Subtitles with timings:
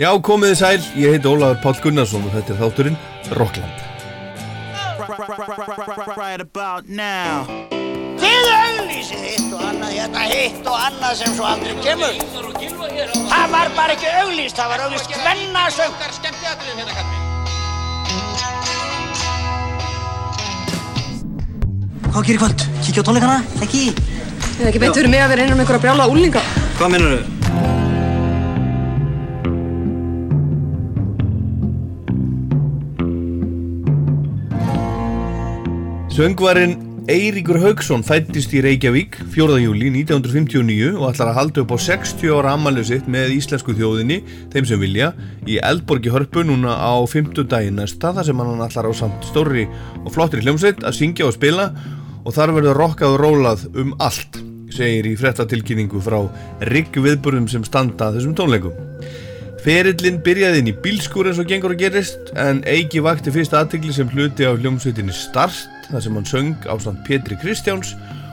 [0.00, 2.94] Já, komiði sæl, ég heiti Ólaður Pál Gunnarsson og þetta er þátturinn
[3.36, 3.82] Rockland.
[6.16, 7.44] Right about now
[8.20, 12.16] Þið auglýsið hitt og annað hérna, hitt og annað sem svo aldrei kemur.
[13.28, 15.92] Það var bara ekki auglýst, það var auglýst hvennasöng.
[22.06, 22.64] Hvað gerir kvöld?
[22.86, 23.36] Kíkja á tónleikana?
[23.60, 23.84] Ekki?
[23.98, 26.46] Það er ekki beint fyrir mig að vera innan um einhverja brjála úlinga.
[26.80, 27.39] Hvað mennur þau?
[36.20, 36.74] Söngvarinn
[37.08, 39.54] Eiríkur Haugsson fættist í Reykjavík 4.
[39.62, 44.18] júli 1959 og ætlar að halda upp á 60 ára ammaliðu sitt með íslensku þjóðinni,
[44.52, 45.08] þeim sem vilja,
[45.48, 49.64] í Eldborgi Hörpu núna á 50 daginn næsta þar sem hann ætlar á samt stórri
[50.02, 51.70] og flottri hljómsveit að syngja og spila
[52.20, 54.42] og þar verður rokkað og rólað um allt,
[54.76, 56.20] segir í frettatilkynningu frá
[56.68, 58.76] rigg viðburðum sem standa þessum tónleikum.
[59.60, 63.92] Ferillin byrjaði inn í bílskur eins og gengur að gerist en Eiki vakti fyrst aðtegli
[63.92, 67.90] sem hluti á hljómsveitinni Start þar sem hann söng ástand Pétri Kristjáns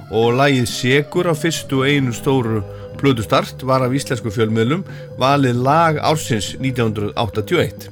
[0.07, 2.61] og lagið Segur á fyrstu einu stóru
[3.01, 4.85] plötu Start var af íslensku fjölmiðlum
[5.19, 7.89] valið lag ársins 1981.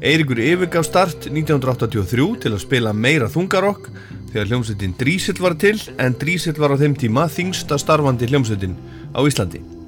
[0.00, 3.92] Eirikur yfirgaf Start 1983 til að spila meira þungarokk
[4.32, 8.80] þegar hljómsveitin Drísill var til en Drísill var á þeim tíma þingsta starfandi hljómsveitin
[9.12, 9.81] á Íslandi.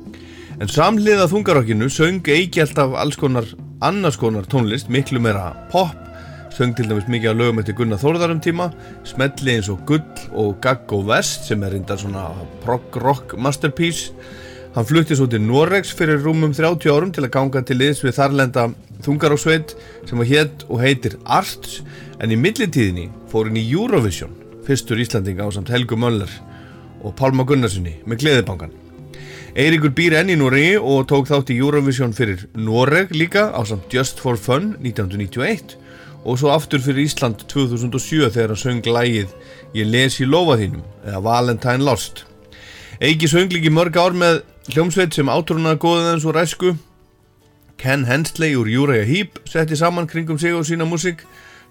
[0.62, 3.46] En samhliða þungarokkinu söng Eiki alltaf alls konar
[3.82, 5.96] annars konar tónlist, miklu meira pop,
[6.54, 8.68] söng til dæmis mikið af lögum eftir Gunnar Þórðarum tíma,
[9.02, 12.28] smelli eins og Gull og Gagg og Vest sem er reyndar svona
[12.62, 14.12] prog rock masterpiece.
[14.76, 18.14] Hann flutti svo til Noregs fyrir rúmum 30 árum til að ganga til liðs við
[18.20, 18.68] þarlenda
[19.02, 19.74] þungaroksveit
[20.06, 21.80] sem var hétt og heitir Arts
[22.22, 24.30] en í millitíðinni fór hann í Eurovision,
[24.66, 26.30] fyrstur Íslandinga á samt Helgu Möller
[27.02, 28.83] og Pálma Gunnarssoni með Gleðibankan.
[29.54, 33.92] Eiríkur býr enn í Noregi og tók þátt í Eurovision fyrir Noreg líka á samt
[33.94, 35.76] Just for Fun 1991
[36.26, 39.30] og svo aftur fyrir Ísland 2007 þegar hann söng lægið
[39.78, 42.24] Ég les í lofa þínum eða Valentine Lost.
[42.98, 44.40] Eiki söng líki mörg ár með
[44.72, 46.74] hljómsveit sem átrúna góðaðans og ræsku.
[47.78, 51.22] Ken Hensley úr Uriah Heep setti saman kringum sig og sína músík,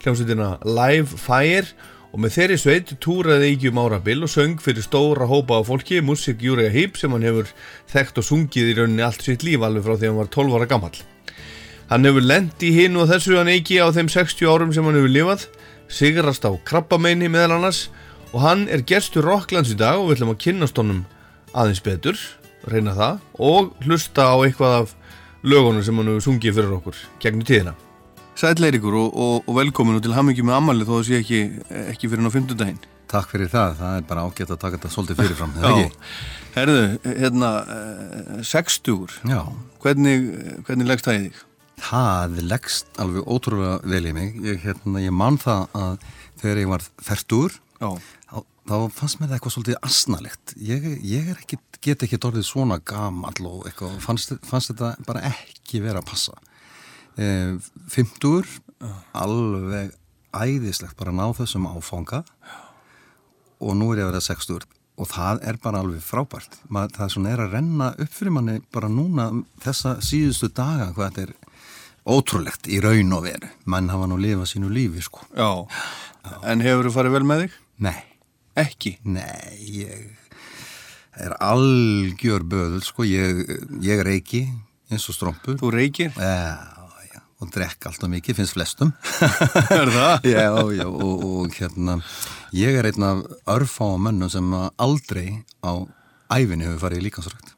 [0.03, 1.67] hljómsveitina Live Fire
[2.13, 5.97] og með þeirri sveit túraði Eiki um árabil og söng fyrir stóra hópa af fólki
[6.05, 7.49] músík Uriah Heep sem hann hefur
[7.89, 10.67] þekkt og sungið í rauninni allt sitt líf alveg frá því hann var 12 ára
[10.69, 10.93] gammal.
[11.89, 14.99] Hann hefur lent í hinn og þessu hann Eiki á þeim 60 árum sem hann
[14.99, 15.47] hefur lifað,
[15.89, 17.87] sigrast á krabbameini meðal annars
[18.29, 21.01] og hann er gerstur Rocklands í dag og við ætlum að kynast honum
[21.53, 22.19] aðeins betur,
[22.69, 24.93] reyna það og hlusta á eitthvað af
[25.41, 27.73] lögunum sem hann hefur sungið fyrir okkur gegnum tíðina.
[28.33, 31.39] Sæl Eirikur og, og, og velkomin og til hamingjum með ammali þó að sé ekki,
[31.93, 32.79] ekki fyrir ná 15 daginn.
[33.13, 36.13] Takk fyrir það, það er bara ágætt að taka þetta svolítið fyrirfram, það er ekki?
[36.55, 36.77] Herðu,
[37.21, 39.39] hérna, uh, 60-ur, Já,
[39.83, 40.25] hvernig,
[40.65, 41.41] hvernig leggst það í þig?
[41.83, 44.35] það leggst alveg ótrúlega vel í mig.
[44.45, 46.07] Ég, hérna, ég man það að
[46.41, 47.89] þegar ég var færtur, Já,
[48.31, 48.37] þá,
[48.71, 50.55] þá fannst mér það eitthvað svolítið asnalegt.
[50.71, 55.83] Ég, ég ekki, get ekki orðið svona gamall og eitthvað, fannst, fannst þetta bara ekki
[55.83, 56.39] vera að passa.
[57.17, 57.27] E,
[57.93, 58.47] Fymtur,
[59.13, 59.91] alveg
[60.33, 62.23] æðislegt bara að ná þessum áfanga.
[63.63, 64.65] Og nú er ég að vera 60
[65.01, 66.57] og það er bara alveg frábært.
[66.69, 69.29] Mað, það er svona er að renna upp fyrir manni bara núna
[69.63, 71.33] þessa síðustu daga hvað þetta er
[72.13, 73.49] ótrúlegt í raun og veru.
[73.65, 75.23] Mann hafa nú lifað sínu lífi sko.
[75.33, 75.49] Já.
[76.45, 77.55] En hefur þú farið vel með þig?
[77.83, 78.03] nei,
[78.59, 78.91] Ekki.
[79.03, 80.11] nei ég
[81.17, 83.03] er algjör böðul sko.
[83.07, 83.41] Ég,
[83.81, 84.43] ég reiki
[84.93, 86.13] eins og strómpur Þú reykir?
[86.13, 86.82] já, já,
[87.43, 88.93] og drekk alltaf mikið, finnst flestum
[89.81, 90.29] Er það?
[90.29, 91.99] Já, já, og, og hérna
[92.55, 93.23] ég er einn af
[93.55, 95.83] örfáa mönnum sem aldrei á
[96.33, 97.53] æfinni hefur farið í líkansrækt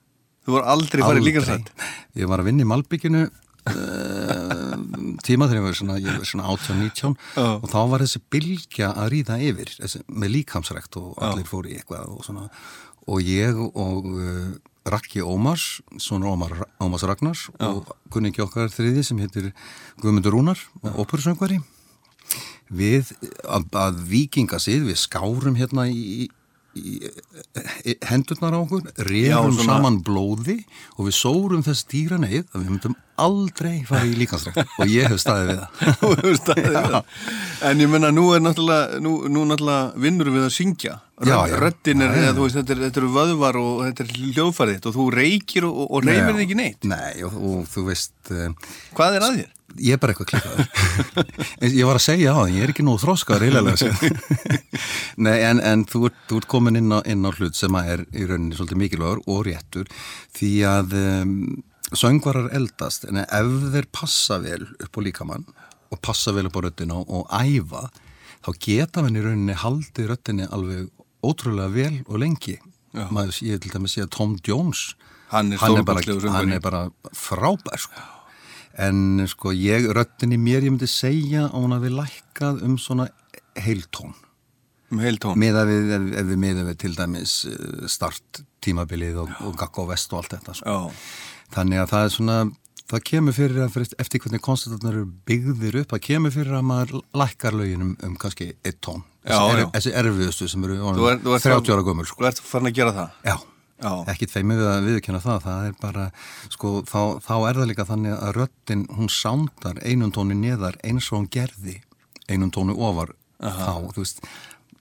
[0.45, 1.71] Þú voru aldrei farið líka sætt?
[2.13, 4.75] Ég var að vinna í Malbygginu uh,
[5.25, 5.97] tíma þegar ég var svona,
[6.27, 7.47] svona 18-19 Já.
[7.55, 11.79] og þá var þessi bylgja að ríða yfir þessi, með líkamsrækt og allir fóru í
[11.79, 12.47] eitthvað og svona
[13.05, 14.53] og ég og uh,
[14.85, 16.53] Rakki Ómars, svona Ómar,
[16.83, 19.51] Ómars Ragnars og kunningi okkar þriði sem heitir
[20.01, 21.57] Guðmundur Rúnar og óperusöngvari
[22.69, 23.11] við
[23.45, 26.29] að, að vikinga sig, við skárum hérna í
[28.09, 28.83] hendurnar á okkur,
[29.55, 30.57] svona- saman blóði
[30.97, 35.07] og við sórum þess dýra neyð að við myndum aldrei fara í líkansrækt og ég
[35.07, 35.85] hef staðið við það.
[36.01, 37.11] Þú hefur staðið við það.
[37.69, 40.97] En ég menna, nú er náttúrulega, nú, nú náttúrulega vinnur við að syngja.
[41.63, 45.05] Röddin er, eða, veist, þetta, er, þetta eru vöðvar og þetta er hljóðfærið og þú
[45.15, 46.89] reykir og, og reyfir þig ekki neitt.
[46.91, 48.49] Nei, og, og þú veist, uh,
[48.97, 49.54] Hvað er að þér?
[49.75, 50.67] Ég er bara eitthvað klikaður.
[51.79, 54.03] ég var að segja á það, ég er ekki nú þróskaður sér.
[55.25, 58.05] Nei, en, en þú, ert, ert komin inn á, inn á hlut sem að er
[58.13, 59.89] í rauninni svolítið mikilvægur og réttur
[60.37, 61.35] því að um,
[61.95, 65.47] söngvarar eldast en ef þeir passa vel upp á líkamann
[65.93, 67.87] og passa vel upp á röddina og æfa
[68.45, 70.89] þá geta hann í rauninni haldið röddinni alveg
[71.25, 72.57] ótrúlega vel og lengi
[72.95, 74.93] maður, ég til dæmis sé að Tom Jones
[75.31, 76.37] Hann er bara, stórkostlegur söngvari.
[76.37, 76.81] hann er bara
[77.17, 78.03] frábær sko.
[78.81, 83.07] En sko ég röddinni mér ég myndi segja að hún hafi lækkað um svona
[83.55, 84.15] heiltón
[84.91, 89.23] um heil tón miða við, ef, ef við miða við til dæmis eh, start tímabilið
[89.23, 90.75] og, og gakka og vest og allt þetta sko.
[91.53, 92.37] Þannig að það er svona
[92.85, 96.69] það kemur fyrir að fyrir, eftir hvernig konstantarnar eru byggðir upp, það kemur fyrir að
[96.69, 99.67] maður lækkar lögin um, um kannski eitt tón Já, þessi, já.
[99.73, 100.79] þessi erfiðustu sem eru
[101.09, 102.21] ert 30 ára gömur sko.
[102.21, 103.37] Þú ert farin að gera það Já.
[103.83, 106.07] Ekkit feimið við að viðkjöna það það er bara,
[106.53, 111.09] sko, þá, þá er það líka þannig að röddin, hún sándar einum tóni neðar eins
[111.11, 111.81] og hún gerði
[112.31, 114.23] einum tóni ofar þá, þú veist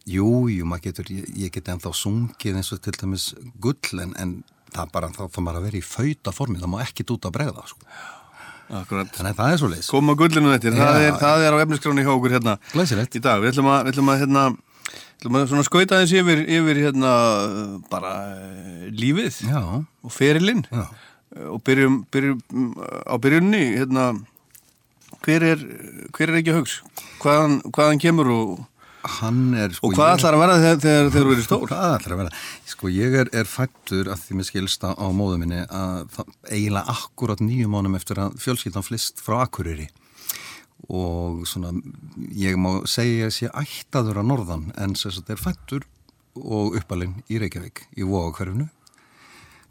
[0.07, 4.15] jú, jú, maður getur, ég, ég get ennþá sungið eins og til dæmis gull en,
[4.21, 4.37] en
[4.75, 7.65] það bara, þá maður að vera í fauta formi, það má ekkit út að bregða
[7.71, 7.89] sko.
[8.75, 11.09] Akkurat þannig að það er svo leis Koma gullinu þetta, það, Já.
[11.11, 13.19] er, það er á efniskráni hjá okkur hérna Glæsilegt.
[13.19, 14.45] Í dag, við ætlum að, við ætlum að hérna
[15.23, 17.13] svona skauta aðeins yfir, yfir hérna
[17.91, 19.63] bara eh, lífið já,
[20.05, 20.65] og ferilinn.
[20.73, 20.87] Já.
[21.51, 22.75] Og byrjum, byrjum
[23.11, 24.05] á byrjunni hérna
[25.25, 25.65] hver er,
[26.15, 26.77] hver er ekki að hugs
[27.25, 28.53] hvaðan, hvaðan kemur og,
[29.59, 31.65] er sko og hvað ég- ætlar að vera þegar, þegar, þú verið stór?
[31.73, 32.43] Hvað ætlar að vera?
[32.71, 36.21] Sko ég er, er fættur að því mér skilst á, á móðu minni að
[36.53, 39.89] eiginlega akkurat nýju mánum eftir að fjölskyldan flist frá Akureyri
[40.89, 41.73] og svona
[42.37, 45.87] ég má segja að sé ættaður að norðan en þess að þetta er fættur
[46.35, 48.69] og uppalinn í Reykjavík í Vógakverfinu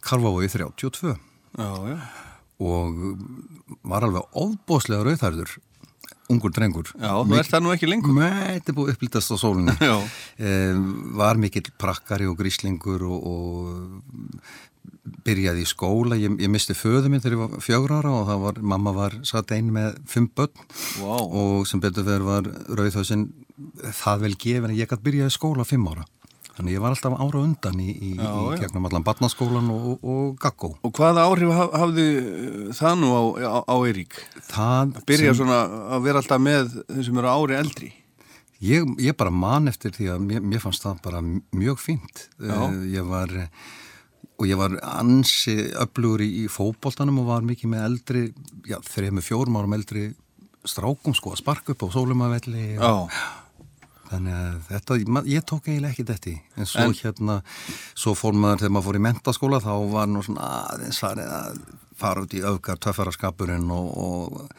[0.03, 1.99] Karfavogi 32 já, já.
[2.63, 2.97] og
[3.83, 5.53] var alveg ofbóðslega rauðhærður
[6.31, 9.37] ungur drengur já, þú ert það nú ekki lengur Nei, þetta er búið upplítast á
[9.37, 9.95] sólunni Já.
[9.99, 10.85] um,
[11.19, 14.39] Var mikill prakkari og gríslingur og, og
[15.27, 16.15] byrjaði í skóla.
[16.19, 19.17] Ég, ég misti föðu minn þegar ég var fjögur ára og það var, mamma var
[19.27, 20.53] satt ein með fimm börn.
[21.01, 21.15] Vá.
[21.19, 22.47] og sem betur fyrir var
[22.79, 23.27] rauðhauðsinn
[23.99, 26.05] það vel gefin að ég gæti byrjaði í skóla fimm ára.
[26.53, 30.35] Þannig ég var alltaf ára undan í, í, Já, í gegnum allan barnaskólan og, og,
[30.37, 30.69] gaggó.
[30.85, 34.19] Og hvaða áhrif haf, hafði eh, það nú á, á, á Eirík?
[34.51, 35.57] Það byrja sem- svona
[35.97, 37.89] að vera alltaf með þeim sem eru ári eldri?
[38.63, 42.27] Ég, ég bara man eftir því að mér, mér fannst það bara mjög fínt.
[42.37, 42.53] Já.
[42.69, 43.33] Eh, Ég var,
[44.43, 48.23] og ég var ansi öflugur í, í fótboltanum og var mikið með eldri,
[48.67, 50.09] já, þreim með fjórum árum eldri
[50.67, 52.65] strákum sko að sparka upp á sólumavelli.
[52.79, 53.39] og- já,
[54.13, 54.95] Þannig að þetta,
[55.25, 56.35] ég tók eiginlega ekki þetta í.
[56.61, 57.37] En svo En- hérna,
[57.97, 61.61] svo fór maður þegar maður fór í mentaskóla þá var nú svona aðeins farið að
[61.97, 64.49] fara út í öfgar töffaraskapurinn og, og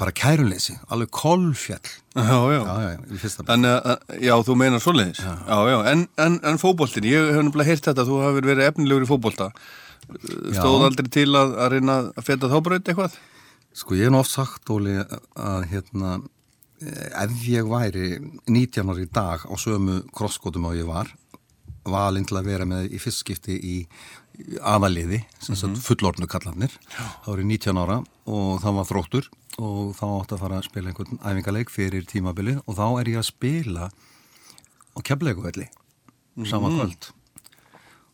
[0.00, 1.90] bara kæruleysi, alveg kolfjall.
[2.16, 2.60] já, já.
[2.64, 7.28] Já, já, Þannig að, já, þú meinar svoleiðis Já, já, en, en, en fótboltin, ég
[7.30, 9.50] hef nefnilega heyrt þetta, þú hafur verið efnilegur í fótbolta
[10.56, 13.18] Stóð aldrei til að, að reyna að feta þá braut eitthvað?
[13.78, 14.96] Sko ég hef oft sagt, Óli,
[15.38, 16.16] að hérna,
[17.22, 18.08] ef ég væri
[18.50, 21.12] 19 ári í dag á sömu krosskótum á ég var,
[21.86, 23.76] valinn til að vera með í fyrstskipti í
[24.60, 28.00] aðaliði, sem sagt fullornu kallarnir, er ég 19 ára
[28.30, 32.60] og það var þróttur og þá átti að fara að spila einhvern æfingaleik fyrir tímabilið
[32.64, 35.66] og þá er ég að spila á kefleikuvelli
[36.48, 37.10] sama kvöld.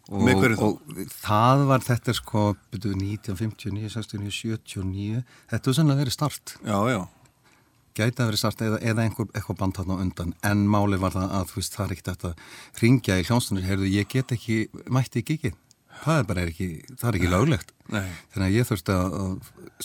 [0.06, 0.23] Og,
[0.62, 6.54] og það var þetta sko byrjuð 1959, 69, 79 þetta er sannlega verið start.
[6.62, 7.00] Já, já,
[7.97, 10.35] gæti að verið start eða, eða einhver eitthvað band þarna undan.
[10.47, 12.45] En máli var það að þú veist það er ekkert að
[12.83, 14.59] ringja í hljónstunir, heyrðu ég get ekki
[14.95, 15.56] mætti í gigið,
[16.05, 17.73] það er bara ekki það er ekki löglegt.
[17.87, 18.07] Nei.
[18.35, 19.35] þannig að ég þurfti að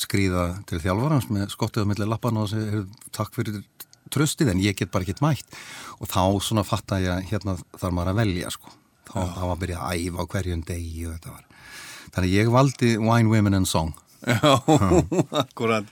[0.01, 2.81] skríða til þjálfarans með skottið á milli lappan og segja,
[3.13, 3.59] takk fyrir
[4.11, 5.57] tröstið en ég get bara ekkert mætt.
[6.01, 8.73] Og þá svona fatta ég að hérna þarf maður að velja sko.
[9.11, 11.45] Þá, var að byrja að æfa á hverjum degi og þetta var.
[12.11, 13.93] Þannig að ég valdi Wine, Women and Song.
[14.25, 14.51] Já,
[15.43, 15.87] akkurat.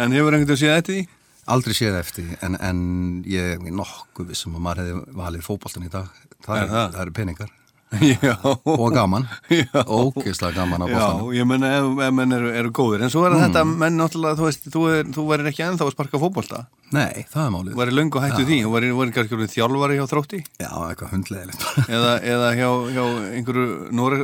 [0.00, 1.06] En hefur einhvern veginn séð þetta í?
[1.50, 2.80] aldrei séð eftir því, en, en
[3.26, 6.10] ég er nokkuð vissum að maður hefði valið fótboltan í dag.
[6.44, 6.84] Það, Er það?
[6.94, 7.50] það eru peningar
[7.90, 9.82] Já, og gaman, Já.
[9.82, 11.32] ógeðslega gaman á já, boltanum.
[11.34, 13.02] ég menna ef, menn eru, eru góðir.
[13.02, 14.84] En svo er þetta, menn náttúrulega, þú veist, þú,
[15.16, 16.62] þú værir ekki ennþá að sparka fótbolta.
[16.94, 17.72] Nei, það er málið.
[17.74, 20.40] Þú værir löngu hættu því, þú værir kannski þjálfari hjá þrótti.
[20.62, 23.04] Já, eitthvað hundlegilegt eða, eða hjá, hjá
[23.40, 23.66] einhverju
[23.98, 24.20] Nóri,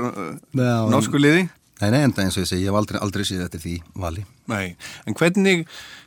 [0.63, 1.49] Já, norsku liði.
[1.77, 4.23] Nei, nei, enda eins og ég segi, ég hef aldrei, aldrei séð eftir því vali.
[4.49, 5.67] Nei, en hvernig,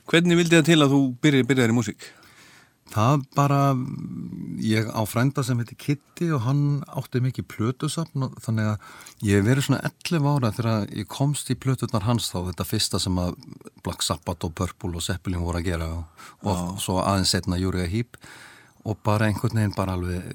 [0.10, 2.08] hvernig vildi það til að þú byrjar, byrjar í músík?
[2.90, 3.60] Það bara,
[4.66, 9.46] ég á frænda sem heiti Kitty og hann átti mikið plötusafn og þannig að ég
[9.46, 13.38] verið svona 11 ára þegar ég komst í plöturnar hans þá þetta fyrsta sem að
[13.86, 17.92] Black Sabbath og Purple og Zeppelin voru að gera og, og svo aðeins setna Júriða
[17.94, 18.18] Hýp
[18.90, 20.34] og bara einhvern veginn bara alveg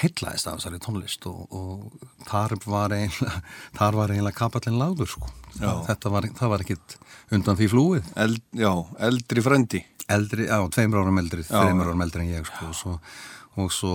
[0.00, 3.40] heitlaðist af þessari tónlist og, og þar var eiginlega
[3.78, 5.30] þar var eiginlega kapallin lagður sko.
[5.58, 5.70] Já.
[5.88, 6.98] þetta var, það var ekkit
[7.34, 8.12] undan því flúið.
[8.24, 8.70] Eld, já,
[9.10, 12.96] eldri frendi eldri, já, tveimur árum eldri, þreimur árum eldri en ég sko, og, svo,
[13.60, 13.94] og svo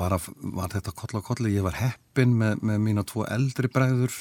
[0.00, 0.16] bara
[0.56, 4.14] var þetta koll á kolli, ég var heppin með, með mína tvo eldri bræður.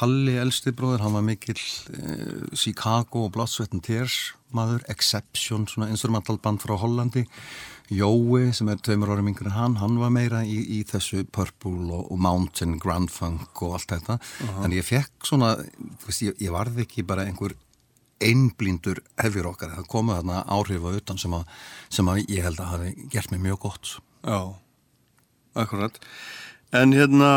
[0.00, 4.18] Halli elsti bróður, hann var mikill eh, Chicago og Blood, Sweat and Tears
[4.56, 7.24] maður, Exception, svona instrumentalband frá Hollandi.
[7.90, 11.88] Jói sem er tveimur árum yngri en hann, hann var meira í, í þessu Purple
[11.90, 14.20] og, og Mountain, Grand Funk og allt þetta,
[14.62, 15.56] en ég fekk svona,
[15.98, 17.56] þú veist, ég, ég varði ekki bara einhver
[18.20, 19.74] einblíndur hefjur okkar.
[19.78, 21.44] Það komu þarna áhrif á utan sem að,
[21.92, 24.40] sem að ég held að hafi gert mér mjög gott Já,
[25.56, 25.96] akkurat.
[26.76, 27.30] En hérna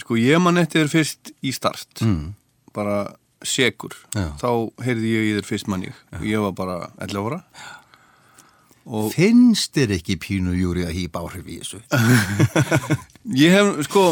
[0.00, 2.30] sko ég man eftir fyrst í start mm.
[2.76, 3.00] bara
[3.44, 4.30] segur Já.
[4.40, 4.50] þá
[4.86, 5.98] heyrði ég í þér fyrst mann ég.
[6.16, 7.42] Og ég var bara 11 ára
[8.88, 11.80] og finnst þér ekki pínu júri að hýpa áhrif í þessu?
[13.42, 14.02] Ég hef sko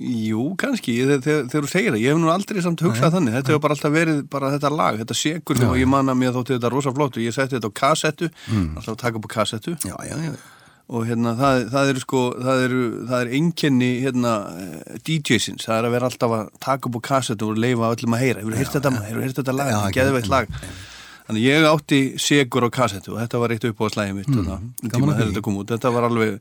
[0.00, 3.52] jú kannski þegar, þegar, þú segir það, ég hef nú aldrei samt hugsað þannig, þetta
[3.52, 6.56] hefur bara alltaf verið bara þetta lag, þetta segur og ég man að mér þótti
[6.56, 9.76] þetta rosa flott og ég setti þetta á kassettu alltaf að taka upp á kassettu.
[9.84, 10.32] Já, já, já,
[10.86, 14.34] og hérna það, það eru sko það eru, það er einkenni hérna
[15.04, 18.24] DJ-sins, það er að vera alltaf að taka upp á kassetu og leifa öllum að
[18.24, 18.44] heyra.
[18.44, 20.52] Hefur heyrt þetta, hefur heyrt þetta lag, geðveitt lag
[21.26, 24.46] þannig ég átti segur á kassetu og þetta var eitt upp á slæði mitt mm,
[24.46, 26.40] gaman tíma þegar þetta kom út, þetta var alveg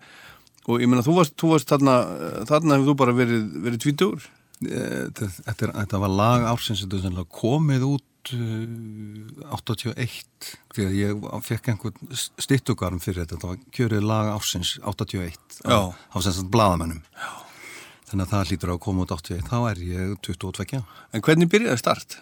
[0.66, 3.86] og ég meina þú varst, þú varst þarna eh, þarna hefur þú bara verið, verið
[3.86, 4.28] tvítur
[4.64, 11.26] Eh, þetta, þetta, þetta var lag ársins sennilega komið út uh, 81 því að ég
[11.44, 15.76] fekk einhvern stittugarm fyrir þetta, þetta var kjörið lag ársins 81 Já.
[15.76, 17.28] á, á sem sagt bladamennum Já.
[18.08, 21.84] þannig að það hlýtur að koma út 81 þá er ég 22 en hvernig byrjaði
[21.84, 22.18] start?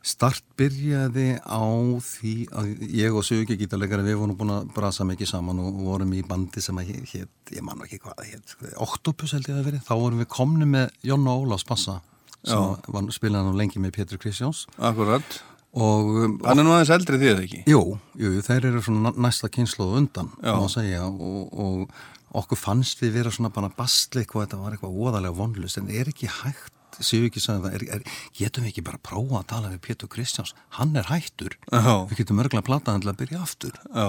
[0.00, 1.60] Start byrjaði á
[2.00, 6.14] því að ég og Sögi gítarleikari við vorum búin að brasa mikið saman og vorum
[6.16, 9.84] í bandi sem að hétt, ég man ekki hvað hétt, Octopus held ég að verið,
[9.84, 11.98] þá vorum við komni með Jonna Ólafs Bassa
[12.40, 14.64] sem var, spilaði nú lengi með Pétur Kristjáns.
[14.80, 15.36] Akkurat,
[15.76, 16.08] og
[16.46, 17.62] hann er nú aðeins eldri því eða ekki?
[17.68, 17.84] Jú,
[18.24, 23.32] jú, þeir eru svona næsta kynslu undan, má segja og, og okkur fannst við vera
[23.34, 26.72] svona bara bastli eitthvað, þetta var eitthvað óðalega vonlust en er ekki hægt
[27.06, 29.80] séu ekki sagði það, er, er, getum við ekki bara að prófa að tala við
[29.88, 31.56] Pétur Kristjáns, hann er hættur.
[31.70, 31.96] Já.
[32.10, 33.80] við getum örgulega plataðan til að byrja aftur.
[33.88, 34.08] Já.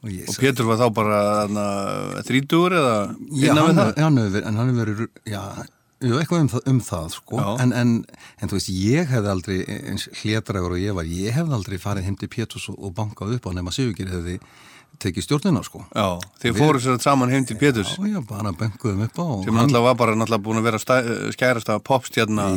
[0.00, 1.18] Og, Og Pétur var þá bara
[2.24, 2.94] þrítugur eða
[3.36, 5.42] já, hann, hann hefur verið, en hann verið já,
[6.00, 7.42] eitthvað um það, um það sko.
[7.60, 7.92] En, en,
[8.40, 12.08] en þú veist, ég hefði aldrei eins hlétrægur og ég var, ég hefði aldrei farið
[12.08, 14.38] heim til Péturs og, og bankað upp á nema Sigurgir hefði
[15.00, 15.82] tekið stjórnina sko.
[15.96, 16.06] Já,
[16.42, 17.96] þið fóru sér saman heim til Péturs.
[17.96, 20.80] Já, já, bara bankuðum upp á og sem náttúrulega var bara náttúrulega búin að vera
[20.82, 20.96] stæ,
[21.36, 22.50] skærast af popstjarna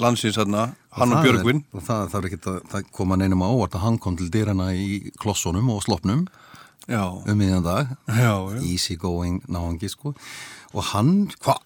[0.00, 1.62] landsins þarna, hann og það Björgvin.
[1.62, 4.72] er, og það ekki að það koma neinum á óvart að hann kom til dyrana
[4.74, 6.26] í klossunum og sloppnum
[6.88, 7.96] Já, um miðjan dag.
[8.08, 8.60] Já, já.
[8.64, 10.14] easy going náangi sko.
[10.72, 11.60] Og hann, hvað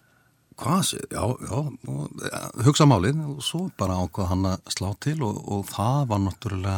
[0.62, 2.22] hva, já, já, og,
[2.66, 6.76] hugsa málið og svo bara ákvað hann að slá til og, og það var náttúrulega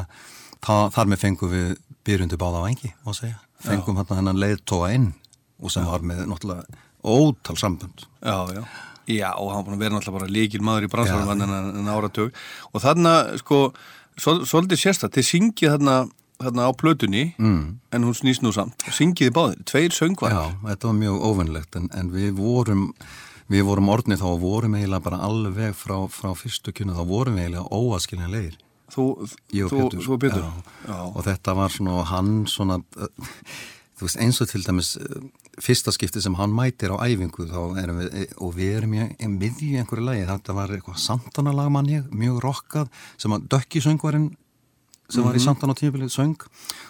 [0.65, 1.75] það, þar með fengum við
[2.05, 5.13] byrjundu báða vangi, má segja, fengum hann hennan leiðtóa inn
[5.61, 8.65] og sem var með náttúrulega ótal sambund Já, já.
[9.05, 11.45] Já, og hann var vera náttúrulega bara líkil maður í bransarum Já.
[11.45, 12.33] en, áratug.
[12.73, 13.59] Og þarna, sko,
[14.17, 15.97] svol- svolítið sérstætt, þið syngið þarna,
[16.41, 17.61] þarna á plötunni mm.
[17.93, 20.33] en hún snýst nú samt, syngið þið báðir, tveir söngvar.
[20.33, 22.89] Já, þetta var mjög óvinnlegt en, en við vorum
[23.53, 27.37] við vorum orðnið þá og vorum eiginlega bara alveg frá, frá fyrstu kynna þá vorum
[27.37, 28.57] við eiginlega óaskiljanlegir
[28.95, 29.07] Þú,
[29.55, 30.43] Ég og þú, Pétur, þú og Pétur.
[30.45, 30.75] Já.
[30.89, 30.99] Já.
[31.11, 32.81] og þetta var svona hann svona
[33.95, 35.27] þú veist eins og til dæmis uh,
[35.63, 40.07] fyrsta skipti sem hann mætir á æfingu við, eh, og við erum í miðju einhverju
[40.07, 44.33] lagi, þetta var eitthvað Santana-lag mann ég, mjög rokkað sem að Dökki söngvarinn
[45.09, 46.37] sem var í Santana tímabilið söng.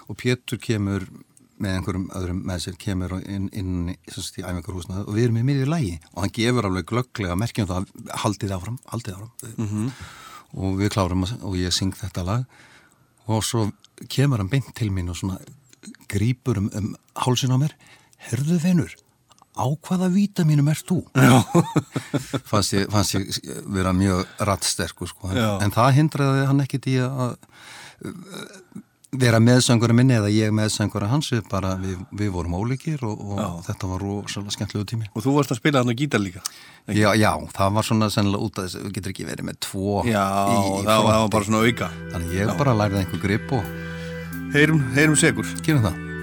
[0.08, 1.06] Og Pétur kemur
[1.62, 5.28] með einhverjum öðrum með sér kemur inn, inn í, sem sagt, í æfingarhúsna og við
[5.28, 5.94] erum í miðju lagi.
[6.14, 7.90] Og hann gefur alveg glögglega merkjum það
[8.24, 9.90] haldið áfram, haldið áfram
[10.56, 12.44] og við klárum að- og ég syng þetta lag.
[13.26, 13.68] Og svo
[14.10, 15.38] kemur hann beint til mín og svona
[16.10, 16.94] grípur um, um
[17.24, 17.72] hálsin á mér.
[18.28, 18.92] Herðu þeinur,
[19.54, 21.02] á hvaða vítamínum ert þú?
[22.50, 23.28] fannst, ég, fannst ég
[23.70, 27.36] vera mjög rattsterkur sko, en, en það hindraði hann ekkit í að
[29.20, 33.60] vera meðsöngur minni eða ég meðsöngur hans við bara, við, við vorum ólíkir og, og
[33.66, 36.42] þetta var rosalega skemmtlegu tími Og þú varst að spila þarna gítar líka.
[36.88, 40.00] já, já, það var svona sennilega út af þess við getur ekki verið með tvo
[40.08, 41.90] Já, í, í það, var, bara svona auka.
[42.14, 43.70] Þannig ég bara lærði einhver grip og
[44.54, 45.48] Heyrum, heyrum segur.
[45.66, 46.13] gerum það.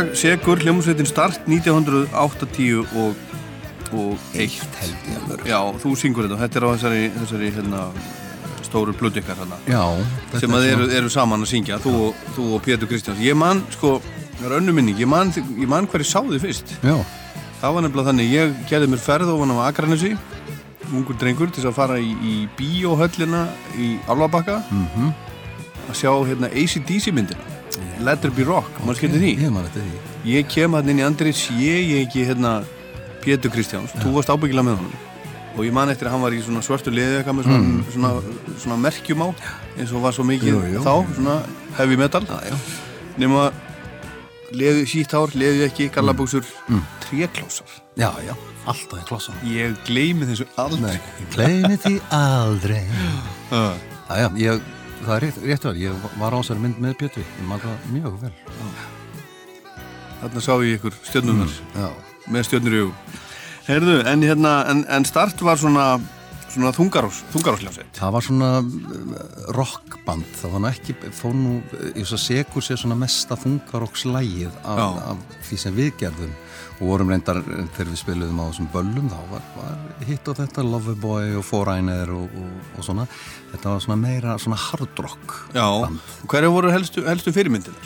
[0.00, 3.16] Lag, Segur, hljómsveitin Start 1980 og,
[3.92, 4.62] og eitt.
[4.80, 5.42] Held ég alveg.
[5.50, 7.82] Já, þú syngur þetta, þetta er á þessari, þessari hérna,
[8.64, 9.82] stóru blödu ykkar Já,
[10.30, 13.20] þetta sem að er eru, eru saman að syngja þú, og- þú og Pétur Kristjáns.
[13.20, 14.00] Ég man, sko,
[14.38, 14.96] það er önnu minning.
[14.98, 16.72] Ég man, ég man hverju sá þið fyrst.
[16.80, 16.96] Já,
[17.60, 20.16] það var nefnilega þannig, ég gerði mér ferð ofan á Akranesi
[20.90, 24.62] ungur drengur til að fara í, í bíóhöllina í Álfabakka.
[24.70, 25.12] Mhm.
[25.90, 27.39] að sjá hérna ACDC myndina
[28.06, 30.00] Let There Be Rock, maður skildi því ég man þetta því.
[30.32, 32.52] ég kem hann inn í andri sé ég ekki hérna
[33.20, 34.94] Pétur Kristjáns, þú varst ábyggilega með honum
[35.58, 38.10] og ég man eftir að hann var í svona svörtu liði eitthvað með svona, svona,
[38.62, 39.28] svona merkjum á
[39.76, 40.62] eins og var svo mikið Mm.
[40.62, 40.84] Jú, jú.
[40.86, 41.34] þá, svona
[41.76, 42.22] heavy metal
[43.20, 43.50] nema
[44.56, 46.80] leði sítt hár, leði ekki, gallabúsur mm.
[47.04, 48.32] tréklósar Já, já,
[48.70, 49.36] alltaf í klossan.
[49.44, 50.96] ég gleymi þessu aldrei
[51.34, 52.82] Kleini því aldrei.
[53.50, 53.74] uh.
[54.10, 54.62] Já, já, ég,
[55.04, 57.90] það er rétt, rétt vel, ég var á þessari mynd með Bjötvi, ég man það
[57.96, 58.32] mjög vel.
[60.20, 61.90] þarna sá ég ykkur stjörnunar Já,
[62.28, 62.94] með hugum
[63.70, 65.92] Herðu, en, hérna, en, en start var svona
[66.50, 71.52] svona þungarós, þungarósljónsveit það var svona uh, rockband, það var ekki, þó nú,
[71.94, 76.32] ég svo segur sér svona mesta þungarokslægið af, af því sem við gerðum
[76.80, 80.38] og vorum reyndar, eh, þegar við spiluðum á þessum böllum, þá var, var hitt og
[80.40, 83.06] þetta Loverboy og Foreigner og, og, og svona,
[83.52, 85.66] þetta var svona meira svona hard rock Já,
[86.30, 87.76] hverju voru helstu, helstu fyrirmyndir?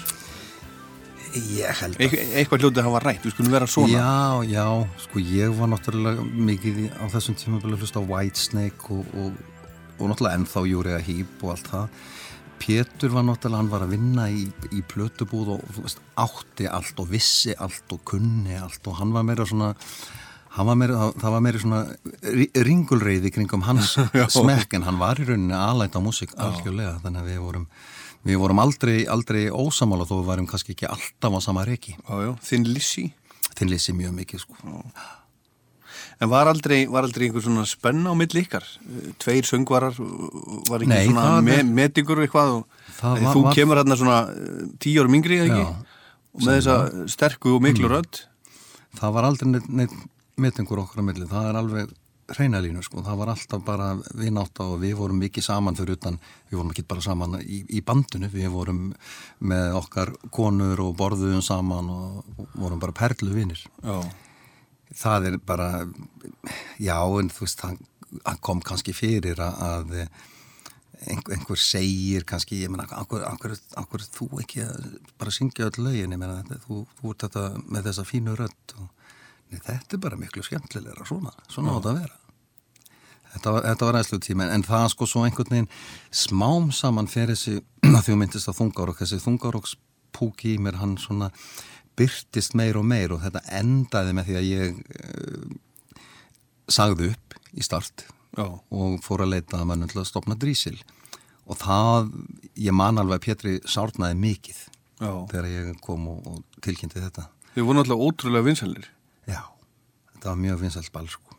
[1.35, 3.91] Ég held Eit, eitthvað hljótið að hafa rætt, við skulum vera svona.
[3.91, 4.67] Já, já,
[5.03, 9.41] sko ég var náttúrulega mikið á þessum tíma að hlusta á Whitesnake og, og,
[9.99, 12.05] og náttúrulega ennþá Júriða Hýp og allt það
[12.61, 17.09] Pétur var náttúrulega, hann var að vinna í, í plötubúð og veist, átti allt og
[17.11, 19.73] vissi allt og kunni allt og hann var meira svona
[20.55, 21.81] var meira, það var meira svona
[22.23, 23.97] ri- ringulreiði kringum hans
[24.39, 27.67] smekk en hann var í rauninni aðlæta á músík algjörlega, þannig að við vorum
[28.25, 32.15] við vorum aldrei, aldrei ósamála þó við varum kannski ekki alltaf á sama reiki Já,
[32.25, 33.09] já, þinn Lissi?
[33.59, 34.81] Þinn lýsi mjög mikið sko
[36.23, 38.63] En var aldrei, var aldrei einhver svona spenna á milli ykkar?
[39.19, 39.97] Tveir söngvarar,
[40.71, 42.67] var ekki svona me er- metingur eitthvað og
[43.03, 45.65] var- þú var- kemur hérna svona eh, tíu árum yngri eða ekki?
[45.65, 45.75] Já,
[46.35, 48.23] og með þessa sterku og miklu rödd.
[49.01, 49.91] Það var aldrei neitt, neitt
[50.39, 51.93] metingur okkar á milli, það er alveg
[52.25, 56.19] hreinalínu sko, það var alltaf bara vinátt og við vorum mikið saman fyrir utan.
[56.51, 58.31] Við vorum ekki bara saman í, í bandinu.
[58.33, 58.95] Við vorum
[59.43, 62.25] með okkar konur og borðuðum saman og
[62.55, 64.01] vorum bara perlu vinir Já,
[64.95, 65.69] það er bara
[66.83, 67.83] já en þú veist það
[68.23, 69.95] það kom kannski fyrir að, að
[71.11, 73.25] einhver, einhver segir kannski ég akkur,
[73.81, 76.17] akkur þú ekki að bara syngja öll lögin?
[76.21, 78.91] Þetta, þú, þú ert þetta með þessa fínu rödd og
[79.51, 82.21] nei, þetta er bara miklu skemmtilegra svona, svona átt að vera.
[83.35, 85.73] Þetta var, þetta var æslu tíma en það sko svo einhvern veginn
[86.15, 87.59] smám saman fyrir þessi
[87.97, 91.33] að því þú myndist að þungarokk þessi þungarokkspúki í mér hann svona
[91.99, 95.55] byrtist meir og meir og þetta endaði með því að ég uh,
[96.69, 100.77] sagði upp í start já, og fór að leita að til að stopna drísil
[101.45, 102.11] og það,
[102.57, 104.61] ég man alveg að Pétri sárnaði mikið
[105.01, 105.13] já.
[105.31, 108.87] þegar ég kom og, og tilkynnti þetta Þið voru náttúrulega ótrúlega vinsælir.
[109.31, 109.43] já,
[110.15, 111.37] þetta var mjög vinsælt ball sko.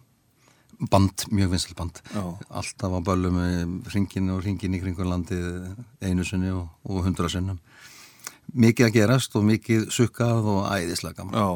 [0.92, 2.24] band, mjög vinsælt band Já.
[2.50, 7.60] alltaf á böllum ringin og ringin í kringur landið einu sinni og, og hundra sinnum
[8.54, 11.48] mikið að gerast og mikið sukkað og æðislega gaman Já.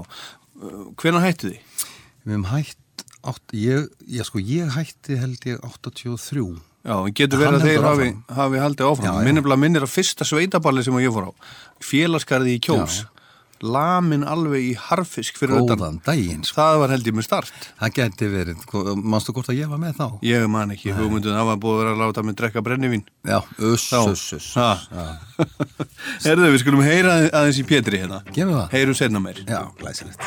[1.00, 1.86] Hvenær hættu þið?
[2.24, 7.42] við hefum hætt átt, ég, ég, sko, ég hætti held ég 83 Já, en getur
[7.42, 9.06] verið að þeir hafi, hafi haldið áfram.
[9.10, 9.26] Já, já.
[9.28, 11.32] Minnir bara minnir að fyrsta sveitaballi sem ég fór á,
[11.84, 13.02] félagskarði í kjós,
[13.64, 15.78] lamin alveg í harfisk fyrir utan.
[15.80, 16.60] góðan daginn sko.
[16.62, 17.52] Það var held ég með start.
[17.82, 18.64] það geti verið,
[19.04, 21.82] manstu hvort að ég var með þá Ég man ekki, hugmyndun, það var búið að
[21.84, 23.04] vera að láta mig drekka brennivín.
[23.26, 24.52] já, uss, uss, uss.
[26.26, 28.24] Herðu, við skulum heyra aðeins í Pétri hérna.
[28.34, 28.70] Gerum við það?
[28.78, 29.44] Heyrum senna meir.
[29.48, 30.24] já, glæsilegt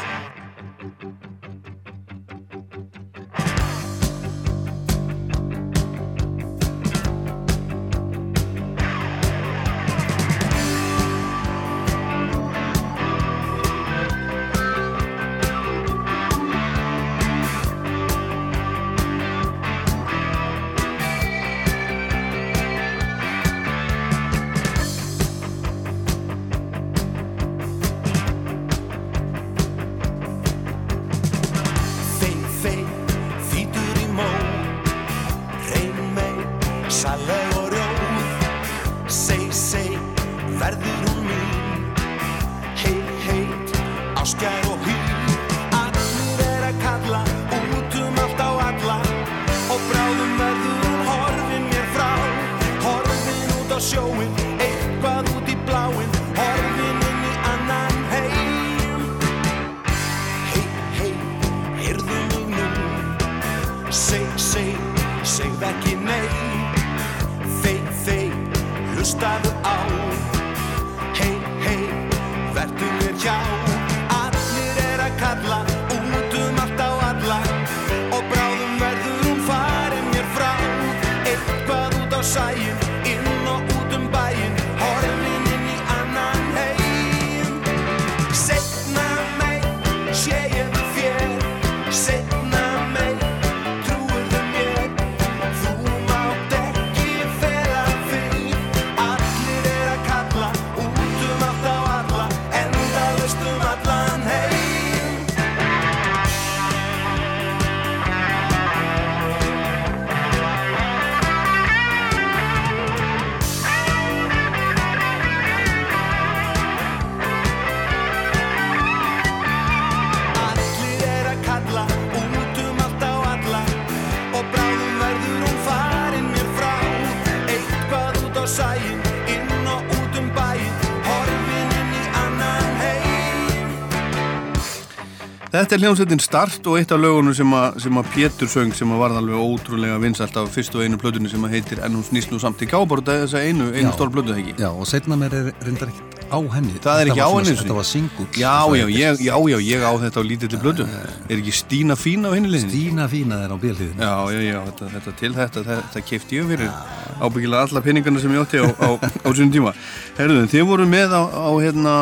[135.72, 138.90] Þetta er hljómsveitin Start og eitt af lögunum sem að, sem að Pétur söng sem
[138.92, 142.04] að varð alveg ótrúlega vinsælt af fyrstu og einu plötunni sem að heitir En hún
[142.04, 144.52] snýst nú samt í gábort þess að einu, einu stór plötu það ekki?
[144.61, 146.74] Já, og setna mér er reyndar ekkert á henni.
[146.76, 149.87] Það er Þetta ekki á svona- henni Þetta var singull Já, já, já, já, ég
[149.88, 152.76] á þetta á lítilli blödu Er ekki Stína Fína á hinni liðinni?
[152.76, 156.37] Stína fína er á bílhýðinu Já, já, já, þetta, þetta til þetta, þetta, þetta keipti
[156.37, 156.70] ég fyrir
[157.16, 159.72] ábyggilega alla peningana sem ég átti á, á, á sínum tíma.
[160.20, 161.96] Herruðum, þið voru með á, á hérna,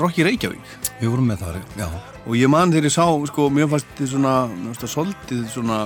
[0.00, 0.76] Rocky Reykjavík?
[1.04, 1.88] Við vorum með það, já
[2.24, 5.42] og ég man þegar ég sá, sko, mér fannst þið svona, mér fannst það svolítið
[5.52, 5.78] svona,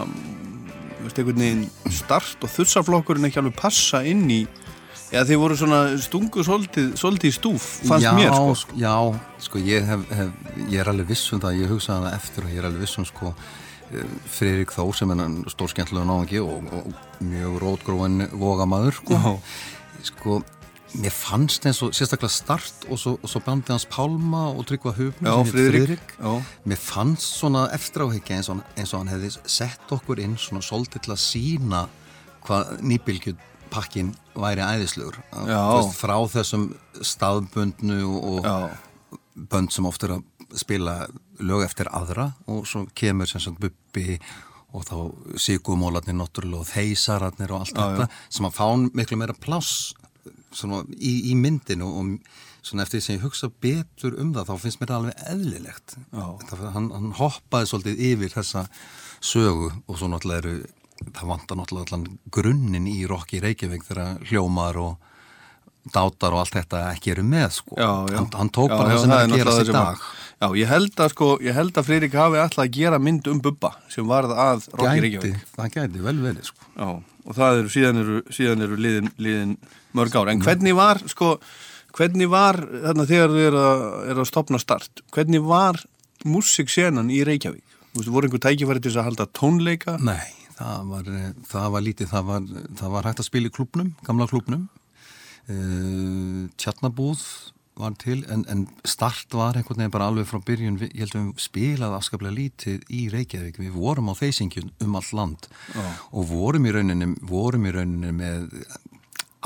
[0.99, 1.65] þú veist, einhvern veginn
[1.99, 4.41] start og þussaflokkurinn ekki alveg passa inn í,
[5.11, 8.55] eða þið voru svona stungu svolítið í stúf, fannst já, mér, sko.
[8.63, 8.95] sk- Já,
[9.49, 10.29] sko ég, hef, hef,
[10.69, 12.99] ég er alveg viss um það, ég hugsaði það eftir og ég er alveg viss
[13.01, 14.05] um sko eh,
[14.37, 15.25] Friðrik Þór sem er
[15.55, 19.39] stór skemmtilega náðingi og, og mjög rótgróin vogamaður sko.
[20.13, 20.43] sko
[20.97, 24.95] mér fannst eins og sérstaklega start og svo, og svo bandi hans Pálma og Tryggva
[24.97, 26.33] Hufn Já, Friðrik, já.
[26.65, 30.63] mér fannst svona eftiráhyggja eins, og hann- eins og hann hefði sett okkur inn svona
[30.65, 31.89] svolítið til að sína
[32.47, 34.65] hvað nýbylgjupakkin væri
[35.47, 35.61] Já.
[35.77, 38.57] Veist, frá þessum staðbundnu og, Já.
[39.13, 40.25] og bönd sem oft er að
[40.57, 41.07] spila
[41.41, 44.19] lög eftir aðra og svo kemur sem sagt Bubbi
[44.73, 44.97] og þá
[46.17, 49.93] náttúrulega og Þeisararnir og allt þetta sem að fá miklu meira pláss
[50.55, 52.15] svona, í, í myndinu og
[52.65, 55.97] svona eftir því sem ég hugsa betur um það þá finnst mér það alveg eðlilegt.
[56.13, 58.65] Það, hann, hann hoppaði svolítið yfir þessa
[59.25, 60.57] sögu og svo náttúrulega eru
[61.15, 65.08] það vantar náttúrulega allan grunninn í Rokki Reykjavík þegar hljómar og
[65.95, 67.77] dátar og allt þetta ekki eru með sko.
[67.77, 68.17] Já, já.
[68.19, 71.09] Hann, hann tók bara það sem er að gera sér dag Já, ég held að
[71.11, 74.69] sko, ég held að Friðrik hafi alltaf að gera mynd um Bubba sem varð að
[74.71, 75.49] Rocky gæti, Reykjavík.
[75.57, 76.69] það gæti vel verið sko.
[76.77, 76.91] Já,
[77.25, 79.57] og það eru, síðan eru, síðan eru liðin, liðin
[79.99, 80.31] mörg ár.
[80.31, 81.33] En hvernig var, sko,
[81.99, 85.83] hvernig var, þarna þegar þið eru að, er að stopna start, hvernig var
[86.23, 87.65] músiksenan í Reykjavík?
[87.89, 89.97] Þú veist, voru einhver tækifæri til þess að halda tónleika?
[89.99, 92.49] Nei, það var, eh, það var lítið, það var,
[92.79, 94.69] það var hægt að spila í klubnum, gamla klubnum.
[95.49, 97.23] Uh, tjarnabúð
[97.79, 101.29] var til, en, en start var einhvern veginn bara alveg frá byrjun, ég held að
[101.29, 105.47] við spilaði afskaplega lítið í Reykjavík, við vorum á þeysingjun um allt land
[106.11, 108.49] og vorum í rauninni, vorum í rauninni með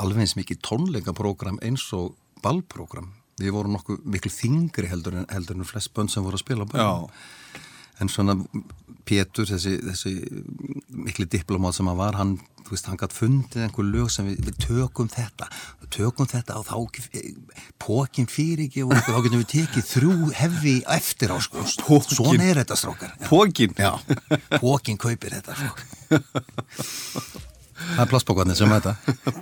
[0.01, 3.11] alveg eins mikið tónleikaprógram eins og ballprógram.
[3.41, 6.67] Við vorum nokkuð miklu þingri heldur en, heldur en flest bönn sem voru að spila.
[8.01, 8.35] En svona
[9.03, 10.11] Pétur, þessi, þessi
[10.95, 14.41] mikli diplomát sem hann var, hann, þú veist, hann gætt fundið einhver lög sem við,
[14.47, 15.49] við tökum þetta,
[15.93, 16.75] tökum þetta og þá
[17.83, 21.65] pókin fyrir ekki og þá getum við tekið þrjú hefði eftir á sko.
[21.67, 23.15] Svona er þetta strókar.
[23.29, 23.75] Pókin?
[23.77, 23.93] Já,
[24.59, 26.21] pókin kaupir þetta sko.
[27.83, 28.93] Það er plastbókarnir sem þetta.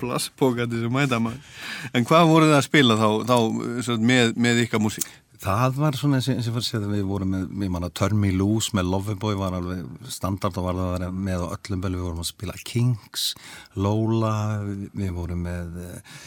[0.01, 1.19] Plastpókandi sem mæta.
[1.95, 5.09] En hvað voru það að spila þá, þá með, með ykkar músík?
[5.41, 8.29] Það var svona eins og fyrir séð að við vorum með, við manna Turn Me
[8.35, 11.91] Loose með Loveboy var alveg standard og var það að vera með á öllum bel,
[11.95, 13.23] við vorum að spila Kings,
[13.73, 14.35] Lola,
[14.67, 16.19] við, vorum með eh,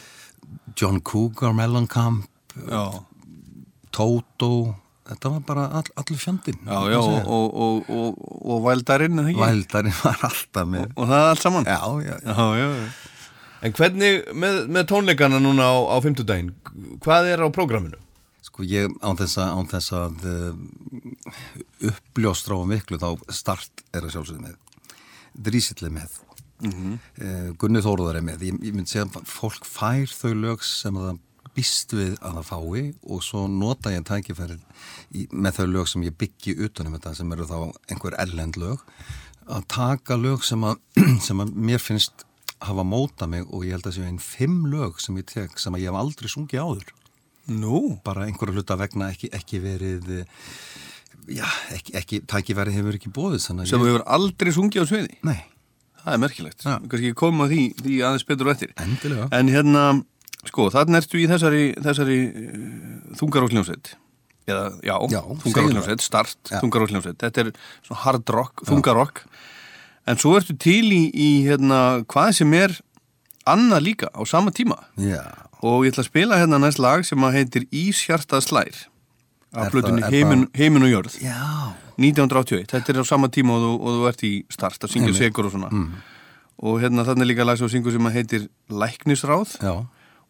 [0.74, 2.26] John Cougar, Mellencamp,
[3.94, 4.50] Toto,
[5.06, 6.58] þetta var bara all, allur fjandinn.
[6.66, 7.24] já, já, og,
[7.54, 9.44] og, og, og, Vældarinn, eða ekki?
[9.44, 10.88] Vældarinn var alltaf með.
[10.98, 11.70] Og það er allt saman?
[11.70, 12.34] Já, já, já.
[12.34, 12.70] Já, já.
[13.64, 16.50] En hvernig, með, með tónleikana núna á, á fimmtudaginn,
[17.04, 18.02] hvað er á prógraminu?
[18.54, 24.06] Sko ég án þess að, án þess að uh, uppljóstra á miklu þá start er
[24.06, 24.84] að sjálfsögðu með.
[25.34, 26.20] Drísill er með.
[26.62, 26.94] Mm
[27.58, 28.44] Gunni Þóruðar er með.
[28.46, 31.18] Ég, ég myndi segja að fólk fær þau lög sem það
[31.54, 34.62] býst við að það fái og svo nota ég tækifærið
[35.10, 37.58] í, með þau lög sem ég byggi utanum þetta sem eru þá
[37.90, 38.82] einhver ellend lög
[39.50, 40.78] að taka lög sem að,
[41.26, 42.26] sem að mér finnst
[42.64, 45.74] hafa móta mig og ég held að séu einn fimm lög sem ég tek sem
[45.74, 46.94] að ég hef aldrei sungið áður
[47.52, 50.28] Nú, bara einhverju hluta vegna ekki, ekki verið eh,
[51.36, 51.44] já,
[51.76, 55.18] ekki, ekki tækifæri hefur ekki bóðið sem að þú ég, hefur aldrei sungið á sviði?
[55.28, 55.40] Nei,
[56.04, 56.74] Það er merkilegt, Já.
[56.84, 58.72] kannski koma því, því aðeins betur og eftir.
[58.84, 59.28] Endilega.
[59.32, 59.84] En hérna,
[60.44, 62.58] sko, þannig ertu í þessari, þessari uh,
[63.20, 63.94] þungarókljónsveit
[64.44, 66.58] eða, já, Já, þungarókljónsveit, start, Já.
[66.60, 67.52] þungarókljónsveit þetta er
[67.86, 69.22] svona hard rock, þungarokk
[70.12, 71.80] en svo ertu til í, í hérna,
[72.12, 72.76] hvað sem er
[73.48, 74.76] annað líka á sama tíma.
[75.00, 75.24] Já,
[75.62, 78.82] og ég ætla að spila hérna næst lag sem að heitir Íshjartað slær.
[79.54, 81.16] Af er heimin, heimin og jörð.
[81.22, 81.74] Já.
[81.94, 85.14] 1981, þetta er á sama tíma og þú, og þú ert í start að syngja
[85.14, 85.70] segur og svona.
[86.64, 89.54] Og hérna þannig líka lag sem þú syngur sem að heitir Læknisráð.
[89.62, 89.74] Já,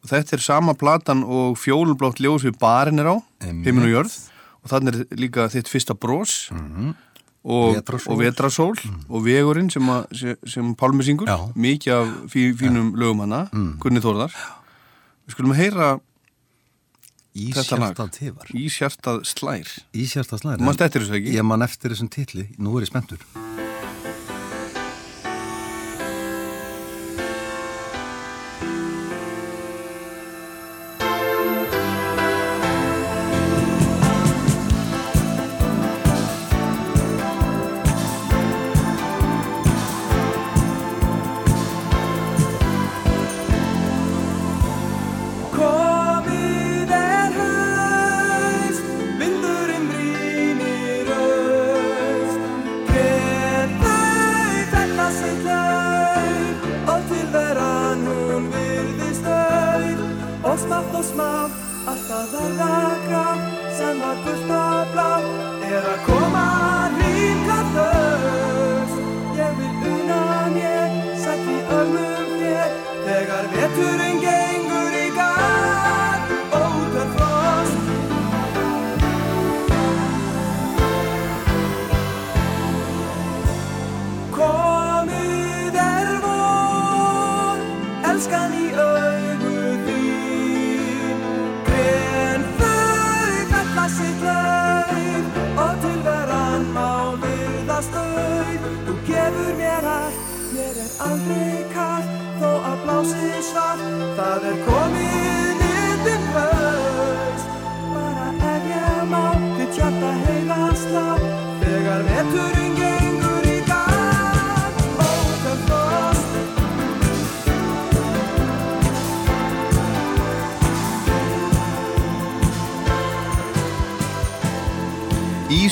[0.05, 3.65] og þetta er sama platan og fjólublátt ljós við barinn er á Einmitt.
[3.65, 4.19] heimin og jörð.
[4.65, 6.51] Og þannig er líka þitt fyrsta brós
[7.45, 8.13] og, Vetrasól.
[8.13, 8.77] og vetrasól.
[9.09, 11.29] Og vegurinn sem, að, sem, sem Pálmi syngur.
[11.29, 11.49] Já.
[11.57, 13.47] mikið af fí, fínum lögum hana.
[13.81, 14.37] Gunni Þórðar
[15.25, 16.11] við skulum heyra lag.
[17.35, 21.35] Ísjartað tifar Íshjartað slær Ísjartað slæri Þú manst eftir þessu ekki?
[21.35, 23.64] Ég man eftir þessum titli, nú er ég spenntur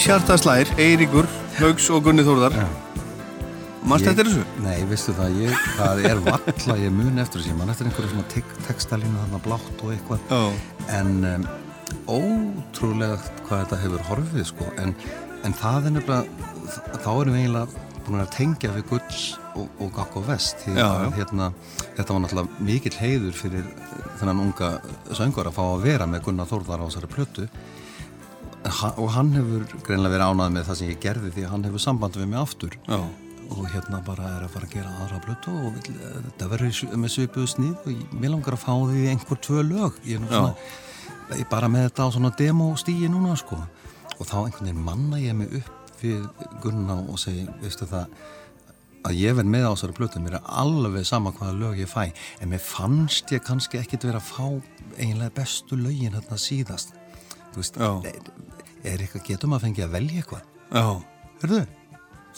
[0.03, 1.27] Íshjartað slær, Eiríkur
[1.61, 2.57] Haugs og Gunni Þórðar.
[3.87, 4.41] Manst Ég- eftir þessu?
[4.65, 8.11] Nei, veistu það, ég, það er valla ég mun eftir þessu, ég man eftir einhverju
[8.11, 10.25] svona tek, textalínu þarna blátt og eitthvað.
[10.27, 10.41] Já.
[10.99, 11.47] en um,
[12.11, 14.97] ótrúlega hvað þetta hefur horfið sko, en,
[15.47, 19.21] en það er nefnilega þá erum við eiginlega búin að tengja við Guds
[19.55, 20.65] og, og Gakk og Vest.
[20.67, 21.53] Því að hérna,
[21.95, 23.71] þetta var náttúrulega mikill heiður fyrir
[24.19, 24.81] þennan unga
[25.15, 27.47] söngur að fá að vera með Gunnar Þórðar á þessari plötu
[28.90, 31.85] og hann hefur greinlega verið ánað með það sem ég gerði því að hann hefur
[31.85, 32.79] samband við mig aftur.
[32.88, 33.03] Já.
[33.53, 36.95] og hérna bara er að fara að gera aðra blötu og vill, eh, þetta verður
[37.03, 39.99] með svipuðu snið og mér langar að fá því einhver tvö lög.
[40.09, 40.55] Ég er svona,
[41.37, 43.59] ég bara með þetta á svona demostíi núna sko.
[44.18, 46.25] Og þá einhvern veginn manna ég mig upp við
[46.62, 48.07] Gunna og segi, veistu það
[49.03, 52.12] að ég verð með á þessari blötu mér er alveg sama hvaða lög ég fæ.
[52.40, 54.47] En mér fannst ég kannski ekkit vera að fá
[54.99, 56.95] eiginlega bestu lögin hérna síðast.
[57.57, 57.77] Veist.
[58.83, 60.51] Er, er eitthvað, getum að fengja að velja eitthvað?
[60.73, 60.85] Já.
[61.42, 61.61] Hörðu,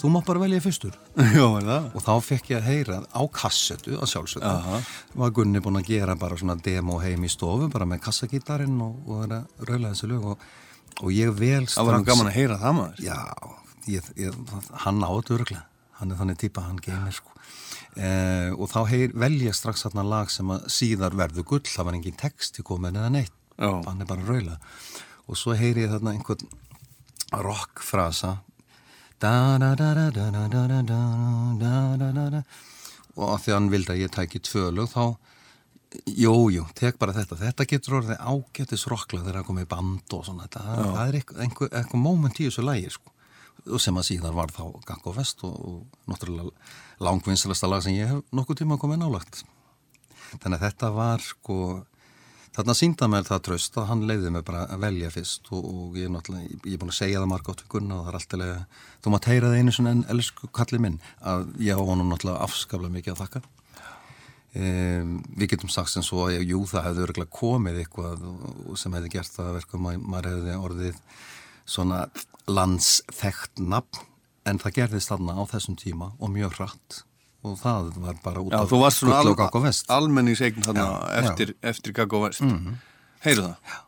[0.01, 0.95] þú mátt bara velja fyrstur.
[1.35, 1.89] Já, er það?
[1.91, 4.81] og þá fekk ég að heyra á kassetu að sjálfsögðu Aha.
[5.21, 8.97] var Gunni búinn að gera bara svona demo heim í stofu bara með kassagítarinn og,
[9.05, 10.49] og vera að raula þessi lög og,
[11.01, 13.05] og ég vel Það var hann gaman að heyra það maður.
[13.05, 13.21] Já,
[13.93, 14.43] ég, ég,
[14.85, 17.31] hann á þetta örglega hann er þannig típa, hann geymir sko.
[17.95, 21.63] Eh, og þá heyr, velja strax þarna lag sem að síðar verður gull.
[21.63, 23.35] Það var engin text í komin eða neitt.
[23.55, 24.57] Hann er bara raula
[25.25, 26.49] og svo heyri ég þarna einhvern
[27.45, 28.37] rockfrasa.
[33.15, 35.03] Og að því að hann vildi að ég tæki tvölu þá,
[36.11, 37.39] jújú, jú, tek bara þetta.
[37.39, 40.49] Þetta getur orðið ágættis rockla þegar það komið band og svona.
[40.51, 43.13] Það, það er eitthvað, eitthvað moment í þessu lægi sko.
[43.71, 46.51] og sem að síðan var þá Gang og Vest og, og náttúrulega
[47.01, 49.41] langvinnselasta lag sem ég hef nokkuð tíma komið nálagt
[50.41, 51.57] þannig að þetta var sko
[52.55, 55.97] þarna sínda mér það tröst að hann leiði mig bara að velja fyrst og, og
[55.99, 58.19] ég er náttúrulega, ég er búin að segja það margótt við Gunna og það er
[58.19, 62.11] alltaf, þú maður heyra það einu svona en elsku kalli minn að ég á honum
[62.13, 63.43] náttúrulega afskaflega mikið að þakka.
[64.55, 68.21] Um, við getum sagt sem svo að jú það hefði örgulega komið eitthvað
[68.79, 71.01] sem hefði gert það að verkum að maður hefði orðið
[71.65, 72.05] svona
[72.47, 74.05] landsþekkt nafn
[74.47, 77.01] en það gerðist þarna á þessum tíma og mjög hratt
[77.45, 80.85] og það var bara út Já, af Gull og al, Gagg og Vest almenningseign þarna
[80.85, 82.77] Já, eftir, eftir Gaggo Vest mm -hmm.
[83.25, 83.81] Heyrðu það?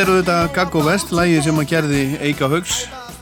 [0.00, 2.76] Þetta eru þetta Gaggo Vest, lægið sem að gerði Eika Haugs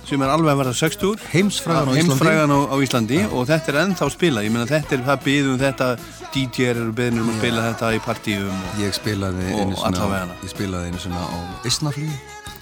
[0.07, 2.05] sem er alveg að verða 60 Heimsfrægan á Íslandi.
[2.05, 4.45] Heimsfrægan á, á Íslandi og þetta er ennþá spila.
[4.47, 5.89] Ég meina þetta er það byðum þetta
[6.37, 10.53] DJ-er eru byðnir um að spila þetta í partíum og, Ég spilaði einu svona, ég
[10.53, 12.07] spilaði einu svona á Isnaflý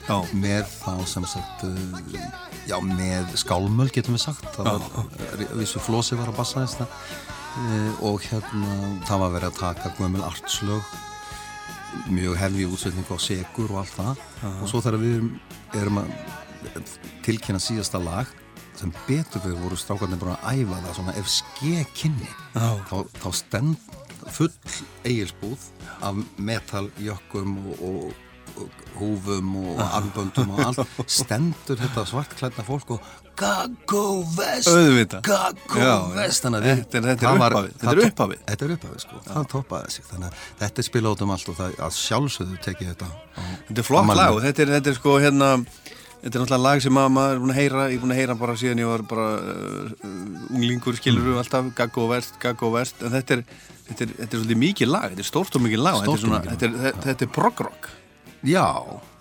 [0.09, 0.17] Já.
[0.33, 2.31] með þá sem sagt uh,
[2.73, 4.49] já, með skálmöl getum við sagt.
[4.57, 9.53] Það var, vissu flósi var að bassa þess það uh, og hérna það var verið
[9.53, 10.97] að taka gömul artslög
[12.13, 14.25] mjög hefði útsetning á segur og allt það.
[14.63, 15.31] Og svo þegar við erum,
[15.83, 16.11] erum að
[17.27, 18.31] tilkynna síðasta lag
[18.77, 23.97] sem betur fyrir voru strákarnir bara að æfa það svona ef skekkinni þá, þá stend
[24.37, 24.51] full
[25.07, 25.69] eigilsbúð
[26.05, 28.25] af metaljökkum og, og
[28.97, 34.71] húfum og armböndum og allt stendur þetta svartklædna fólk og Gaggo Vest.
[35.27, 36.47] Gaggo Já, Vest.
[36.47, 37.75] Þannig að Þetta þetta er upphafið.
[37.83, 38.39] Þetta er.
[38.49, 40.07] Þetta er upphafið sko, það toppaði sig.
[40.09, 43.11] Þannig að þetta er spilað út um allt og það að sjálfsögðu tekið þetta
[43.69, 45.51] Þetta er flott lag og þetta er, þetta er sko hérna
[46.17, 48.19] Þetta er náttúrulega lag sem að maður er búin að heyra ég er búin að
[48.23, 50.09] heyra bara síðan ég var bara uh,
[50.57, 51.37] unglingur skilur Mm.
[51.43, 53.05] alltaf Gaggo Vest, Gaggo Vest.
[53.05, 53.45] En þetta er,
[53.91, 56.17] þetta er, þetta er svolítið mikið lag þetta er stórt og mikið lag og þetta
[56.17, 57.91] er, svona, er, þetta er prog-rock
[58.47, 58.67] Já,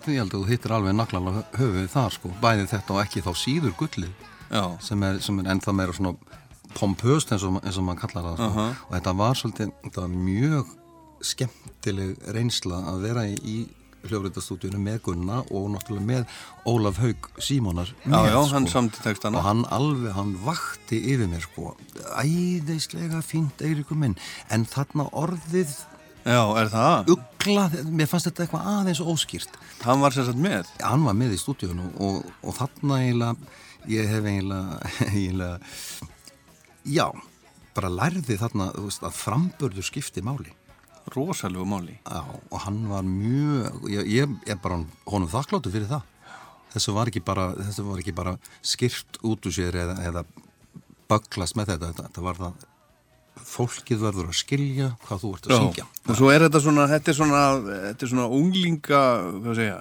[0.04, 3.30] því held að þú hittir alveg naglan höfuð þar sko, bæði þetta og ekki þá
[3.40, 6.12] síður gullið Já, sem er, sem er ennþá meira svona
[6.76, 8.66] pompöst eins og, eins og maður kallar það sko.
[8.86, 10.70] og þetta var svolítið, þetta var mjög
[11.26, 13.56] skemmtileg reynsla að vera í, í
[14.06, 16.36] hljófrítastúdíunum með Gunna og náttúrulega með
[16.68, 19.40] Ólaf Haug Símonar já, með, já, hann samti textana.
[19.40, 21.74] Og hann alveg, hann vakti yfir mér sko,
[22.14, 24.14] æðislega fínt Eiríkur minn,
[24.54, 25.74] en þarna orðið
[26.26, 27.12] Já, er það?
[27.14, 31.36] ugla, mér fannst þetta eitthvað aðeins óskýrt Hann var sér satt með hann var með
[31.36, 33.54] í stúdíunum og, og þarna eiginlega,
[33.92, 34.80] ég hef eiginlega,
[35.12, 35.58] eiginlega,
[36.96, 37.06] já,
[37.76, 40.50] bara lærði þarna, veist, að framburður skipti máli.
[41.14, 46.02] rosalegu máli Já, og hann var mjög, ég, ég er bara honum þakkláttu fyrir það.
[46.74, 48.34] Þessu var ekki bara, var ekki bara
[48.66, 50.24] skýrt út úr sér eða, eða
[51.06, 52.66] böglast með þetta, þetta var það,
[53.46, 55.84] fólkið verður að skilja hvað þú ert að syngja.
[56.08, 57.42] og svo er þetta svona þetta er svona,
[57.90, 59.02] þetta er svona unglinga
[59.42, 59.78] hvað segja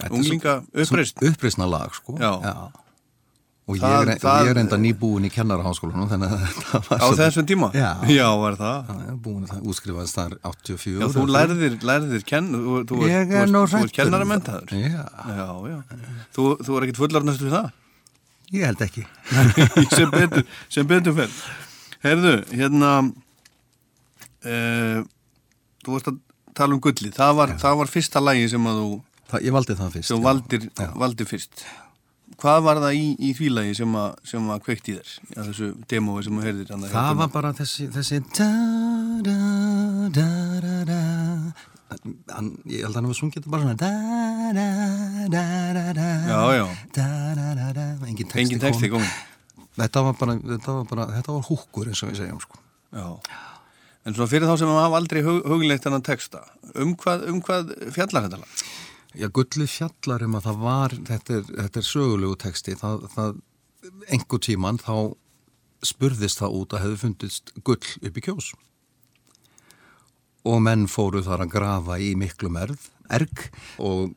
[0.00, 2.14] Þetta er unglinga svo- uppreist svo Uppreisna lag, sko.
[2.16, 2.30] Já.
[3.70, 6.40] Og ég, Það- er, og það- ég er enda nýbúin í kennaraháskólanum, þannig að
[6.70, 7.90] það var á þessum tíma Já.
[8.08, 10.98] já var það Já, ég er búin að það útskrifaðist þar 84.
[11.04, 14.72] Já, þú lærðir, lærðir kenn, þú, þú, Ég er nú þú, þú um kennaramentaður.
[14.74, 15.04] Já.
[15.36, 15.78] Já, já.
[16.34, 17.70] Þú, þú er ekkert fullarnast við það?
[18.50, 19.04] Ég held ekki.
[19.96, 21.30] sem betur, sem betur fer
[22.04, 22.90] Herðu, hérna
[24.46, 25.02] uh,
[25.84, 26.18] þú varst að
[26.56, 28.90] tala um gulli það var, það var fyrsta lagi sem að þú
[29.30, 30.12] Það, ég valdi það fyrst.
[30.24, 30.64] valdir,
[30.98, 31.64] valdir fyrst
[32.40, 35.44] hvað var það í, í því lagi sem að, sem að kveikt í þér ja,
[35.50, 37.16] þessu demói sem þú heyrðir Það Gunnar?
[37.20, 38.50] var bara þessi, þessi da,
[39.28, 39.36] da,
[40.88, 41.00] da.
[42.30, 43.90] Hann, ég held að hann var sungið bara svona da,
[44.56, 44.66] da,
[45.30, 45.44] da,
[45.74, 46.10] da, da,
[46.94, 47.86] da, da, da, da.
[48.08, 49.10] engin texti, komin
[49.80, 52.60] þetta var bara, þetta var bara, þetta var húkkur eins og við segjum sko.
[52.90, 53.06] Já.
[54.04, 56.40] en svona fyrir þá sem hafa aldrei hug, hugleitt hennan texta
[56.74, 58.62] um hvað, um hvað fjallar þetta lag?
[59.18, 63.38] Já, gulli fjallar um að það var, þetta er, þetta er sögulegu texti, það, það
[64.14, 64.94] einhver tíman þá
[65.86, 68.50] spurðist það út að hefði fundist gull upp í kjós.
[70.46, 73.48] Og menn fóru þar að grafa í miklu merð, erg
[73.82, 74.14] og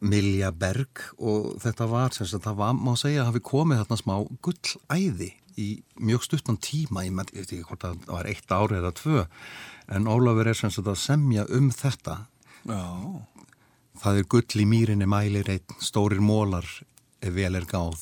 [0.00, 4.14] milja berg og þetta var, sem sagt, það var, má segja, hafi komið þarna smá
[4.44, 5.68] gullæði í
[5.98, 9.24] mjög stuttan tíma, ég veit ekki hvort að það var eitt ári eða tvö,
[9.90, 12.20] en Ólafur er sem sagt að semja um þetta.
[12.68, 12.78] Já,
[13.98, 16.66] Það er gull í mýrinni mælir einn, stórir mólar
[17.18, 17.98] ef vel er gáð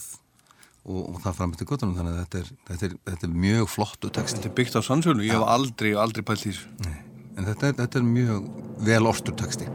[0.84, 3.70] og, og það fram eftir guttunum þannig að þetta er, þetta er, þetta er mjög
[3.72, 4.42] flottu texti.
[4.42, 6.94] Þetta er byggt á sannsölu ég hef aldrei, aldrei pælt í þessu.
[7.36, 8.50] En þetta er, þetta er mjög
[8.86, 9.70] vel ortur texti.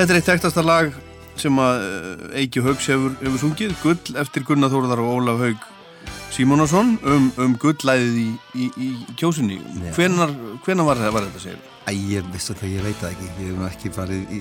[0.00, 0.94] Þetta er eitt tektasta lag
[1.40, 5.66] sem að eh, Eiki Haugs hefur, hefur sungið, Gull eftir Gunnar Þórðar og Ólaf Haug
[6.32, 8.88] Símonasson um, um gullæðið í, í, í
[9.18, 9.58] kjósunni.
[9.96, 10.30] Hvenar,
[10.64, 11.58] hvenar var, það- var þetta segir?
[11.84, 13.28] Æ, ég vissi það, ég veit það ekki.
[13.42, 14.40] Ég hef ekki farið í,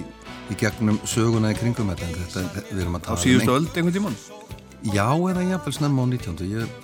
[0.53, 3.57] í gegnum söguna í kringum þetta, en þetta, við erum að Á tala síðustu um
[3.57, 4.20] öld einhvern tímann?
[4.20, 6.45] ein- Já, eða jafnvel snemma á 19.
[6.53, 6.78] Ég,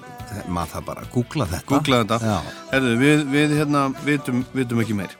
[0.51, 1.69] maður það bara að googla þetta.
[1.71, 2.34] Googla þetta.
[2.73, 5.15] Herðu, við, við hérna vitum, vitum ekki meir.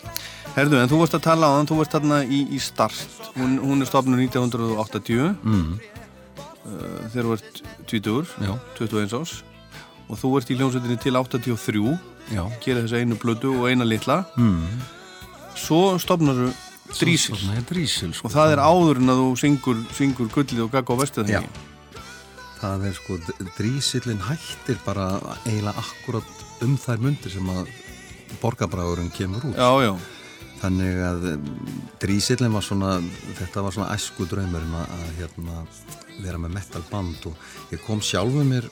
[0.58, 3.15] Herðu, en þú varst að tala á þann, þú varst þarna í, í Start.
[3.36, 5.80] Hún, hún er stofnur 1980 Mm,
[6.66, 7.62] uh, þegar þú ert
[7.92, 9.34] 20, já, 21 ás
[10.10, 11.98] og þú ert í hljómsveitinni til 83
[12.32, 12.44] já.
[12.64, 14.22] gera þessa einu blödu og eina litla.
[14.38, 14.64] Mm,
[15.58, 16.52] svo stopnaru
[16.96, 17.34] Drísil.
[17.36, 18.28] Svona er drísil sko.
[18.28, 21.40] og það er áður en að þú syngur, syngur gullið og gagga á vestu Já.
[21.42, 21.50] þengi
[22.62, 23.18] Það er sko,
[23.58, 25.08] drísillin hættir bara
[25.48, 27.68] eiginlega akkurat um þær mundir sem að
[28.42, 29.58] borgarbræðurinn kemur út.
[29.58, 29.94] já, já,
[30.66, 31.50] Þannig að um,
[32.02, 32.96] drísillin var svona,
[33.38, 35.58] þetta var svona æsku draumurinn að, að hérna,
[36.24, 38.66] vera með metalband og ég kom sjálfuð mér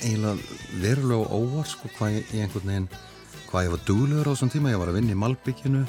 [0.00, 2.88] eiginlega verulega óvar sko hvað ég, einhvern veginn,
[3.50, 5.84] hvað ég var duglegur á þessum tíma, ég var að vinna í Malbygginu,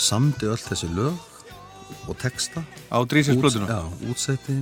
[0.00, 1.20] samdi öll þessi lög
[2.08, 2.64] og texta.
[2.92, 4.60] á Drísilsblötuna Já, útsetti,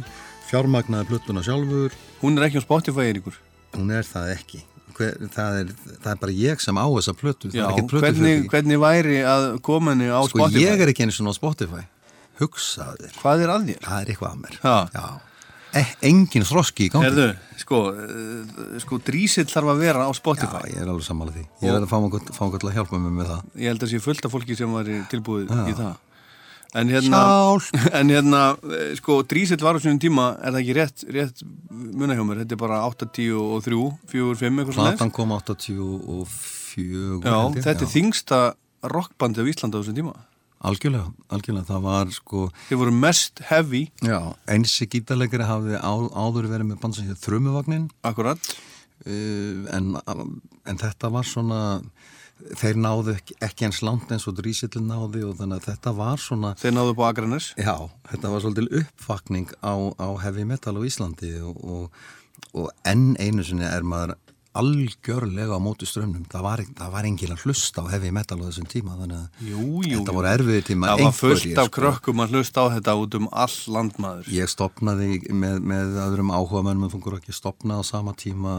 [0.50, 3.38] fjármagnaði blötuna sjálfur, hún er ekki á Spotify, Eiríkur
[3.76, 4.62] Hún er það ekki.
[4.96, 7.50] Hver, það, er, það er bara ég sem á þessa plötu.
[7.52, 9.46] það já, er ekkert hvernig, hvernig væri að
[9.92, 11.84] henni á Sko Spotify ég er ekki eins og á Spotify.
[12.40, 13.16] Hugsaðu þér.
[13.20, 13.80] hvað er að þér?
[13.84, 14.58] Það er eitthvað að mér.
[14.64, 14.76] Ha.
[14.96, 15.06] Já.
[15.76, 17.10] E engin þroski í gangi.
[17.10, 17.28] Herðu,
[17.60, 21.44] sko, uh, sko Drísill þarf að vera á Já, Spotify ég er alveg sammála því.
[21.60, 23.54] Ég verði að fá til að hjálpa mig með það.
[23.60, 25.92] ég held að sé fullt af fólki sem var tilbúið í það
[26.76, 27.20] en hérna,
[28.00, 28.42] en hérna
[28.76, 32.42] eh, sko, Drísill var á svona tíma er það ekki rétt, rétt muna hjá mér,
[32.44, 33.80] þetta er bara 8, 10 og 3
[34.12, 36.26] 4, 5, eitthvað svona Platan kom 84.
[36.76, 38.40] Já, þetta er þingsta
[38.92, 40.14] rockbandi á Íslanda á þessum tíma.
[40.66, 41.68] Algjörlega, algjörlega.
[41.68, 44.18] Það var sko, Þið voru mest heavy, já,
[44.50, 47.90] einsi gítarleikari hafði á, áður verið með band sem hér Þrumuvagnin.
[48.06, 48.52] akkurat.
[49.06, 49.92] Uh, en,
[50.66, 51.60] en þetta var svona
[52.36, 56.52] þeir náðu ekki, eins langt eins og Drísillin náði og þannig að þetta var svona
[56.60, 57.74] Þeir náðu á Akranes já,
[58.10, 62.06] þetta var svolítil uppvakning á, á heavy metal á Íslandi og, og,
[62.52, 64.16] og enn einu sinni er maður
[64.56, 66.62] algjörlega á móti strömmnum það var,
[66.92, 70.14] var engin að hlusta á heavy metal á þessum tíma þannig að Jú, jú, þetta
[70.16, 71.74] voru erfiði tíma Það var fullt af sko.
[71.76, 76.64] krökkum að hlusta á þetta út um all landmaður Ég stopnaði með, með öðrum áhuga
[76.68, 78.56] mönnum þungur ekki stopnaði á sama tíma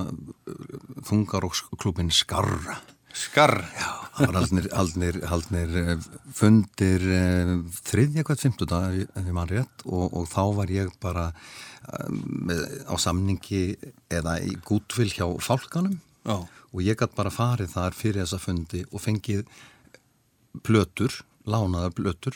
[1.09, 2.77] þungaróksklubin Skarra
[3.17, 3.61] Skarr.
[4.17, 6.05] Það var haldnir, haldnir, haldnir eh,
[6.37, 7.53] fundir eh,
[7.85, 12.63] þriðja hvert fimmtudag ef, ég- mann rétt og, og þá var ég bara eh, með,
[12.89, 13.61] á samningi
[14.13, 15.99] eða í gútvill hjá fálkanum.
[16.27, 16.41] Já.
[16.75, 19.45] og ég gætt bara farið þar fyrir þessa fundi og fengið
[20.67, 21.13] plötur,
[21.47, 22.35] lánaðar plötur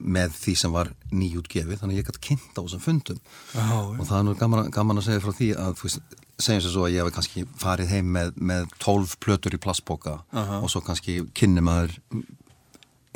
[0.00, 3.20] með því sem var nýjútgefið þannig að ég gætt kynnt á þessum fundum.
[3.54, 6.74] Já, og það er nú gaman, gaman að segja frá því að veist, segjum sér
[6.74, 10.20] svo að ég hef kannski farið heim með, með 12 plötur í plastboka
[10.60, 11.96] og svo kannski kynni maður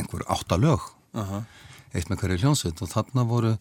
[0.01, 0.91] einhver átta lög.
[1.14, 1.45] Aha.
[1.95, 3.53] eitt með hverju hljónsveit og þarna voru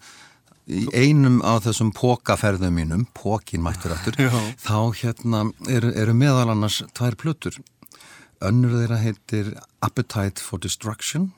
[0.65, 4.17] í einum af þessum pókaferðum mínum, pókin mættur aftur,
[4.57, 7.59] þá hérna eru, eru meðal annars tvær plötur.
[8.43, 9.53] Önnur þeirra heitir
[9.85, 11.29] Appetite for Destruction.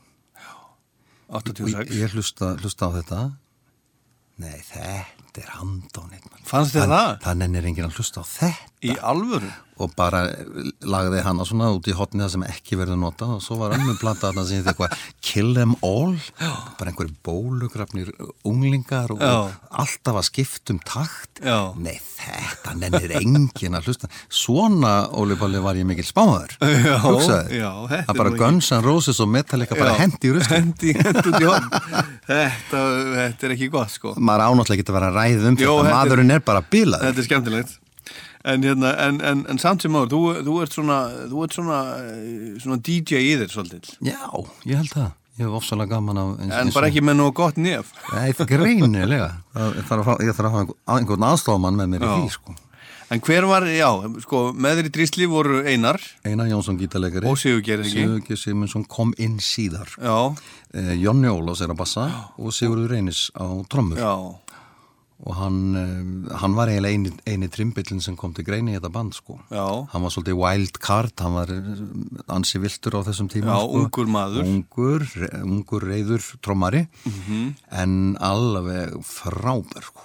[1.28, 3.22] Og 86 ég hlusta, hlusta á þetta.
[4.42, 7.12] Nei, þetta er handónið Fannst þér það?
[7.26, 9.52] það nennir enginn að hlusta á þetta Í alvöru?
[9.76, 10.22] og bara
[10.88, 13.98] lagði hana svona út í hotni það sem ekki verður notað og svo var önnum
[14.00, 16.14] plata þarna sem þetta eitthvað Kill Them All?
[16.80, 18.14] Bara einhverju bólugrafnir
[18.48, 19.52] unglingar og Já.
[19.84, 21.42] alltaf að skipta um takt.
[21.44, 21.58] Já.
[21.76, 24.08] nei þetta nennir enginn að hlusta.
[24.32, 26.56] Svona Óli Balli var ég mikil spáður
[26.88, 30.36] Já, hugsaði já, þetta er að bara Guns N' Roses og Metallica bara hendi í
[30.40, 31.68] rusli Hendi, hendi út í horn.
[32.32, 32.86] Þetta,
[33.20, 34.16] þetta er ekki gott sko.
[34.16, 36.64] Maður ánáttúrulega getur að vera að ræða um Jó, þetta þetta er- maðurinn er bara
[36.72, 37.82] bilað Þetta er skemmtilegt
[38.46, 40.98] En, hérna, en, en, en samt sem áður, þú, þú ert svona,
[41.32, 43.94] þú ert svona, eh, svona DJ í þér svolítið.
[44.06, 44.20] já,
[44.70, 47.58] ég held það ég hef ofsalega gaman af eins, En bara ekki með nú gott
[47.58, 47.90] nef.
[48.14, 50.62] Nei, það greinilega ég þarf að, hafa
[51.00, 52.14] einhvern- aðstofamann með mér í Já.
[52.22, 52.56] því sko.
[53.14, 53.90] En hver var, já,
[54.24, 58.00] sko, með þér í drísli voru Einar Einar Jónsson gítarleikari og Sigurgeir, ekki?
[58.02, 60.16] Sigurgeir Sigmundsson kom inn síðar Já,
[60.74, 62.08] eh, Jonni Ólafs er að bassa
[62.42, 64.10] og Sigurður Reynis á trommur já,
[65.24, 68.92] og hann, eh, hann var eiginlega eini, eini trimbillin sem kom til greini í þetta
[68.92, 69.38] band sko.
[69.50, 71.70] já, hann var svolítið wild card hann var eh,
[72.36, 73.80] ansi viltur á þessum tíma Já, sko.
[73.80, 74.44] ungur maður.
[74.44, 75.06] ungur,
[75.42, 77.56] ungur reyður trommari Mhm.
[77.72, 80.02] en alveg frábær sko.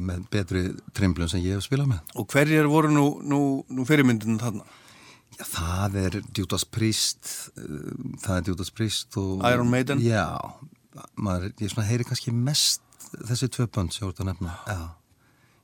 [0.00, 4.38] með betri trimblum sem ég hef spilað með Og hverjir voru nú, nú, nú fyrirmyndinu
[4.40, 4.64] þarna?
[5.38, 10.00] Já, það er Judas Priest uh, það er Judas Priest og Iron Maiden?
[10.00, 10.40] Já,
[11.16, 12.80] maður, ég heyri kannski mest
[13.20, 14.82] þessi tvö bönd sem ég voru að nefna Já,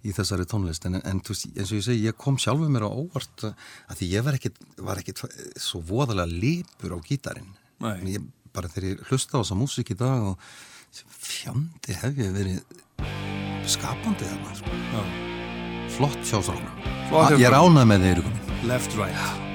[0.04, 0.88] í þessari tónlist.
[0.88, 3.54] En, en eins og ég segi, ég kom sjálfur mér á óvart uh,
[3.90, 5.24] að því ég var ekkit, var ekkit
[5.60, 7.00] svo voðalega lípur á.
[7.94, 10.50] En ég, bara þegar ég hlusta á þessa músík í dag og
[11.12, 12.62] fjandi hef ég verið
[13.68, 14.78] skapandi þarna sko.
[15.98, 16.40] Flott hjá
[17.36, 18.24] ég er ánað með þeir
[18.68, 19.47] left, right.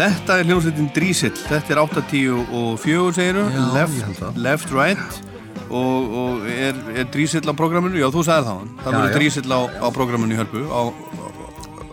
[0.00, 5.18] Þetta er hljómsveitin Drísill, þetta er 8-10 og 4 segiru, Já, ég left, left, right
[5.68, 8.00] og, og er, er Drísill á prógraminu?
[8.00, 9.18] Já, þú sagði það, það verður.
[9.18, 10.82] Drísill á, á prógraminu í Hörpu á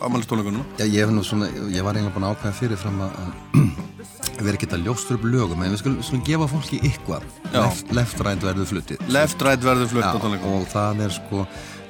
[0.07, 0.63] ammælistónleikunum.
[0.79, 3.17] Já, ég, hef nú svona, ég var eiginlega búin að ákveða fyrirfram að
[4.37, 7.89] að vera ekki að ljóstur upp lögum en við skulum svona gefa fólki ykkar left,
[7.97, 10.59] left right verður fluttið Left, right verður flutt Já, á tónleikunum.
[10.61, 11.45] og það er sko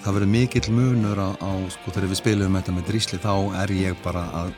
[0.05, 3.34] það verður mikill munur á, á sko þegar við spilum þetta með drísli þá
[3.65, 4.53] er ég bara að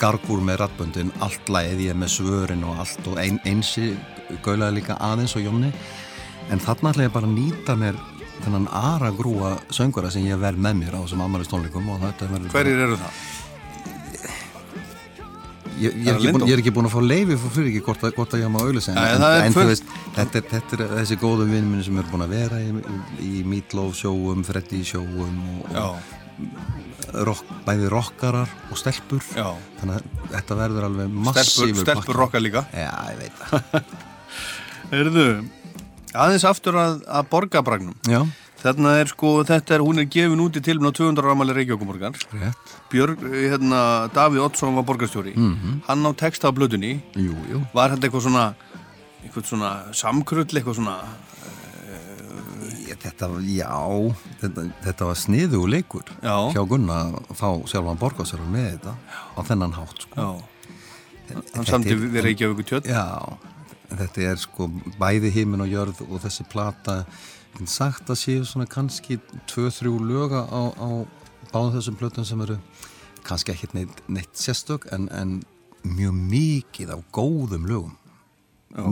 [0.00, 3.92] gargur með rattböndin allt lagið ég er með svörin og allt og ein, einsi
[4.44, 5.72] gaulaði líka aðeins og Jónni.
[6.52, 7.98] En þarna ætla ég bara að nýta mér
[8.44, 12.28] þennan ara grúa söngara sem ég verð með mér á þessum ammælist tónleikum og þetta
[12.30, 13.20] verður bara- Hverjir eru það?
[15.78, 18.00] Ég, ég, er er búin, ég er ekki búin að fá leifi fyrir ekki hvort,
[18.02, 19.84] að- hvort að ég auðlýsa en, Nei, en, er en þú fullt- veist,
[20.16, 22.72] þetta er, þetta er þessi góðu vinn minni sem eru búin að vera í,
[23.22, 25.96] í, í Meatloaf sjóum, Freddy sjóum og, og
[27.28, 29.46] rock, bæði rockarar og stelpur já.
[29.80, 32.18] þannig að þetta verður alveg Stelpur, massífur stelpur pakki.
[32.20, 32.64] rokka líka.
[32.74, 33.94] Já, ég veit það
[34.92, 35.24] Heyrðu,
[36.16, 37.96] aðeins aftur að, að borgabragnum.
[38.08, 38.22] Já,
[38.58, 42.16] Þarna er sko, þetta er, hún er gefin út í tilminn á 200 rámali Reykjavíkumorgar.
[42.34, 45.36] rétt Björg, hérna, Davíð Oddsson var borgarstjóri.
[45.86, 46.96] Hann á texta á blöðunni.
[47.70, 48.42] Var þetta eitthvað svona,
[49.22, 50.96] eitthvað svona samkrull, eitthvað svona,
[52.96, 56.36] þetta, Já, þetta, þetta var sniðu leikur Já.
[56.54, 58.94] hjá Gunna að fá sjálfan borgarsjálfan með þetta
[59.36, 60.14] á þennan hátt sko.
[60.16, 62.86] já, samti er- við Reykjavíku tjöld.
[62.88, 63.38] Já,
[63.90, 64.68] þetta er sko
[64.98, 67.04] bæði hímin og jörð og þessi plata
[67.58, 69.18] get sagt að séu svona kannski
[69.50, 70.88] tvö-þrjú löga á, á
[71.52, 72.58] báðum þessum plötum sem eru
[73.24, 75.42] kannski ekkert neitt, neitt sérstök en, en
[75.84, 77.96] mjög mikið af góðum lögum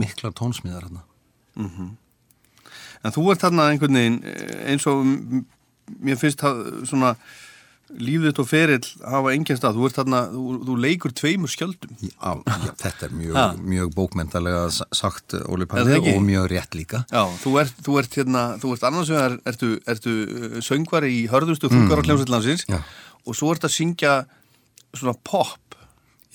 [0.01, 1.03] miklar tónsmíðar hérna
[3.03, 5.03] En þú ert þarna einhvern veginn eh, eins og
[6.03, 7.15] mér finnst það svona
[7.87, 9.77] lífið og ferill hafa engin stað.
[9.77, 11.93] Þú ert þarna, þú, þú leikur tveimur skjöldum.
[12.03, 17.23] Já, já, þetta er mjög, mjög bókmentalega sagt Óli Palli og mjög rétt líka Já,
[17.43, 21.71] þú ert, þú ert hérna, þú ert annars vegar, ertu, ertu uh, söngvari í hörðustu
[21.71, 22.81] þungar á hljómsveitlandsins Já.
[23.23, 24.17] og svo ert að syngja
[24.91, 25.79] svona pop.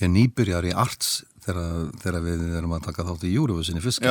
[0.01, 4.05] Ég nýbyrjar í arts þegar, við erum að taka þátt í í fyrst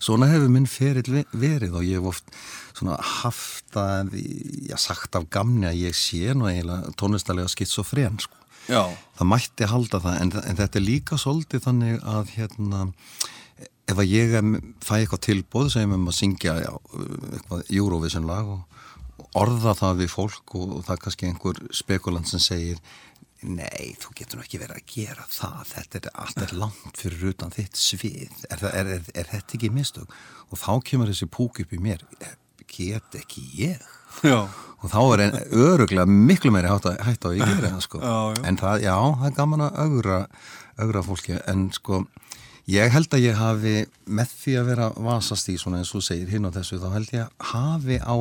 [0.00, 2.30] svona hefur minn ferill ve- verið og ég hef oft
[2.76, 4.14] svona haft að,
[4.70, 8.34] já, sagt af gamni að ég sé nú eiginlega tónlistalega skitsofren sko.
[9.20, 12.80] Það mætti halda það en, en þetta er líka svolítið þannig að hérna
[13.86, 14.32] ef að ég
[14.82, 16.56] fæ eitthvað tilbóð sem um að syngja
[17.70, 18.64] Eurovision lag og,
[19.36, 22.78] orða það við fólk og, og það er kannski einhver spekulant sem segir
[23.46, 25.60] nei, þú getur nú ekki verið að gera það.
[25.72, 30.16] Þetta er alltaf langt fyrir utan þitt svið, er, er, er, er þetta ekki mistök?
[30.50, 32.04] Og þá kemur þessi púk upp í mér.
[32.66, 33.82] Get ekki ég?
[34.26, 37.72] Já, og þá er en öruglega miklu meiri hætt að, hætt á að ég gera
[37.74, 38.00] það sko.
[38.00, 38.44] Já, já.
[38.48, 40.20] en það, já, það er gaman að augra
[40.76, 42.02] augra fólki, en sko
[42.70, 46.32] ég held að ég hafi með því að vera vasast í svona eins og segir
[46.32, 48.16] hinn og þessu, þá held ég að hafi á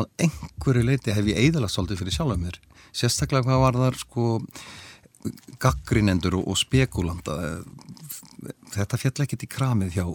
[0.00, 2.58] að einhverju leiti hef ég eðalagt svolítið fyrir sjálf mér
[2.96, 4.26] sérstaklega hvað var þar sko
[5.60, 7.36] gaggrinendur og, spekulanda
[8.72, 10.06] þetta fjall ekkit í kramið hjá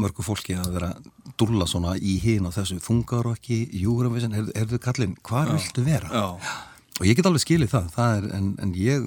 [0.00, 0.90] mörgu fólki að vera
[1.38, 5.86] dúlla svona í hinn og þessu þungar og ekki júravisin, er þau kallinn, hvað viltu
[5.86, 6.10] vera?
[6.10, 6.58] já.
[7.00, 9.06] Og ég get alveg skilið það, það er, en, en ég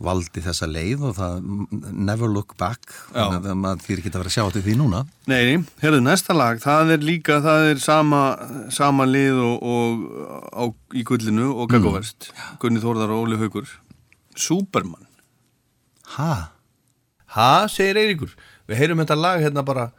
[0.00, 1.34] valdi þessa leið og það
[1.92, 5.02] never look back, þannig að maður ekki að vera að sjá til því núna.
[5.30, 8.22] Nei, heyrðu, næsta lag, það er líka, það er sama,
[8.72, 9.92] sama lið og, og
[10.56, 10.64] á,
[10.96, 12.30] í gullinu og Gaggovest,
[12.62, 13.68] Gunni Þórðar og Óli Haugur.
[14.40, 15.04] Superman.
[16.16, 16.32] Ha?
[17.36, 18.34] Ha, segir Eiríkur.
[18.70, 19.90] Við heyrum þetta lag hérna bara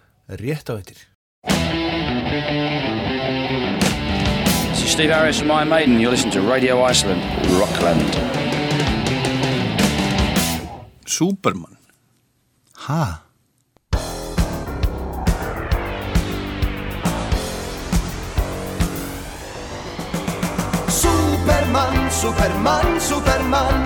[0.41, 1.05] rétt á eittir.
[4.71, 5.99] This is Steve Harris from Iron Maiden.
[5.99, 7.21] You're listening to Radio Iceland,
[7.59, 8.30] Rockland.
[11.11, 11.75] Superman.
[12.87, 13.23] Ha?
[20.87, 23.77] Superman, Superman, Superman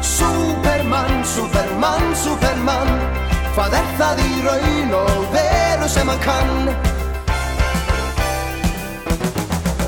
[0.00, 2.88] Superman, Superman, Superman
[3.52, 6.72] Hvað er það í raun og veru sem hann kann?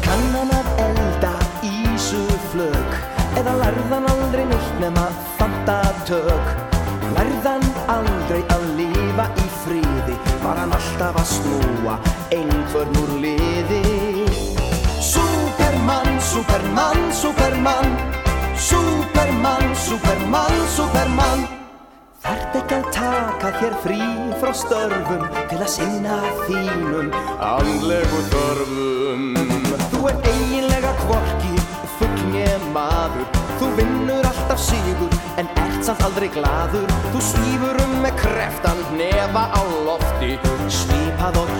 [0.05, 1.32] Kann hann að elda
[1.70, 3.01] ísuflög
[3.41, 5.09] Eða lærðan aldrei neitt nema
[5.41, 6.74] fantatök
[16.35, 17.87] Superman, Superman,
[18.59, 21.45] Superman Superman, Superman,
[22.24, 24.01] Þarf ekki að taka þér frí
[24.41, 25.22] frá störfum
[25.53, 26.16] til að sinna
[26.49, 27.12] þínum.
[27.39, 29.28] Andlegu þörfum.
[29.93, 31.55] Þú er eiginlega kvorki,
[32.01, 33.30] fuggn ég maður.
[33.61, 39.47] Þú vinnur alltaf sigur en ert samt aldrei gladur Þú svífur um með kreftan nefa
[39.55, 40.35] á lofti.
[40.66, 41.54] Svipað og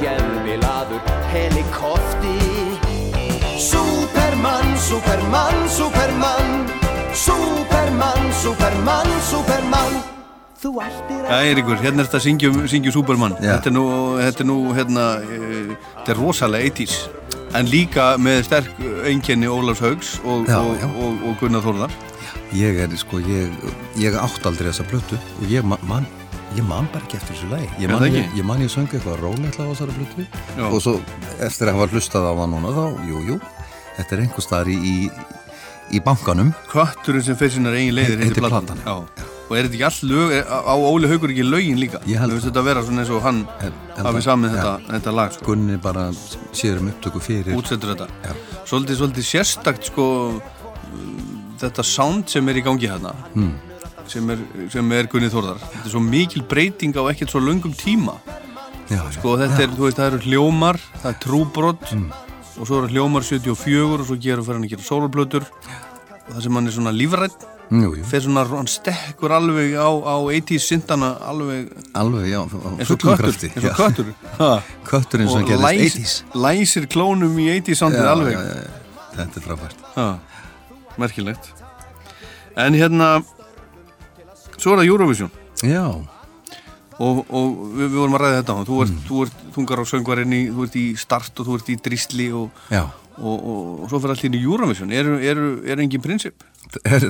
[8.85, 9.95] Superman, Superman
[10.61, 13.55] Þú ættir Já, Eiríkur, hérna er þetta að syngja, um- syngja um Superman Já.
[13.55, 13.85] Þetta er nú,
[14.21, 16.97] þetta er nú hérna, e, þetta er rosalega 80s
[17.57, 20.85] En líka með sterk einkenni Ólafs Haugs og, Já, og, já.
[21.01, 21.95] og, og Gunnar Þórðar
[22.53, 23.57] Ég er, sko, ég,
[23.97, 26.05] ég átt aldrei þessa plötu og ég man, man,
[26.55, 27.71] ég man bara ekki eftir þessu lagi.
[27.81, 30.27] Ég man, það ég, ég man ég söngu eitthvað rólegt á þessari plötu
[30.61, 30.69] Já.
[30.69, 30.99] og svo
[31.41, 33.41] eftir að hafa hlustað á það núna þá, jú, jú,
[33.97, 35.11] þetta er einhver staðar í, í,
[35.93, 36.53] í bankanum.
[36.73, 38.95] Kötturinn sem fyrir sinnar eigin leiðir Heitir platan Já.
[39.45, 41.99] Og er þetta ekki all lög, er- á Óli Haugur ekki lögin líka?
[42.09, 44.25] Ég held finnst þetta vera svona eins og hann Held- held hafi það.
[44.31, 44.57] samið Já.
[44.57, 45.45] þetta, þetta lag sko.
[45.45, 46.05] Gunni bara
[46.53, 47.55] séður um upptöku fyrir.
[47.55, 48.33] útsettur þetta Já.
[48.65, 50.41] svolítið, svolítið sérstakt sko
[51.61, 53.53] þetta sound sem er í gangi hérna Hmm.
[54.07, 54.39] sem, er,
[54.71, 58.17] sem er Gunni Þórðar þetta er svo mikil breyting á ekkert svo löngum tíma
[58.91, 62.11] Já, sko þetta er, þú veist, það eru hljómar það er trúbrott Hmm.
[62.59, 66.43] Og svo eru hljómar 74 og svo gerur fyrir hann að gera sólarblötur og það
[66.47, 67.47] sem hann er svona lífrætt
[68.05, 73.31] fer svona, hann stekkur alveg á, á 80s syndana alveg alveg, já, eins og köttur,
[73.33, 74.11] eins og köttur.
[74.91, 76.41] Kötturinn sem og gerðist læs, 80s.
[76.45, 78.37] læsir klónum í 80s soundið Já, alveg.
[78.37, 78.83] já, já.
[79.15, 79.85] Þetta er frábært.
[79.95, 80.07] Ha,
[81.01, 81.51] merkilegt.
[82.61, 83.09] En hérna
[84.59, 85.31] Svo er það Eurovision.
[85.67, 85.87] Já,
[87.03, 89.05] Og, og við, við vorum að ræða þetta á Þú ert, Mm.
[89.09, 92.51] þú ert þungar á söngvarinn Þú ert í start og þú ert í drisli Og,
[93.19, 95.41] og, og, svo fyrir allir í Eurovision Eru er,
[95.75, 96.45] er engin prinsip?
[96.87, 97.05] Er,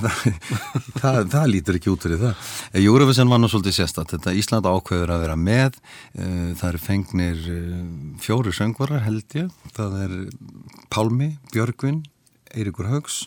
[1.00, 2.48] það, það, lítur ekki út fyrir það.
[2.82, 4.10] Júruvísin var nú svolítið sérstatt.
[4.12, 5.78] Þetta Ísland ákveður að vera með.
[6.18, 7.78] eh, Það eru fengnir eh,
[8.20, 9.48] fjóri söngvarar held ég.
[9.78, 10.16] Það er
[10.92, 12.02] Pálmi, Björgvin,
[12.52, 13.22] Eiríkur Haugs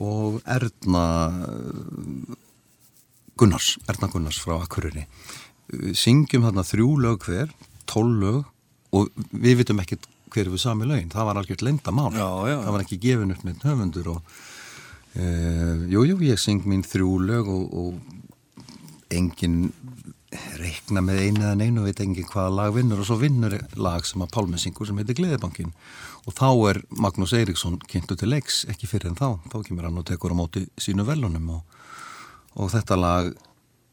[0.00, 1.04] og Erna
[1.44, 2.36] eh,
[3.36, 5.04] Gunnars, Erna Gunnars frá Akureyri.
[5.98, 7.54] Syngjum þarna þrjú lög hver,
[7.90, 8.44] tól lög
[8.96, 11.10] og við vitum ekkert hver við sami lögin.
[11.12, 12.12] Það var algjört leyndamál.
[12.14, 12.58] Já, já.
[12.60, 14.36] Það var ekki gefin upp með höfundur og
[15.16, 19.70] Uh, jú, ég syng mín þrjú lög og, og engin
[20.60, 24.20] reikna með einu eða neinu veit engin hvaða lag vinnur og svo vinnur lag sem
[24.20, 25.72] að Pálmi syngur sem heitir Gleðibankin
[26.26, 30.02] og þá er Magnús Eiríksson kynntu til leiks, ekki fyrir en þá þá kemur hann
[30.02, 31.78] og tekur á móti sínu velunum og,
[32.60, 33.32] og þetta lag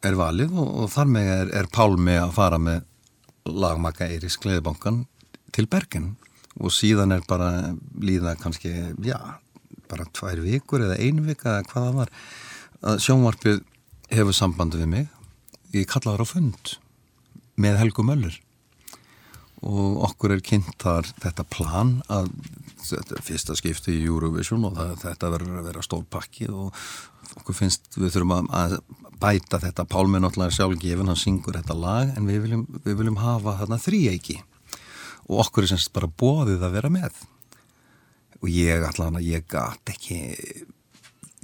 [0.03, 2.83] er valið og, og þar með er, er Pálmi að fara með
[3.49, 5.03] lagmaka Eiríks Gleðibankan
[5.55, 6.13] til Bergen.
[6.61, 9.17] Og síðan er bara líða kannski, já
[9.89, 12.13] bara tvær vikur eða ein vika eða hvað það var
[12.83, 13.59] að sjónvarpið
[14.13, 15.05] hefur sambandi við mig.
[15.73, 16.75] Ég kallaður á fund
[17.59, 18.35] með Helgu Möller.
[19.63, 22.31] Og okkur er kynnt þar þetta plan að
[22.83, 26.75] þetta er fyrsta skipti í Eurovision og það, þetta verður að vera stór pakki og
[27.39, 28.75] okkur finnst við þurfum að, að
[29.23, 29.87] bæta þetta.
[29.89, 34.39] Pálmi náttúrulega sjálfgefin, hann syngur þetta lag en við viljum, við viljum hafa þarna þríeiki
[35.29, 37.19] og okkur er semst bara bóðið að vera með.
[38.43, 40.19] Og ég allan að ég gat ekki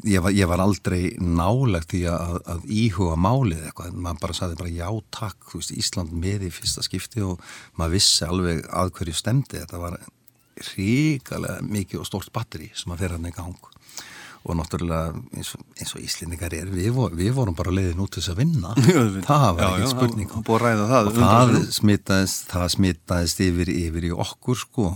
[0.07, 4.59] ég var, ég var aldrei nálegt því að, að íhuga málið eitthvað, maður bara saði
[4.59, 7.43] bara já takk, þú veist, Ísland með í fyrsta skipti og
[7.79, 9.99] maður vissi alveg að hverju stemdi, þetta var
[10.73, 13.69] ríkalega mikið og stórt batteri sem að fyrir hann í gang
[14.47, 15.63] og náttúrulega eins og,
[15.95, 18.71] og Íslendingar er við, við vorum bara leiðin út þess að vinna.
[19.29, 20.29] Það var Já, ekki já, spurning.
[20.31, 24.93] það- búið að ræða það og það smitaðist, það smitaðist yfir, yfir í okkur sko.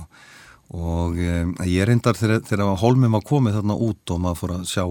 [0.73, 4.85] Og um, ég reyndar þegar, Holmum var komið þarna út og maður fór að sjá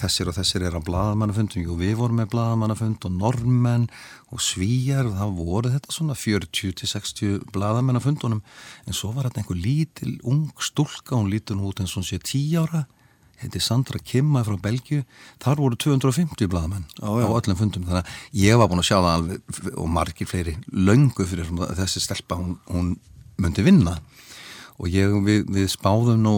[0.00, 1.68] þessir og þessir er á blaðamannafundum.
[1.70, 3.84] Og við vorum með blaðamannafund og normenn
[4.34, 8.40] og svíjar og það voru þetta svona 40-60 blaðamannafundunum
[8.88, 12.08] en svo var þetta einhver lítil ung stúlka, hún lítur nú út eins og hún
[12.10, 12.82] sé 10 ára
[13.42, 15.02] heiti Sandra Kimma frá Belgju
[15.42, 17.26] þar voru 250 blaðamenn Já, já.
[17.26, 17.86] á öllum fundum.
[17.88, 22.02] Þannig að ég var búin að sjá það alveg og margir fleiri löngu fyrir þessi
[22.04, 22.92] stelpa hún, hún
[23.40, 23.98] myndi vinna.
[24.78, 26.34] Og ég, við, við spáðum nú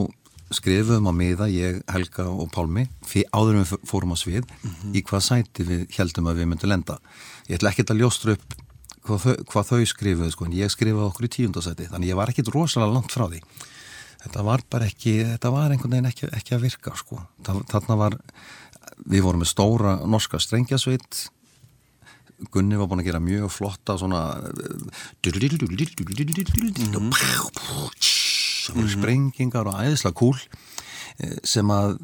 [0.54, 4.46] skrifuðum á miða, ég, Helga og Pálmi fyrir áður við fórum á svið
[4.94, 7.00] í hvað sæti við heldum að við myndum lenda.
[7.48, 8.54] Ég ætla ekkert að ljóstra upp
[9.06, 12.30] hvað þau, hvað þau skrifuðu sko en ég skrifaði okkur í tíundasæti þannig ég var
[12.32, 13.38] ekkert rosalega langt frá því
[14.24, 17.20] þetta var bara ekki, þetta var einhvern veginn ekki, ekki að virka sko.
[17.46, 18.16] Þa- Þarna var,
[19.06, 21.26] við vorum með stóra norska strengjasveit
[22.52, 24.18] Gunni var búin að gera mjög flotta svona
[28.66, 30.36] það voru sprengingar og æðislega kúl
[31.22, 31.96] eh, sem að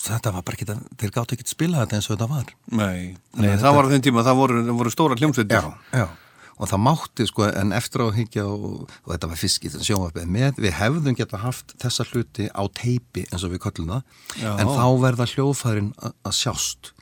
[0.00, 0.66] þetta var bara ekki,
[1.00, 2.52] þeir gátt ekki að spila þetta eins og þetta var.
[2.80, 3.00] Nei,
[3.36, 5.66] nei það var á þeim tíma, það voru, það voru stóra hljómsveitir.
[5.92, 6.06] Já.
[6.60, 9.84] Og það mátti sko en eftir á að higgja og, og þetta var fiskið sem
[9.88, 14.02] sjónvarpið með við hefðum geta haft þessa hluti á teipi eins og við köllum það.
[14.42, 14.50] Já.
[14.60, 16.92] en þá verða hljóðfærin að sjást.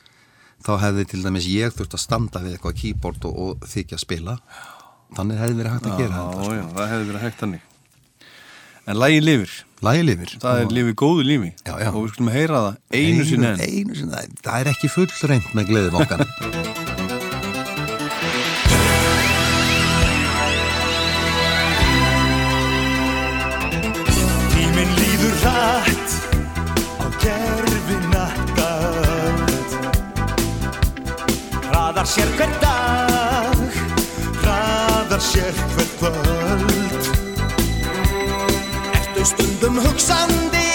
[0.63, 4.05] Þá hefði til dæmis ég þurft að standa við eitthvað keyboard og, og þykja að
[4.07, 4.39] spila.
[5.19, 6.71] Þannig hefði verið hægt að gera þetta sko.
[6.79, 7.65] það hefði verið hægt þannig.
[8.89, 9.55] En lægi lifir.
[9.85, 10.35] Lægi lifir.
[10.43, 11.51] Það er lifið góðu lífi.
[11.67, 11.89] Já, já.
[11.93, 13.63] Og við skulum heyra það einu sinni enn.
[13.69, 16.85] einu sinni, það- það er ekki full reynd með gleðimokkan Tíminn
[32.09, 33.59] sér hver dag,
[34.41, 37.11] hraðar sér hver kvöld.
[38.97, 40.68] Ertu stundum hugsandi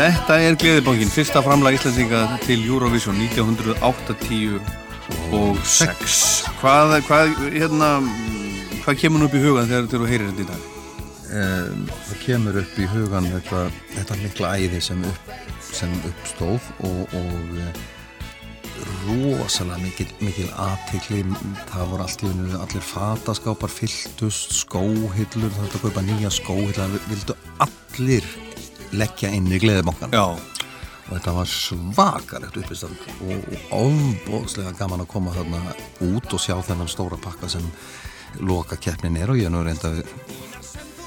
[0.00, 4.64] Þetta er Gleðibankin, fyrsta framlag Íslandinga til Eurovision 1986
[6.62, 8.00] Hvað, hvað, hérna,
[8.80, 10.62] hvað kemur upp í hugan þegar þú heyrir þetta í dag?
[11.36, 13.60] um, það kemur upp í hugan þetta,
[13.92, 15.24] þetta mikla æði sem, upp,
[15.68, 17.72] sem uppstóð og, og eh,
[19.04, 21.20] rosalega mikil, mikil aðtikli
[21.70, 26.90] það voru allt í hennu allir fataskápar fylltust, skóhillur það þetta kaupa nýja skóhillur það
[27.12, 27.34] vildu
[27.66, 28.24] allir
[28.96, 35.34] leggja inn í gleðibankan Já, og þetta var svakaregt uppistand og, ofbóðslega gaman að koma
[35.34, 35.62] þarna
[36.10, 37.66] út og sjá þennan stóra pakka sem
[38.46, 39.92] loka keppnin er og ég er nú reynda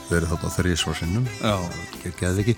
[0.09, 1.55] verið þarna þrjísvarsinnum Já.
[2.19, 2.55] geði ekki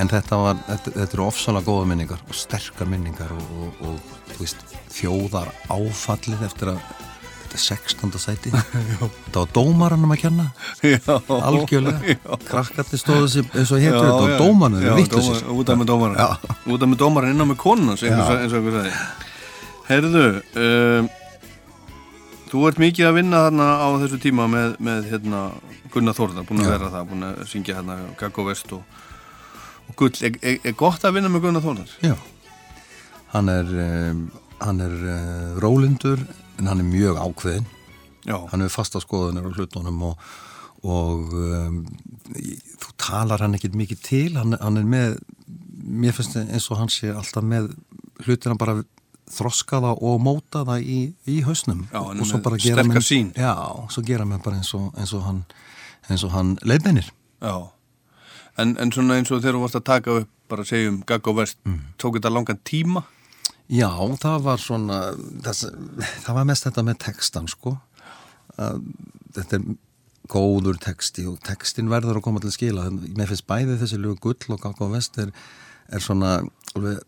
[0.00, 4.40] en þetta, var, þetta, þetta eru ofsalega góða minningar og sterkar minningar og, og, og
[4.40, 4.64] veist,
[4.94, 7.07] þjóðar áfallið eftir að
[7.56, 8.18] 16.
[8.20, 8.52] sæti.
[8.52, 10.48] Þetta var dómaranum að kenna.
[10.84, 11.14] Já.
[11.38, 12.16] Algjörlega,
[12.48, 16.20] krakkarnir stóðu sér eins og héttu Já, þetta og dómaranum út af með dómaran
[16.68, 18.92] út af með dómaran innan með konunans eins og eins og einhver sagði.
[19.88, 20.24] Herðu
[20.60, 21.08] um,
[22.48, 25.42] þú ert mikið að vinna þarna á þessu tíma með, með hérna,
[25.92, 28.98] Gunnar Þórðar, búin að vera það búin að syngja hérna Gaggo Vest og,
[29.88, 31.94] og Gull, er, er, er gott að vinna með Gunnar Þórðar?
[32.04, 32.14] Já,
[33.34, 34.22] hann er, um,
[34.64, 36.24] hann er uh, rólindur
[36.58, 37.66] en hann er mjög ákveðin.
[38.28, 40.18] Já, Hann er fasta skoðunir á hlutunum og,
[40.84, 41.78] og um,
[42.82, 45.14] þú talar hann ekkit mikið til, hann, hann er með,
[45.88, 47.70] mér finnst eins og hann sé alltaf með
[48.26, 48.82] hlutina bara
[49.32, 51.86] þroskaða og mótaða í, í hausnum.
[51.92, 52.82] Já, Og svo bara gera.
[53.36, 53.54] Já,
[53.92, 55.42] svo gera mér bara eins og, eins og hann,
[56.08, 57.10] eins og hann leiðbeinir.
[57.44, 57.54] já
[58.58, 60.96] en, en svona eins og þegar þú varst að taka upp bara að segja um
[61.06, 61.76] Gaggo Vest Mm.
[62.00, 63.04] tók þetta langan tíma?
[63.68, 63.90] Já,
[64.22, 64.98] það var svona,
[65.44, 65.68] þess,
[66.24, 67.76] það var mest þetta með textan sko.
[68.56, 68.82] Að
[69.38, 69.66] Þetta er
[70.28, 72.88] góður texti og textin verður að koma til skila.
[72.90, 75.32] Mér finnst bæði þessi lög gull og gagga og vest er,
[75.92, 76.38] er svona
[76.74, 77.02] alveg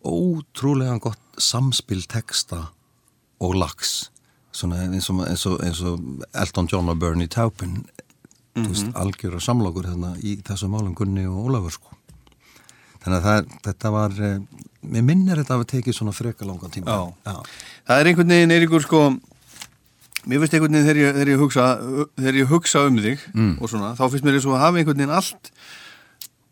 [0.00, 2.70] ótrúlega gott samspil texta
[3.40, 4.10] og lags.
[4.56, 7.84] Svona eins og, eins og, eins og Elton John og Bernie Taupin,
[8.56, 11.96] þú veist, algjör og samlokur hérna í þessu málum Gunni og Ólafur sko.
[13.00, 14.40] Þannig að það, þetta var, eh,
[14.82, 16.86] mér minnir þetta að við tekið svona freka langan tíma.
[16.86, 17.12] Já.
[17.26, 17.36] Já.
[17.90, 19.02] Það er einhvern veginn, Eiríkur, sko
[20.28, 21.66] mér finnst einhvern veginn þegar ég, þegar ég, hugsa,
[22.20, 23.52] þegar ég hugsa um þig Mm.
[23.60, 25.50] og svona, þá finnst mér og að hafa einhvern veginn allt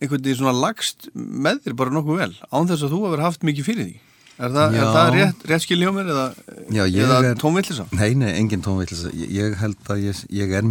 [0.00, 3.42] einhvern veginn svona lagst með þér bara nokkuð vel, án þess að þú hefur haft
[3.48, 3.96] mikið fyrir því.
[4.38, 6.26] Er það, er það rétt, rétt skil hjá mér eða,
[6.70, 7.86] Já, eða er- tónvillisa?
[7.98, 9.10] Nei, nei, engin tónvillisa.
[9.10, 10.68] Ég, ég held að ég, ég er,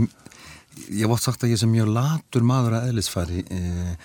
[0.96, 3.98] ég oft sagt að ég sem mjög latur maður að eðlisfæri e,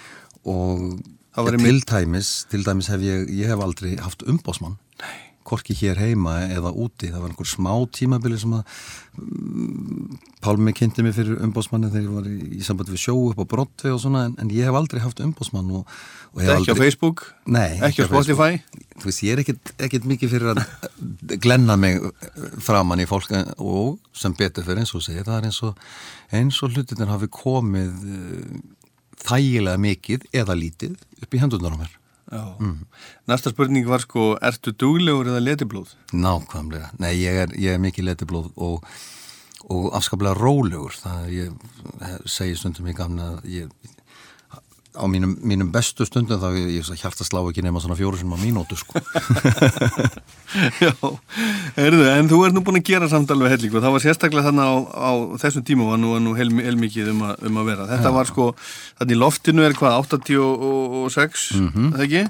[0.50, 0.98] og
[1.32, 4.76] Til dæmis, til dæmis hef ég, ég hef aldrei haft umbósmann.
[5.42, 7.08] Korki hér heima eða úti.
[7.10, 8.74] Það var einhver smá tímabili sem að
[9.18, 13.40] um, Pálmi kynnti mig fyrir umbósmanni þegar ég var í, í sambandi við sjó upp
[13.42, 15.88] á Brottvi og svona en, en ég hef aldrei haft umbósmann og,
[16.34, 17.24] og hef Ekki á aldrei, Facebook?
[17.46, 18.28] Nei, Ekki á Facebook.
[18.28, 18.60] Spotify?
[19.00, 21.98] þú veist, ég er ekkit, ekkit mikið fyrir að glenna mig
[22.62, 25.82] framann í fólk og sem betur fyrir eins og segir, það er eins og
[26.36, 28.62] eins og hlutinir hafi komið uh,
[29.26, 31.98] þægilega mikið eða lítið upp í hendunar á mér
[32.32, 32.44] Já.
[33.28, 35.90] Næsta spurning var sko, ertu duglegur eða letiblóð?
[36.16, 38.86] Nákvæmlega, nei ég er, ég er mikið letiblóð og,
[39.68, 41.66] og afskaplega rólegur það ég
[42.24, 43.92] segi stundum í gamna að ég
[44.93, 48.28] á mínum, mínum bestu stundum þá ég, ég hjarta slá ekki nema svona fjóru sem
[48.28, 49.01] á mínútu sko
[50.84, 50.93] Já,
[51.80, 54.47] erðu, en þú ert nú búin að gera samt alveg helling og það var sérstaklega
[54.51, 57.86] þarna á, á þessum tíma var nú, nú heil, heilmikið um, að- um að vera.
[57.95, 58.51] Þetta var sko,
[59.01, 61.88] þarna í loftinu er hvað, 86, mm Mhm.
[61.97, 62.24] það ekki?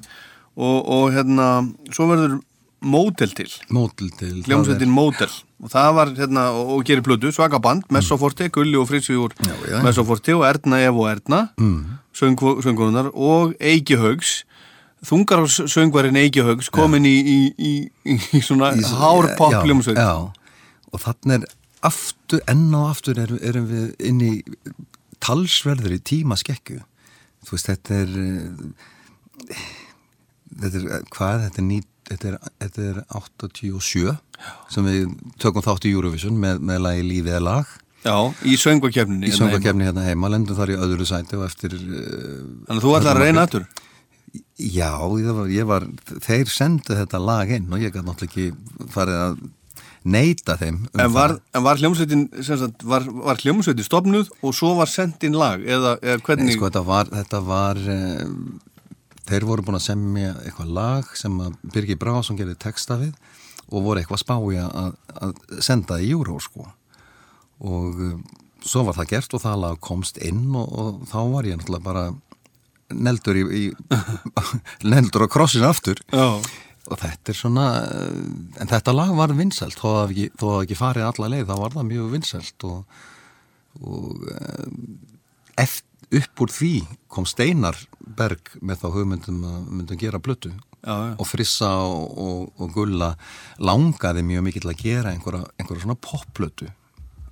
[0.53, 1.47] Og, og hérna,
[1.91, 2.39] svo verður
[2.83, 5.31] mótel til, Mótil til hljómsveitin mótel
[5.63, 9.35] og það var hérna, og, og gerir plötu, svaka band, Messoforti, Gulli og Fritsi úr
[9.43, 9.85] Mm.
[9.87, 11.99] Messoforti og Erna Ef og Erna, mm.
[12.13, 14.45] söngkonunar og Eiki Haugs,
[15.07, 17.73] þungar á söngvarinn Eiki Haugs komin í, í, í,
[18.05, 18.75] í, svona.
[19.97, 20.33] Já,
[20.93, 21.47] og þannig er
[21.83, 24.33] aftur, enn og aftur erum, erum við inn í
[25.23, 26.81] talsverður í tíma skekku
[27.47, 29.65] þú veist, þetta er eh,
[30.63, 34.16] þetta er, hvað, þetta er ný þetta er, þetta er 87
[34.72, 39.30] sem við tökum þátt í Eurovision með, með lagi Lífið er lag Já, í söngvakefninni.
[39.30, 41.86] í söngakefni hérna heima, lendum þar í öðru sæti og eftir uh,
[42.66, 43.66] Þannig að þú ætlar að reyna aftur.
[44.59, 45.86] Já, var, ég var,
[46.24, 49.36] þeir sendu þetta lag inn og ég gæti náttúrulega ekki farið að
[50.03, 51.36] neita þeim um En var,
[51.66, 52.24] var hljómsveitin,
[52.90, 56.57] var, var hljómsveitin stopnuð og svo var sendt inn lag eða, eða Nei, hvernig?
[56.57, 58.24] sko, þetta var, þetta var uh,
[59.29, 63.14] þeir voru búin að semja eitthvað lag sem að Birgir Brásson gerði texta við
[63.73, 66.66] og voru eitthvað spái að, að senda í júró sko.
[67.62, 68.16] Og uh,
[68.66, 71.87] svo var það gert og það lag komst inn og, og þá var ég náttúrulega
[71.87, 72.05] bara
[72.93, 73.62] neldur í, í
[74.93, 76.03] neldur á krossin aftur.
[76.12, 76.43] Já.
[76.91, 78.18] og þetta er svona uh,
[78.61, 79.79] en þetta lag var vinsælt.
[79.79, 83.01] Þó að ekki, þó að ekki farið alla leið þá var það mjög vinsælt og,
[83.81, 84.68] og uh,
[85.62, 86.75] eftir, upp úr því
[87.09, 91.14] kom Steinar Berg með þá hugmyndum að myndum gera plötu Já, já.
[91.16, 93.12] og Frissa og, og, og Gulla
[93.62, 96.70] langaði mjög mikill að gera einhverja, einhverja svona popplötu.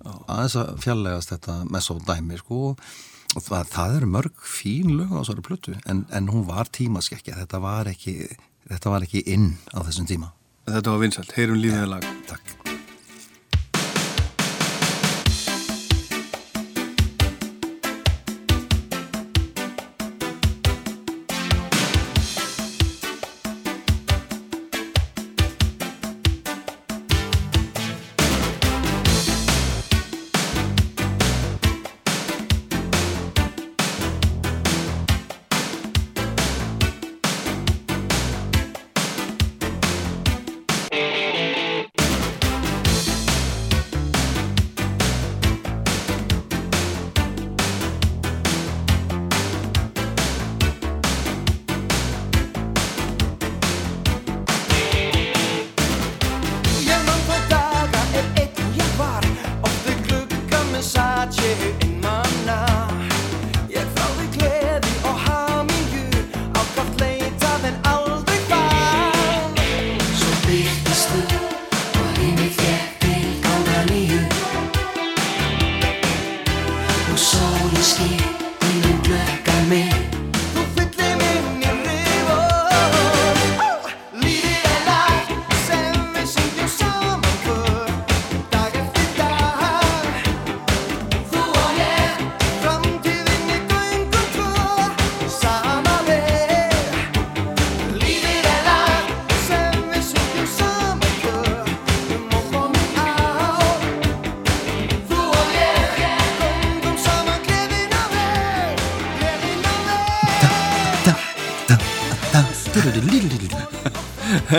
[0.00, 2.60] Aðeins að fjallegast þetta með svo dæmi sko.
[3.30, 7.38] Og það, það eru mörg fín lög á þessari plötu en, en hún var tímaskekkja.
[7.42, 8.16] Þetta var ekki
[8.70, 10.32] þetta var ekki inn á þessum tíma.
[10.70, 12.10] Þetta var vinsælt, heyrum lífið lag.
[12.30, 12.59] Takk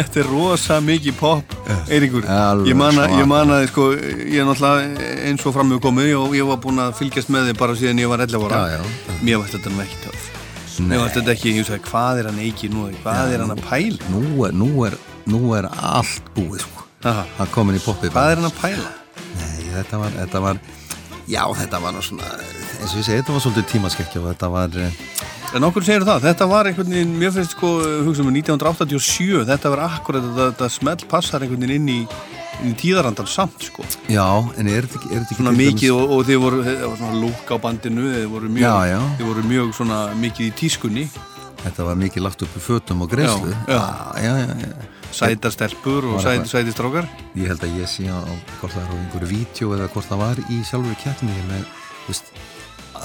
[0.01, 1.55] Þetta er rosa mikið pop,
[1.91, 2.25] Eiríkur.
[2.65, 3.19] Ég man að, svaka.
[3.21, 6.81] ég man að, sko, ég er náttúrulega eins og framöfu komið og ég var búin
[6.81, 8.61] að fylgjast með þið bara síðan ég var 11 ára.
[8.71, 9.17] Já, já.
[9.21, 10.29] Mér varst þetta ekki töf.
[10.81, 13.63] Mér varst þetta ekki, ég sagði, hvað er hann Eiki nú, hvað er hann að
[13.67, 14.11] pæla?
[14.13, 14.97] nú nú er,
[15.29, 18.91] nú er allt búið sko það komin í poppið Hvað er hann að pæla?
[19.37, 20.61] Nei, þetta var, þetta var
[21.29, 22.29] já, þetta var svona
[22.81, 25.01] eins og ég segi, þetta var svolítið tímaskekkja og þetta var eh,
[25.51, 27.69] En okkur segir það, þetta var einhvern veginn, mér finnst sko,
[28.05, 32.29] hugsa um 1987, þetta var akkurat, þetta, þetta smelt passar einhvern veginn inn í,
[32.61, 33.83] inn í tíðarandan samt sko.
[34.07, 34.23] já,
[34.55, 36.95] en er þetta ekki, er þetta ekki Svona mikið og, og þið voru, það var
[37.01, 39.01] svona lúk á bandinu, þið voru mjög, Já, já.
[39.19, 41.05] Þið voru mjög svona mikið í tískunni
[41.65, 43.83] þetta var mikið lagt upp í fötum og greiðslu Já, já.
[44.23, 44.87] já, já, já.
[45.11, 48.23] Sætar stelpur og sæti, sæti strókar Ég held að ég sé á
[48.61, 51.67] hvort það er á einhverju vídeo eða hvort það var í sjálfur keppni með,
[52.07, 52.31] veist,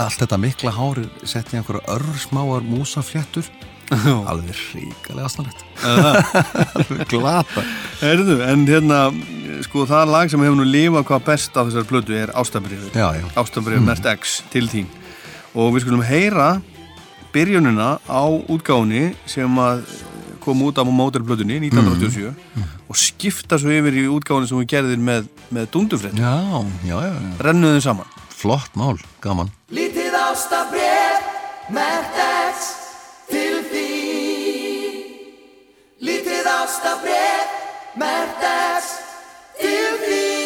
[0.03, 3.49] allt þetta mikla hári sett í einhverja örsmáar músafléttur.
[3.87, 5.61] Alveg ríkalega aðstæðlegt
[6.81, 7.63] alveg glata
[8.01, 8.97] Herðu, en hérna
[9.63, 12.91] sko það lag sem hefur nú lifað hvað best á þessar plötu er Ástabriður.
[13.39, 13.87] Ástabriður mm.
[13.87, 14.91] Mert X til þín.
[15.55, 16.49] Og við skulum heyra
[17.35, 19.87] byrjunina á útgáfunni sem að
[20.43, 22.35] kom út á mótelplötunni 1987
[22.87, 25.71] og skipta svo yfir í útgáfunni sem við gerðir með, með
[26.91, 27.07] já.
[27.43, 28.15] rennuðum saman.
[28.37, 29.55] Flott mál, gaman
[30.17, 31.21] ástabref,
[31.69, 32.17] mert
[32.53, 32.73] X
[33.29, 33.93] til því.
[35.99, 37.55] Lítið ástabref,
[37.95, 38.49] mert
[38.81, 38.97] X
[39.61, 40.46] til því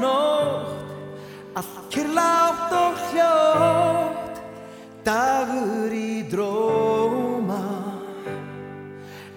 [0.00, 0.84] nótt.
[1.56, 4.42] Allt kyrlátt og hljótt
[5.06, 7.62] Dagur í dróma.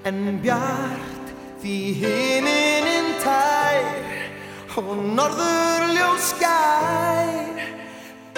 [0.03, 3.87] En bjart því himinin tær
[4.79, 7.59] Og norður ljós skær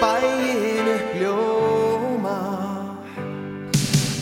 [0.00, 2.38] Bæin upp ljóma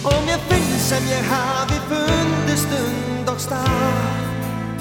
[0.04, 4.28] Og mér finnst sem ég hafi fundið stund og stað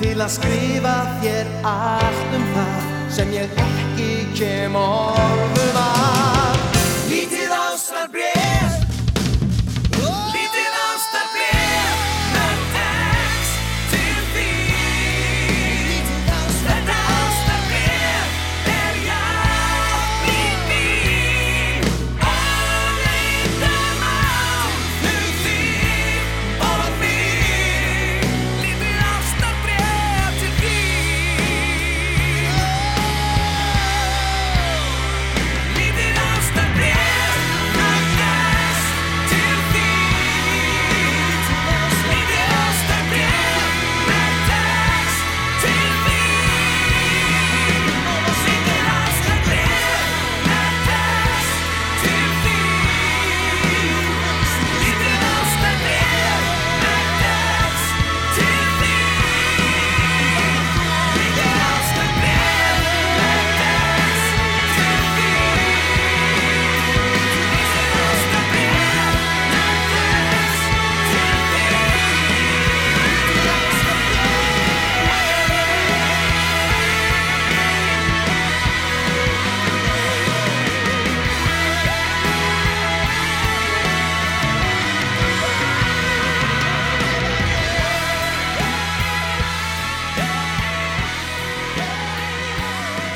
[0.03, 2.78] Til að skrifa þér allt um það
[3.11, 5.98] sem ég ekki kem orðum að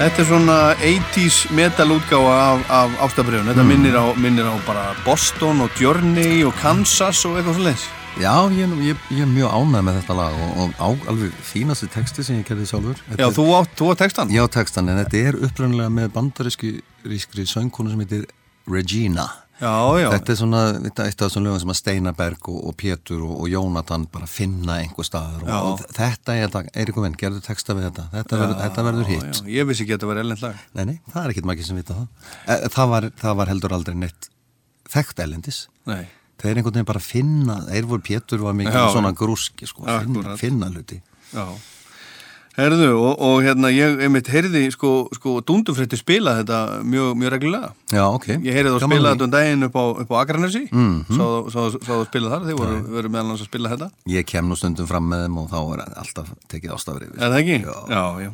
[0.04, 4.82] Þetta er svona 80s metal útgáfa af, af ástabriðun þetta minnir, á, minnir á bara
[5.06, 7.86] Boston og Journey og Kansas og eitthvað svo leiðis
[8.20, 11.88] Já, ég, ég, ég er mjög ánægð með þetta lag og, og á, alveg fínasti
[11.94, 13.00] texti sem ég gerði sjálfur.
[13.14, 14.36] Þetta Já, þú átt, þú átt textan?
[14.36, 16.74] Já, textan, en þetta er upprænlega með bandaríski
[17.08, 18.28] rískri söngkonu sem heitir
[18.68, 19.30] Regina
[19.62, 20.08] Já, já.
[20.12, 23.22] Þetta er svona, þetta er eitt af þessum lögum sem að Steinaberg og, og Pétur
[23.22, 25.54] og, og Jónatan bara finna einhver staðar Já.
[25.60, 28.08] og, og þetta er þetta, Eiríku venn, gerðu texta við þetta.
[28.16, 29.28] Þetta, verður, þetta verður hitt.
[29.44, 30.64] Já, ég vissi ekki að þetta var ellend lag.
[30.74, 32.34] Nei, nei, það er ekkit margir sem vita það.
[32.44, 34.30] E, það, var, það var heldur aldrei neitt
[34.94, 36.02] þekkt elendis Nei.
[36.42, 38.90] Þeir einhvern veginn bara finna, Eirvor Pétur var mikið Já.
[38.98, 41.00] svona grúski, sko, finna, finna hluti.
[41.32, 41.46] Já
[42.54, 47.72] Herðu, og, og hérna ég einmitt heyrði sko, sko dundufrétti spila þetta mjög, mjög reglulega
[47.90, 50.92] Já, ok Ég heyrði þá spila þetta um daginn upp á, upp á Akranesi mm
[51.10, 51.18] Mhm.
[51.18, 54.26] Sá sá- sá þú spila þar, þeir voru, voru meðal hans að spila þetta Ég
[54.30, 57.58] kem nú stundum fram með þeim og þá er alltaf tekið ástafrið Er það ekki?
[57.66, 58.32] Já, já,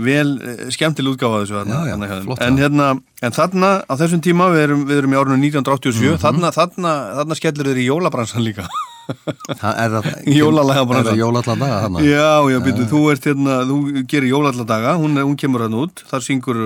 [0.00, 2.24] Vel, eh, skemmtileg útgáfa af þessu þarna, Já, já, þeim.
[2.24, 2.62] flott, en, já.
[2.62, 2.86] hérna,
[3.26, 6.20] en þarna, á þessum tíma við erum, við erum í árunum 1987 Mhm.
[6.22, 8.64] þarna, þarna, þarna skellur þeir í jólabransan líka
[9.10, 10.08] er það
[10.40, 12.04] Jólalega Er það jólallega daga þarna?
[12.06, 13.78] Já, já, býttu, þú ert hérna, þú
[14.10, 16.62] gerir jólaladaga, hún, er- hún kemur hann út, þar syngur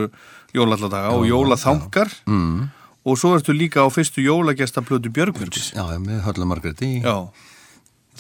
[0.55, 2.69] jólaladaga og jólaþankar mm.
[3.05, 5.73] og svo ertu líka á fyrstu jólagestaplötu Björgvins.
[5.75, 7.17] Já, með Höllu Margréti Já,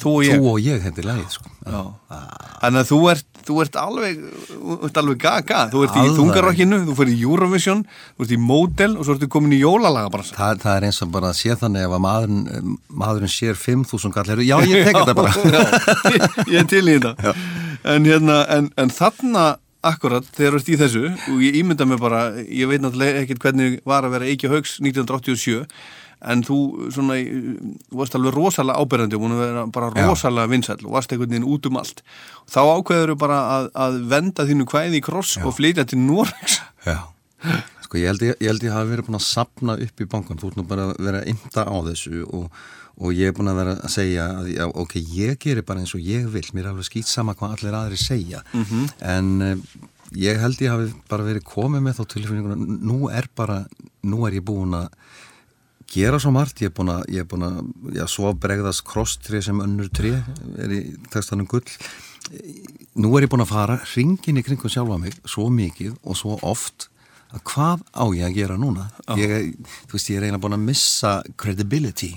[0.00, 0.40] þú og ég.
[0.40, 1.80] Þú og ég heitir lagið, sko Já.
[2.64, 6.16] Þannig að þú ert, þú ert alveg, þú ert alveg gaga, þú ert í Alveg.
[6.18, 7.82] þungarokkinu, þú fyrir í Eurovision,
[8.16, 10.26] þú ert í Model og svo ertu komin í jólalaga bara.
[10.28, 14.14] Það, það er eins og bara að sé þannig ef að maðurinn, maðurinn sér 5.000
[14.16, 15.64] kall Já, ég tek þetta bara Já,
[16.48, 17.34] ég, er til í þetta.
[17.94, 19.44] en hérna, en, en þarna
[19.84, 21.02] akkurat þegar þú ert í þessu
[21.34, 24.78] og ég ímynda mig bara, ég veit náttúrulega ekkert hvernig var að vera Eiki Haugs
[24.80, 25.66] 1987
[26.32, 26.58] en þú
[26.94, 27.16] svona
[27.94, 30.06] varst alveg rosalega áberandi og búin að vera bara Já.
[30.08, 32.02] rosalega vinsæll og varst einhvern veginn út um allt
[32.50, 36.60] þá ákveður þú bara að, að venda þínu kvæði í kross og flytja til Noregs
[36.86, 36.98] Já.
[37.84, 40.38] Sko ég held ég, ég held ég hafi verið búin að sapna upp í bankan,
[40.40, 42.46] þú ert nú bara að vera að ymta á þessu og,
[43.04, 45.92] og ég er búin að vera að segja að já, ok, ég gerir bara eins
[45.94, 48.86] og ég vil, mér er alveg skýt sama hvað allir aðri segja Mhm.
[49.04, 49.54] en uh,
[50.16, 52.56] ég held ég hafi bara verið komið með þá tilfinninguna,
[52.88, 53.60] nú er bara,
[54.08, 54.88] nú er ég búin að
[55.90, 57.60] gera svo margt, ég er búin að, ég er búin að,
[57.96, 60.18] já, svo bregðast krosstrið sem önnur trið,
[60.64, 60.80] er í
[61.12, 61.64] textanum gull.
[62.98, 66.38] Nú er ég búin að fara hringin í kringum sjálfa mig svo mikið og svo
[66.46, 66.88] oft
[67.34, 68.88] að hvað á ég að gera núna?
[69.18, 72.12] Ég, er- þú veist, ég er eiginlega búin að missa credibility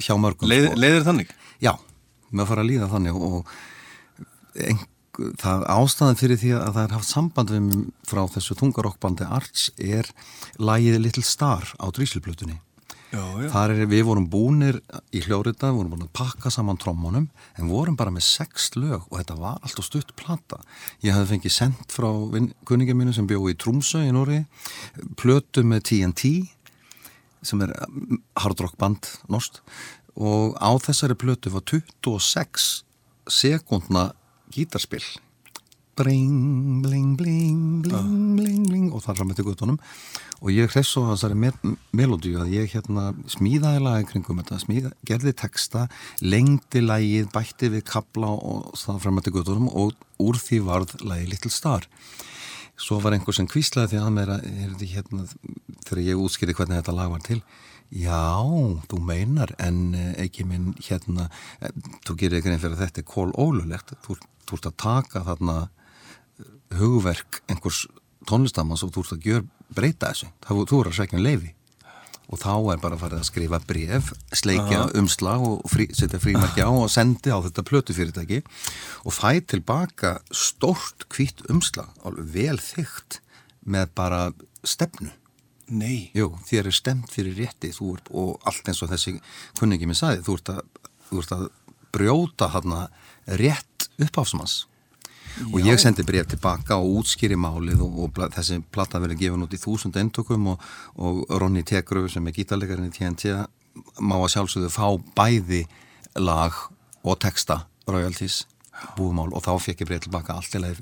[0.00, 0.48] hjá mörgum.
[0.50, 0.80] Leið, sko.
[0.84, 1.34] leiðir þannig?
[1.62, 1.74] Já,
[2.32, 3.52] með að fara að líða þannig og
[4.56, 4.86] einhver,
[5.40, 7.72] það ástæðan fyrir því að það er haft samband við
[8.08, 10.08] frá þessu þungarokkbandi Arts er
[10.58, 12.58] lagið Little Star á drísilblutunni.
[13.10, 14.76] Þar er við vorum búnir
[15.10, 17.26] í hljóriða, vorum búin að pakka saman trommunum
[17.58, 20.60] en vorum bara með sex lög og þetta var alltaf stutt plata.
[21.02, 22.06] Ég hafði fengið sendt frá
[22.68, 24.44] kunningin mínu sem bjóð í Trúmsö í Nóri,
[25.18, 26.30] plötu með TNT
[27.42, 29.62] sem er mm, hardrock band nost
[30.14, 32.70] og á þessari plötu var 26
[33.30, 34.10] sekundna
[34.54, 35.06] gítarspill
[36.00, 38.88] bling, bling, bling, bling, bling, bling.
[38.94, 39.78] Og það fram eftir guttunum
[40.40, 41.50] og ég hress svo þessari me
[41.96, 45.84] melodíu að ég hérna smíðaði lagi kringum þetta, smíða, gerði texta
[46.24, 51.28] lengdi lagið, bætti við kabla og það fram eftir guttunum og úr því varð lagi
[51.28, 51.84] Little Star.
[52.80, 55.26] Svo var einhver sem kvíslaði því að mér að er hérna,
[55.84, 57.42] þegar ég útskýrði hvernig þetta lag var til.
[57.90, 58.40] Já,
[58.86, 61.26] þú meinar en eh, ekki minn hérna
[61.58, 61.72] eh,
[62.06, 64.14] þú gerir einn fyrir að þetta er kól ólulegt þú,
[64.46, 65.79] þú ert að taka þarna eh,
[66.78, 67.86] hugverk einhvers
[68.28, 71.54] tónlistamanns og þú ert að gjör breyta þessu, það, þú ert að sækja um leifi
[72.30, 74.90] og þá er bara farið að skrifa bref, sleikja Aha.
[75.00, 78.38] umslag og frí, setja frímarki á og sendi á þetta plötufyrirtæki
[79.02, 83.18] og fæ tilbaka stórt hvitt umslag, alveg vel þygt
[83.66, 84.20] með bara
[84.62, 85.10] stefnu.
[85.70, 86.10] Nei.
[86.14, 89.18] Jú, þér er stemt fyrir rétti ert, og allt eins og þessi
[89.58, 90.64] kunningi mér sagði, þú ert að,
[91.10, 91.44] þú ert að
[91.90, 92.50] brjóta
[93.26, 94.64] rétt uppáfsmanns
[95.50, 99.46] og ég sendi bref tilbaka og útskýri málið og, og bla, þessi platta verið gefin
[99.46, 100.68] út í þúsund eintökum og,
[101.00, 103.34] og Ronny Tegru sem er gítarleikarinn í TNT
[104.02, 104.86] má að sjálfsögðu fá
[105.16, 105.64] bæði
[106.18, 106.56] lag
[107.06, 108.44] og texta royalties
[108.96, 110.80] búumál og þá fekk ég breyð tilbaka leið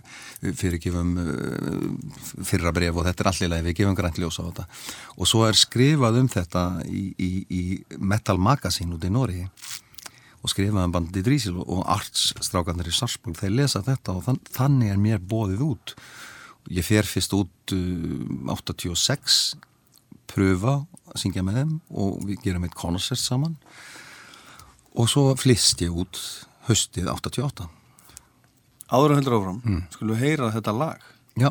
[0.59, 4.67] fyrir gefum uh, fyrra breyf og þetta er leið við gefum grænt ljós á þetta.
[5.19, 7.63] Og svo er skrifað um þetta í, í, í
[7.99, 9.43] Metal Magazine út í Nóri
[10.43, 14.41] og skrifaði um bandi Drísil og Arts strákarnir í Sarsborg, þeir lesa þetta og þann,
[14.55, 15.95] þannig er mér bóðið út.
[16.75, 19.39] Ég fer fyrst út uh, 86
[20.29, 21.75] pröfa að syngja með þeim
[22.05, 23.57] og við gerum eitt koncert saman.
[24.99, 26.21] Og svo flist ég út
[26.69, 27.69] höstið 88
[28.89, 29.81] Áður að heldur áfram, mm.
[29.93, 31.09] skulum við heyra þetta lag.
[31.37, 31.51] Já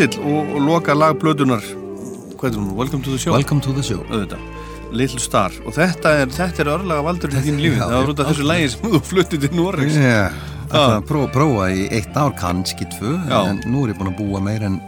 [0.00, 1.60] Drísill og, og loka lag blödunar
[2.40, 2.68] Hvað er hún?
[2.72, 3.34] Welcome to the show.
[3.34, 4.00] Welcome to the show.
[4.08, 4.40] Auðvitað.
[4.96, 5.52] Little Star.
[5.68, 7.80] Og þetta er, þetta er örlaga valdur í þínu lífi.
[7.82, 9.98] Það var út af þessu lægi sem þú fluttið til Noregs.
[10.00, 10.38] Yeah.
[10.72, 13.36] Það prófa, prófa í eitt ár kannski tvö Já.
[13.42, 14.80] en nú er ég búin að búa meir en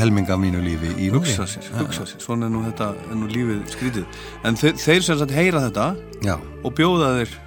[0.00, 3.30] helming af mínu lífi í hugsa sér, hugsa sér, svona er nú þetta er nú
[3.30, 4.22] lífið skrítið.
[4.48, 5.92] En þeir, þeir sem sagt heyra þetta
[6.26, 7.38] Já, og bjóða þeir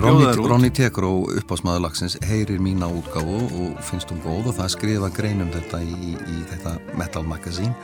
[0.00, 5.42] Ronny, Tekró uppásmaður lagsins heyrir mína útgáfu og finnst hún góð og það skrifa grein
[5.44, 7.74] um þetta í, í þetta Metal Magazine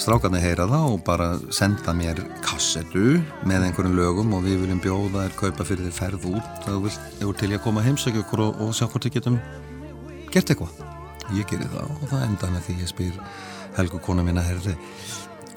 [0.00, 5.26] strákarnir heyra það og bara senda mér kassetu með einhverjum lögum og við viljum bjóða
[5.26, 6.50] þér kaupa fyrir þér ferð út.
[6.64, 9.16] Það vil, ég til ég að koma að heimsækja okkur og, og sjá hvort við
[9.18, 9.40] getum
[10.32, 10.84] gert eitthvað.
[11.36, 13.24] Ég gerir það og það enda með því ég spyr
[13.76, 14.78] Helgu kona mína herði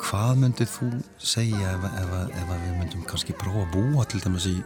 [0.03, 4.19] hvað myndið þú segja ef, ef, ef, ef við myndum kannski prófa að búa til
[4.23, 4.57] dæmis í,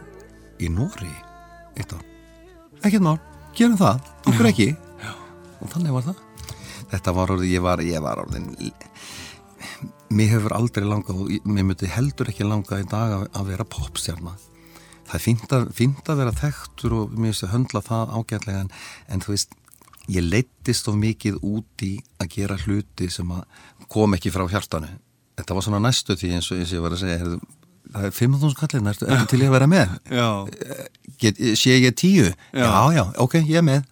[0.60, 1.10] í Nóri
[1.78, 2.04] eitt ár.
[2.82, 3.18] Ekkert mál,
[3.56, 4.68] gerum það, okkur ekki.
[5.02, 5.12] Já.
[5.58, 6.24] og þannig var það.
[6.88, 8.52] Þetta var orðið, ég var, ég var orðin
[10.08, 13.66] mér hefur aldrei langað og mér myndi heldur ekki langað í dag að, að vera
[13.68, 14.34] popstjarna.
[15.08, 18.62] Það er fínt að, fínt að vera þekktur og mér finnst að höndla það ágætlega
[18.64, 18.72] en,
[19.08, 19.54] en þú veist
[20.08, 23.44] ég leittist of mikið út í að gera hluti sem að
[23.92, 24.90] kom ekki frá hjartanu.
[25.38, 27.38] Þetta var svona næstu því eins og eins og ég var að segja
[27.94, 29.98] það er 5.000 kallin, ertu ertu til ég að vera með?
[30.12, 30.28] Já,
[31.18, 32.28] Get, sé ég tíu?
[32.54, 32.68] Já.
[32.94, 33.82] já, ok, ég er með.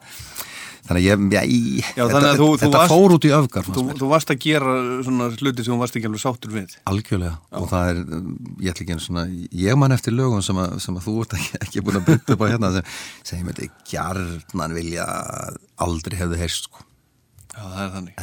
[0.87, 3.25] Þannig að ég, já, í, Já, þetta, þannig að þú- þú þetta varst- fór út
[3.27, 6.53] í öfgar þú, þú varst að gera svona hluti sem þú varst ekki alveg sáttur
[6.55, 6.77] við.
[6.87, 7.97] Algjörlega og það er,
[8.63, 11.35] ég ætla ekki einu svona ég man eftir lögum sem að, sem að þú ert
[11.41, 12.87] ekki, ekki búin að byrja upp á hérna sem,
[13.27, 15.09] sem ég myndi gjarnan vilja
[15.83, 16.87] aldrei hefði heyrst sko.
[17.57, 18.23] Já, það er þannig.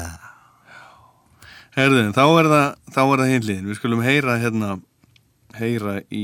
[1.74, 4.72] Herðu, þá er það þá er það hinliðin, við skulum heyra hérna
[5.60, 6.24] heyra í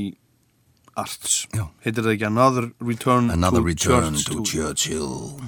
[0.98, 1.46] Arts,
[1.84, 5.40] heitir það ekki Another Return Another to return Church to Churchill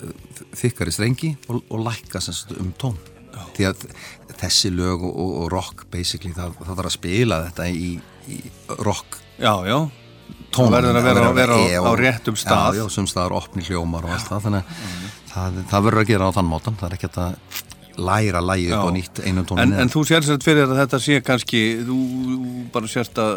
[0.56, 2.24] þykkari strengi og, og lækka
[2.60, 2.98] um tón
[3.58, 3.86] því að
[4.40, 7.92] þessi lög og, og, rock basically það, það þarf að spila þetta í,
[8.32, 8.40] í
[8.88, 9.20] rock.
[9.40, 9.78] Já, já.
[10.56, 12.80] Tónum Það verður að vera, vera, E á, á réttum stað.
[12.80, 14.84] Já, sem staðar opni hljómar og allt það þannig að
[15.32, 17.36] það, það verður að gera á þann mátan það er ekki að
[17.96, 21.00] læra lægi upp á nýtt einum tónum En, en þú sér sérst fyrir að þetta
[21.04, 22.00] sé kannski þú
[22.74, 23.36] bara sérst að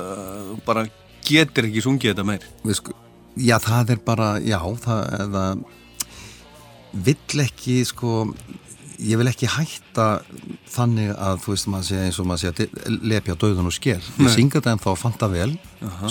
[0.49, 0.87] þú bara
[1.29, 2.47] getur ekki sungið þetta meir.
[2.65, 2.95] Við sko,
[3.39, 5.63] já, það er bara, já, það
[7.09, 8.15] vill ekki, sko,
[8.99, 10.07] ég vil ekki hætta
[10.73, 14.01] þannig að, þú veist, maður sé eins og maður sé að lepja döðun og skél.
[14.19, 15.51] Ég synga þetta en þá fant það vel,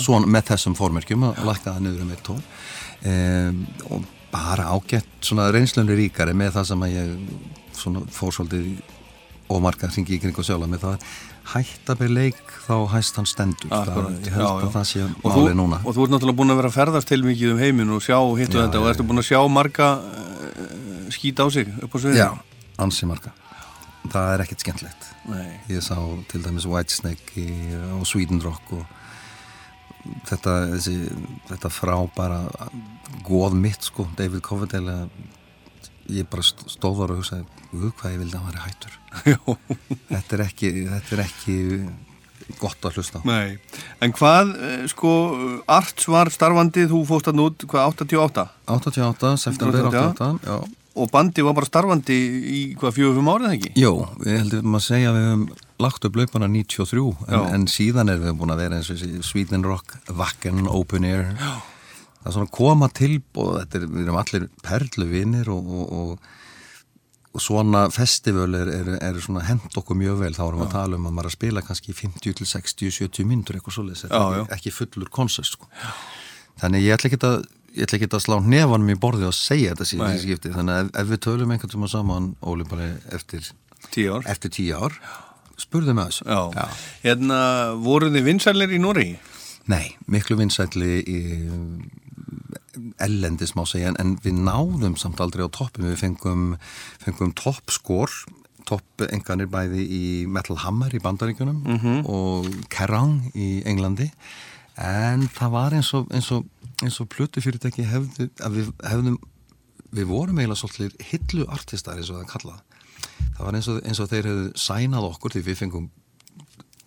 [0.00, 2.44] svona með þessum formerkjum að lækka það niður um eitt tón.
[3.08, 7.12] Um, og bara ágætt svona reynslunni ríkari með það sem að ég
[7.78, 8.96] svona fór svolítið
[9.48, 11.04] ómarka hringi í kring og sjála með það
[11.48, 13.70] hætta með leik þá hæst hann stendur.
[13.72, 14.72] Akkurat, það, ég held já, að já.
[14.74, 15.78] það sé og málið núna.
[15.80, 18.18] og þú ert náttúrulega búin að vera að ferðast til mikið um heiminn og sjá
[18.18, 21.98] og Já, þetta og ertu búin að sjá marga uh, skýta á sig upp á
[22.02, 22.20] sviðinu?
[22.20, 22.28] Já,
[22.78, 23.32] ansi marga.
[24.08, 25.08] Það er ekkert skemmtilegt.
[25.28, 25.48] Nei.
[25.68, 25.96] Ég sá
[26.30, 27.44] til dæmis Whitesnake
[27.92, 28.86] á Sweden Rock og
[30.30, 30.94] þetta, þessi,
[31.50, 32.38] þetta frábæra
[33.26, 35.08] góð mitt sko, David Coverdale
[36.08, 37.44] ég bara st- stóð þar og hugsaði
[37.98, 38.94] hvað ég vildi að hann væri hættur.
[40.14, 41.56] Þetta er ekki þetta er ekki
[42.62, 43.58] gott að hlusta Nei,
[44.00, 45.10] en hvað, eh, sko,
[45.68, 48.46] Arts var starfandi, þú fóst hann út, hvað, 88?
[48.72, 50.56] 88, september 88 já.
[50.98, 53.72] Og bandi var bara starfandi í hvað, fjögur, fimm árið ekki?
[53.78, 53.92] Jó,
[54.22, 55.44] við heldum að segja að við höfum
[55.84, 59.66] lagt upp laupana 93 en, en síðan erum við búin að vera eins og Sweden
[59.66, 61.30] Rock, Wacken, Open Air.
[61.38, 61.52] Já.
[62.18, 66.32] það er svona koma tilbúð þetta er, við erum allir perluvinir og, og, og,
[67.38, 70.74] og svona festival er, er, er svona hend okkur mjög vel, þá erum við að
[70.74, 74.02] tala um að maður er að spila kannski 50 til 60, 70 myndur eitthvað er
[74.08, 75.70] ekki, ekki fullur konsert sko.
[76.58, 77.46] þannig ég ætla ekki að
[77.78, 80.90] ég ætla ekki að slá nefanum í borði og segja þetta síðan skipti, þannig að
[81.02, 83.46] ef, við tölum einhvern tíma saman, Óli, bara eftir
[83.94, 84.26] Tíu ár?
[84.28, 84.96] eftir tíu ár
[85.58, 86.24] spurðu með þessu.
[87.02, 87.38] Hérna,
[87.82, 89.08] voruð þið vinsælir í Nóri?
[89.68, 91.18] Nei, miklu vinsætli í
[93.02, 96.44] ellendis má segja en við náðum samt aldrei á toppum við fengum,
[97.02, 98.12] fengum toppskor
[98.68, 102.04] topp enganir bæði í Metal Hammer í bandaríkjunum Mhm.
[102.06, 104.10] og Kerrang í Englandi
[104.78, 106.44] en það var eins og eins og,
[106.84, 109.18] eins og plötu fyrirtæki hefðu við hefðum
[109.94, 112.58] við vorum eiginlega svolítið hillu artistar eins og það kallað.
[113.36, 115.86] Það var eins og, eins og þeir hefðu sænað okkur því við fengum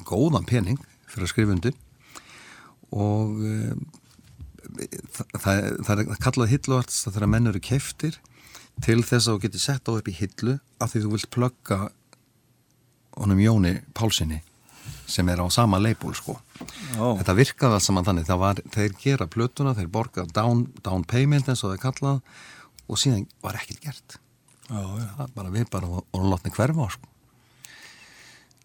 [0.08, 1.80] góðan pening fyrir að skrifa undir.
[2.92, 3.56] Og e,
[5.16, 8.20] það, það, það er kallað hilluartist þegar menn eru keftir
[8.86, 11.80] til þess að þú getur sett á upp í hillu af því þú vilt plugga
[13.18, 14.42] honum Jóni Pálsini
[15.12, 16.38] sem er á sama leipól sko
[16.98, 17.16] Ó.
[17.20, 21.64] þetta virkaði allt saman þannig var, þeir gera plötuna, þeir borga down, down payment eins
[21.64, 22.22] og það er kallað
[22.92, 24.18] og síðan var ekkert gert
[24.68, 24.82] já.
[25.18, 27.08] það bara við bara vorum látni hverfa sko.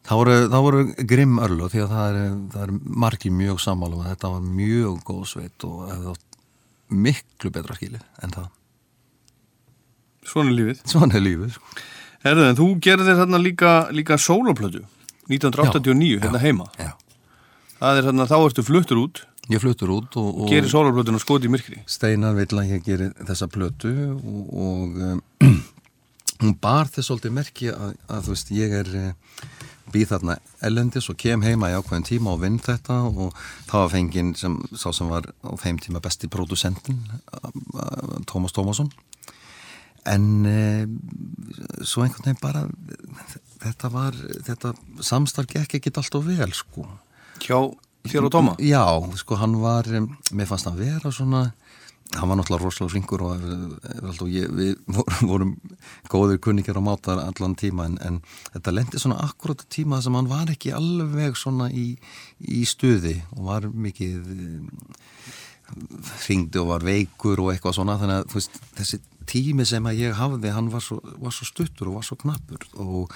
[0.07, 0.37] það voru,
[0.69, 2.75] voru grimm örlu því að það er, það er
[3.05, 6.41] margir mjög sammála og þetta var mjög góð sveit og hefði átt
[7.07, 8.53] miklu betra skilið en það
[10.27, 10.79] Svona er lífið.
[10.91, 11.77] svona er lífið sko.
[12.27, 14.81] Herðu, en þú gerði þér þarna líka, líka sóloplötu
[15.33, 16.69] 1989, hérna heima.
[16.79, 16.93] já.
[17.77, 19.23] Það er þarna, þá ertu fluttur út,
[19.53, 21.83] ég fluttur út og, og gerir sóloplötun og skoti í myrkri.
[21.91, 25.21] Steinar vill að ég geri þessa plötu og, og um,
[26.43, 29.11] hún bar þess svolítið merki að, að þú veist ég er uh,
[29.93, 30.37] býð þarna
[30.67, 33.37] ellendis og kem heima í ákveðin tíma og vinn þetta og
[33.69, 36.99] það var fenginn sem sá sem var á þeim tíma besti pródusentin
[38.27, 38.91] Tómas Tómasson
[40.07, 42.67] en uh, svo einhvern veginn bara
[43.63, 44.17] þetta var,
[44.47, 44.73] þetta
[45.05, 46.87] samstarf gekk ekki alltaf vel sko
[47.43, 47.59] Hjá
[48.07, 48.57] þér og Tóma?
[48.63, 48.85] Já,
[49.19, 51.43] sko hann var, um, mér fannst hann vera svona,
[52.15, 54.77] hann var náttúrulega rosalega flinkur og eh, og ég, við
[55.31, 55.57] vorum,
[56.13, 58.21] góðir kunningjar á mátar allan tíma en, en
[58.55, 61.97] þetta lendi svona akkurat tíma sem hann var ekki alveg svona í,
[62.41, 64.33] í stuði og var mikið
[66.23, 70.19] hringdi og var veikur og eitthvað svona þannig að veist, þessi tími sem að ég
[70.19, 73.13] hafði hann var svo, var svo stuttur og var svo knappur og,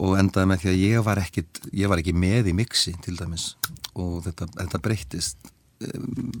[0.00, 3.16] og endaði með því að ég var, ekkit, ég var ekki með í mixi til
[3.18, 3.52] dæmis.
[3.94, 5.52] Og þetta, þetta breyttist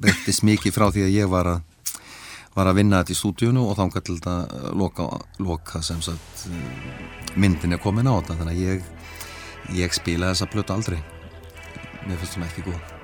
[0.00, 1.70] breyttist mikið frá því að ég var að
[2.54, 5.08] var að vinna þetta í stúdíunu og þá gæti þetta loka,
[5.42, 6.44] loka sem sagt
[7.34, 8.38] myndin er komin á þetta.
[8.38, 8.90] Þannig að ég,
[9.82, 11.00] ég spila þessa plötu aldrei.
[12.06, 13.03] Mér finnst hún ekki góð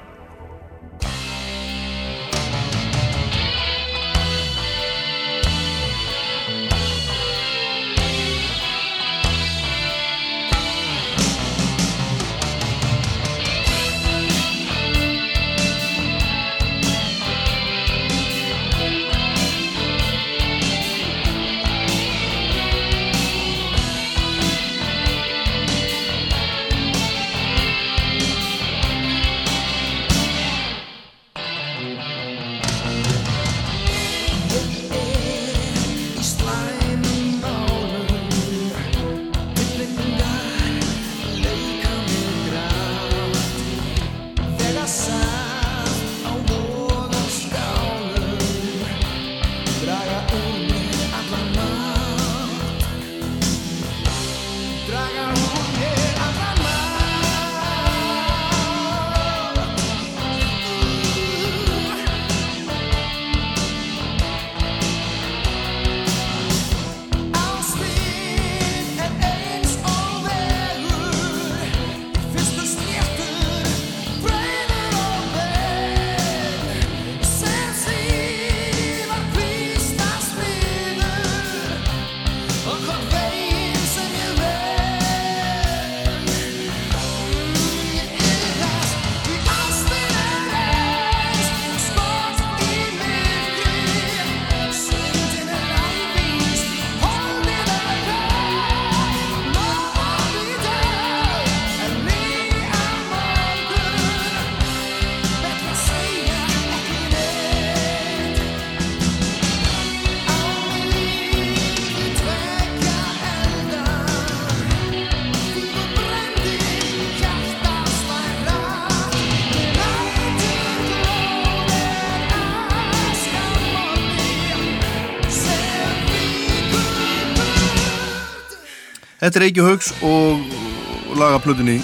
[129.21, 131.77] Þetta er Eiki Haugs og laga plötunni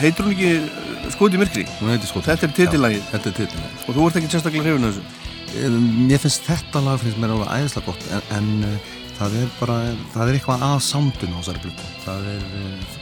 [0.00, 1.62] heitur hún ekki eh, Skot í myrkri?
[1.78, 3.04] Hún heitir sko Þetta er titillagið.
[3.12, 5.26] Þetta er titillagið og þú ert ekki sérstaklega hrifin af þessu?
[5.64, 8.90] Um, Mér finnst þetta lag finnst mér alveg æðislega gott en, en uh,
[9.20, 9.78] það er bara
[10.12, 12.98] það er eitthvað að sándun á þessari blötu það er uh,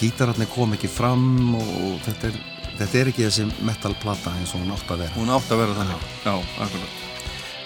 [0.00, 1.26] gítararnir kom ekki fram
[1.58, 2.38] og, og þetta, er,
[2.78, 5.16] þetta er ekki þessi metalplata eins og hún átt að vera.
[5.16, 6.06] Hún átt að vera þannig.
[6.24, 6.34] Já,
[6.64, 7.02] akkurat.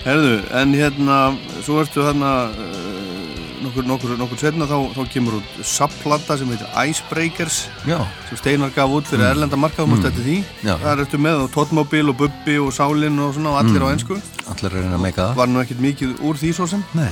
[0.05, 1.19] Herðu, en hérna,
[1.65, 6.69] svo ertu þarna uh, nokkur, nokkur, nokkur setna þá, þá kemur út subplata sem heitir
[6.85, 10.07] Icebreakers Já, sem Steinar gaf út fyrir erlenda markaðum mm.
[10.11, 10.37] eftir því.
[10.67, 10.75] Já.
[10.83, 14.19] þar ertu með Totmobil og Bubbi og Sálin og svona og allir á ensku.
[14.53, 15.41] Allir er reyna að meika það.
[15.41, 16.85] Var nú ekkert mikið úr því svo sem?
[16.99, 17.11] Nei,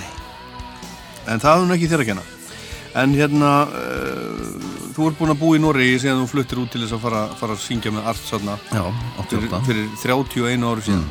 [1.32, 2.28] en það er nú ekki þér að kenna.
[3.02, 6.82] En hérna uh, þú ert búin að búa í Noregi síðan þú fluttir út til
[6.84, 8.84] þess að fara, fara að syngja með Art já,
[9.30, 11.06] fyrir, 88 fyrir 31 ári síðan.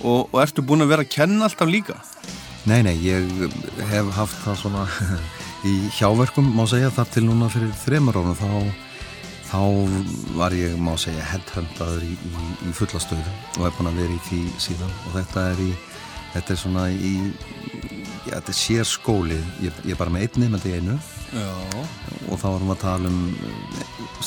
[0.00, 1.98] Og, og ertu búin að vera að kenna alltaf líka
[2.68, 3.24] Nei, nei, ég
[3.88, 4.82] hef haft það svona
[5.70, 8.50] í hjáverkum, má segja, þar til núna fyrir þremur árum, þá,
[9.48, 9.60] þá
[10.36, 13.24] var ég, má segja, headhuntaður í, í, í fulla stöðu
[13.56, 14.92] og hef búin að vera í því síðan.
[15.08, 15.70] Og þetta er í,
[16.34, 17.14] þetta er svona í,
[18.28, 20.98] já, þetta er sér skóli, ég, ég er bara með einni með þetta einu.
[21.30, 21.86] Já.
[22.28, 23.22] Og þá erum við að tala um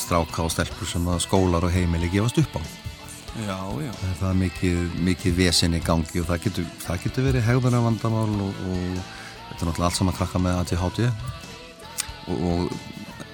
[0.00, 2.83] stráka og stelpur sem skólar og heimili gefast upp á.
[3.34, 3.90] Já, já.
[3.98, 7.82] Það er það mikið, mikið vesen í gangi og það getur, það getur verið hegðunar
[7.82, 11.00] vandamál og, og þetta er náttúrulega allt saman krakka með ADHD
[12.30, 12.76] og, og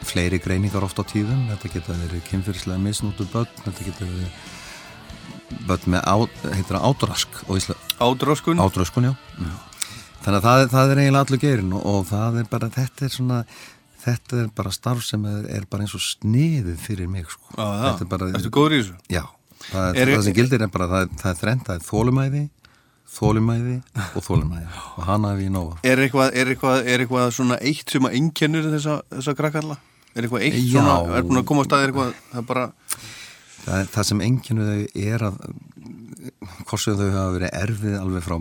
[0.09, 1.43] fleiri greiningar oft á tíðum.
[1.53, 6.17] Þetta getur verið kynfyrslega misnútu börn, þetta getur verið börn með, á,
[6.55, 7.43] heitir það ádrask
[8.01, 9.51] Ádróskun ádraskun, já.
[10.25, 13.13] Þannig að það, það er eiginlega allur gerin og, og það er bara, þetta er
[13.13, 13.43] svona
[14.01, 17.53] þetta er bara starf sem er, er bara eins og sniðið fyrir mig sko.
[17.53, 18.97] Já, Þetta já, er bara, ertu góður í þessu?
[19.13, 19.23] Já,
[19.71, 22.43] það, Er- það sem gildir er bara það, er- það er þrennt, það er þólumæði
[23.11, 23.77] þólumæði
[24.15, 24.67] og þólumæði
[24.97, 28.15] og hana hef ég nóga Er eitthvað, er eitthvað, er eitthvað svona eitt sem að
[28.21, 29.77] einkennur þessa, þessa krakkarla?
[30.15, 30.77] Er eitthvað eitt Já.
[30.79, 32.65] svona, er búin að koma á stað, er eitthvað, það er bara
[33.65, 35.41] það, það sem enginu þau er að
[36.69, 38.37] hvort sem þau hafa verið erfið alveg frá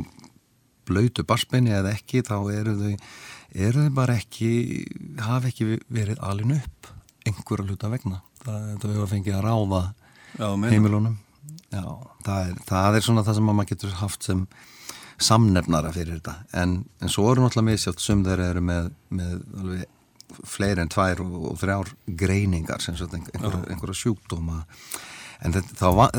[0.90, 2.94] blöytu barsbeini eða ekki þá eru þau
[3.66, 4.52] eru þau bara ekki
[5.26, 6.90] hafa ekki verið alin upp
[7.30, 9.82] einhverja hluta vegna það, það hefur fengið að ráða
[10.40, 11.18] Já, heimilunum.
[11.70, 11.84] Já,
[12.26, 14.46] það er, það er svona það sem maður getur haft sem
[15.20, 16.36] samnefnara fyrir þetta.
[16.62, 21.22] En, en svo eru náttúrulega misjátt sem þeir eru með, með alveg fleiri en tvær
[21.26, 21.92] og, og þrjár
[22.22, 24.62] greiningar einhver, einhverja, einhverja sjúkdóma.
[25.44, 26.12] En þetta, þá va-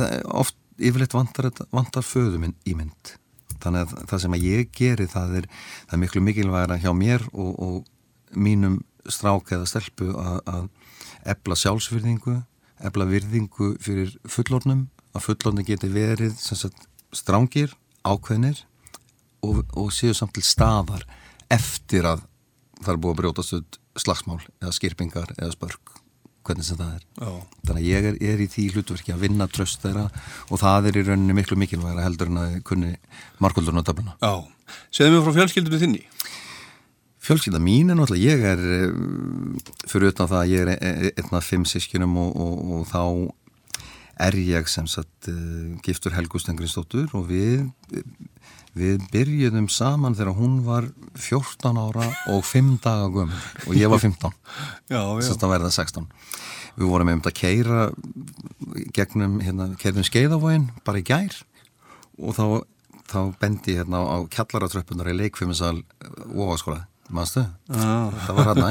[0.42, 3.14] oft yfirleitt vantar, vantar föðuminn í mynd.
[3.60, 5.48] Þannig að það sem að ég geri það er,
[5.86, 8.78] það er miklu mikilvægara hjá mér og, og mínum
[9.10, 10.68] strák eða stelpu að, að
[11.34, 12.38] ebla sjálfsvirðingu
[12.86, 16.86] ebla virðingu fyrir fullornum að fullornum geti verið sagt,
[17.16, 17.73] strángir,
[18.07, 18.62] ákveðnir
[19.44, 21.07] og, og séu samt til staðar
[21.51, 22.27] eftir að
[22.81, 25.97] það er búið að brjótast ut slagsmál eða skirpingar eða spörk
[26.47, 27.02] hvernig sem það er.
[27.20, 27.32] Já.
[27.69, 30.07] þannig að ég er, er í því hlutverki að vinna tröst þeirra
[30.48, 32.94] og það er í rauninni miklu mikilvægara heldur en að kunni
[33.43, 34.16] markvöldurinn á töfluna.
[34.23, 34.32] Já,
[34.94, 36.02] segðu mér frá fjölskyldunni þinni
[37.20, 38.94] Fjölskylda mín er náttúrulega, ég er eh,
[39.90, 43.02] fyrir utan það að ég er e- einn af fimm sískinum og, og, og þá
[44.20, 47.68] er ég sem sagt uh, giftur Helgu Stengriðsdóttur og við
[48.76, 50.86] við byrjuðum saman þegar hún var
[51.18, 54.30] 14 ára og 5 daga gömur og ég var 15
[54.92, 56.06] Já, þess að verða 16
[56.76, 57.88] við vorum einmitt að keira
[58.94, 61.34] gegnum, hérna, keirðum skeiðavóin bara í gær
[62.20, 62.44] og þá,
[63.10, 65.80] þá bendi ég hérna á kjallaratröppunar í leikfimmisal
[67.11, 67.43] Vogaskóla manstu?
[67.70, 68.70] Það var hérna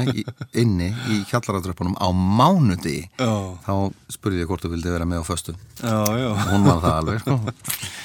[0.58, 3.56] inni í kjallaradröpunum á mánudi Já.
[3.64, 6.34] þá spurði ég hvort þú vildi vera með á föstu já.
[6.50, 7.38] hún var það alveg sko.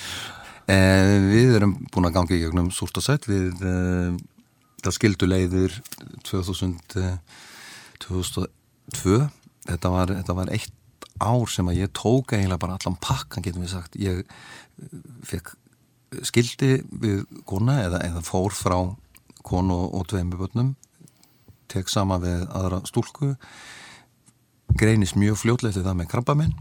[0.74, 4.16] eh, við erum búin að ganga í gegnum súrt og sætt við eh,
[4.84, 5.80] það skildu leiðir
[6.28, 7.18] 2000, eh,
[8.06, 9.22] 2002
[9.66, 10.74] þetta var, þetta var eitt
[11.24, 15.56] ár sem að ég tók eiginlega bara allan pakkan getum við sagt ég eh, fekk
[16.24, 18.78] skildi við kona eða, eða fór frá
[19.46, 20.76] konu og, börnum
[21.72, 23.36] tek sama við aðra stúlku
[24.80, 26.56] greinist mjög fljótlega til það með krabbaminn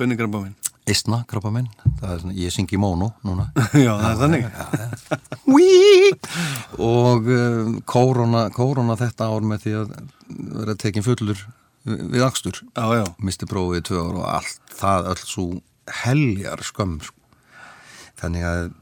[0.00, 0.56] Hvernig grabba minn?
[0.88, 1.66] Eistna krabbaminn
[2.00, 3.50] það er svona, ég syngi mónu núna
[3.84, 4.44] Já, það er þannig.
[6.80, 9.92] Og uh, kórona, kórona þetta ár með því að
[10.30, 11.42] vera tekin fullur
[11.84, 13.04] við akstur Já, já.
[13.20, 15.46] misti prófið í tvö ár og allt það öll svo
[16.00, 17.16] heljar skömm sko.
[18.20, 18.72] þannig að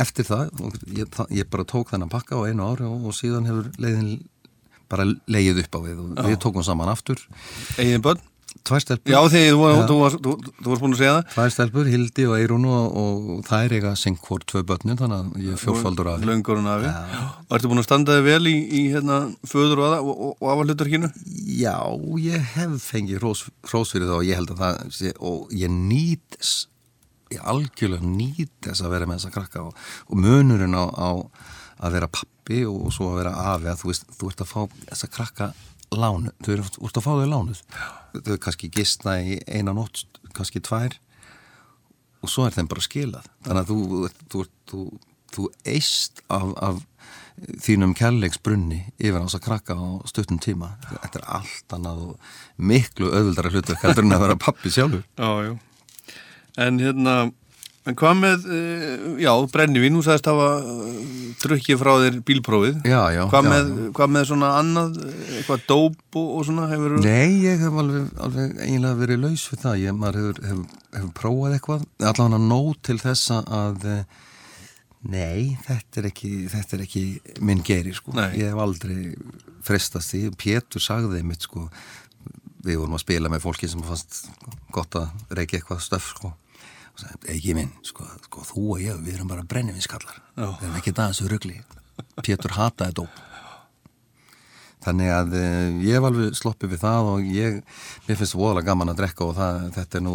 [0.00, 0.50] eftir það,
[0.96, 4.14] ég, ég bara tók þennan pakka á einu ári og, og síðan hefur leiðin
[4.90, 7.20] bara leiðið upp á við og við tókum saman aftur
[7.78, 8.22] Egin börn?
[8.66, 9.76] Tvær stelpur Já, þegar þú, Já.
[9.86, 11.28] þú, þú, þú varst búin að segja það.
[11.36, 15.20] Tvær stelpur, Hildi og Eirún og, og það er eiga sing hvort tvö börnin þannig
[15.30, 16.90] að ég er fjórfaldur af Löngurinn afi.
[17.46, 20.34] Og ertu búin að standa þig vel í, í hérna, föður og, aða- og, og,
[20.42, 21.12] og afalhutarkinu?
[21.62, 21.76] Já,
[22.26, 25.72] ég hef fengið hrós, hrós fyrir það og ég held að það sé, og ég
[25.78, 26.40] nýt
[27.38, 31.10] algjörlega nýt þess að vera með þessa krakka og, og munurinn á, á
[31.80, 34.50] að vera pappi og, og svo að vera afi að þú veist, þú ert að
[34.50, 35.50] fá þessa krakka
[35.90, 37.62] lánu, þú ert, ert að fá þau lánuð.
[38.14, 40.04] Þau er kannski gistna í eina nótt,
[40.36, 40.98] kannski tvær
[42.20, 43.30] og svo er þeim bara skilað.
[43.46, 44.84] Þannig að þú, þú, þú,
[45.34, 46.82] þú eist af, af
[47.64, 50.74] þínum kærleiksbrunni yfir á þess að krakka á stuttum tíma.
[50.90, 55.04] Þetta er allt annað og miklu öðvöldara hlutverk heldur en að vera pappi sjálfur.
[55.16, 55.54] Já, já.
[56.60, 57.14] En hérna,
[57.88, 61.10] en hvað með, uh, já, brennivín, þú sagðist hafa uh,
[61.40, 62.80] drukkið frá þér bílprófið.
[62.84, 66.66] Já, já, Hvað, já, með, hvað með svona annað, eh, eitthvað dóp og, og svona
[66.70, 66.96] hefur...
[67.04, 71.14] Nei, ég hef alveg, alveg eiginlega verið laus við það, ég, maður hefur, hefur, hefur
[71.20, 74.18] prófað eitthvað, allavega nóg til þess að eh,
[75.08, 77.04] nei, þetta er ekki, þetta er ekki
[77.46, 78.28] minn geiri, sko, Nei.
[78.42, 78.98] ég hef aldrei
[79.64, 81.68] frestast því, Pétur sagði mitt, sko,
[82.60, 84.26] við vorum að spila með fólki sem fannst
[84.74, 86.34] gott að reykja eitthvað stöf, sko,
[87.34, 91.12] ekki minn, sko, sko, þú og ég, við erum bara brennivinskallar, við erum ekki það
[91.14, 91.58] þessu rugli,
[92.24, 93.18] Pétur hataði dóp,
[94.80, 97.58] Þannig að uh, ég hef alveg sloppið við það og ég,
[98.06, 100.14] mér finnst voðalega gaman að drekka og það, þetta er nú,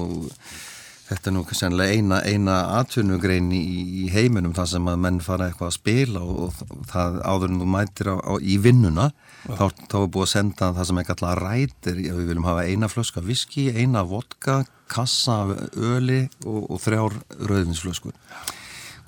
[1.09, 3.61] þetta er nú sennilega eina, eina atvinnugrein í,
[4.05, 7.61] í heiminum þar sem að menn fara eitthvað að spila og, og það áður en
[7.61, 9.09] þú mætir á, á, í vinnuna,
[9.45, 12.89] þá, þá er búið að senda það sem ekki alltaf rætir, við viljum hafa eina
[12.91, 17.19] flöska viski, eina vodka, kassa af öli og, og þrjár
[17.49, 18.15] rauðvinsflöskur.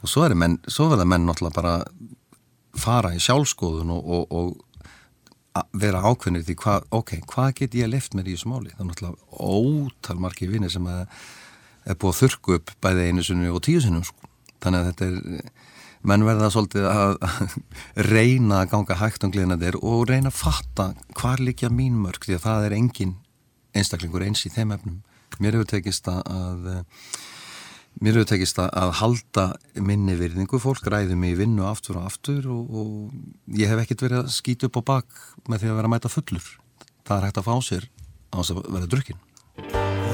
[0.03, 1.75] Og svo er menn, menn náttúrulega bara
[2.77, 8.13] fara í sjálfskoðun og, og, og vera ákveðnir því hvað, ok, hvað get ég left
[8.13, 8.73] mér í þessu máli?
[8.75, 11.05] Það er náttúrulega ótal margir vinir sem að
[11.87, 14.29] er búið að þurrku upp bæði einu sinni og tíu sinnum sko.
[14.63, 15.51] Þannig að þetta er,
[16.05, 17.15] menn verða svolítið að
[18.11, 22.37] reyna að ganga hægt um gleðinadir og reyna að fatta hvar líkja mín mörg því
[22.37, 23.15] að það er engin
[23.77, 25.01] einstaklingur eins í þeim efnum.
[25.41, 26.69] Mér hefur tekist að,
[27.97, 29.47] Mér hefur tekist að, halda
[29.81, 34.05] minni virðingu, fólk ræði mig í vinnu aftur og aftur og, og ég hef ekkert
[34.05, 36.51] verið að skýta upp á bak með því að vera að mæta fullur.
[37.07, 37.89] Það er hægt að fá sér
[38.29, 39.23] á þess að vera drukkin.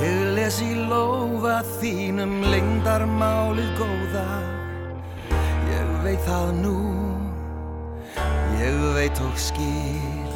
[0.04, 4.28] Ég les í lófa þínum lengdarmálið góða
[6.04, 6.78] veit það nú.
[8.60, 10.28] Ég veit og skil.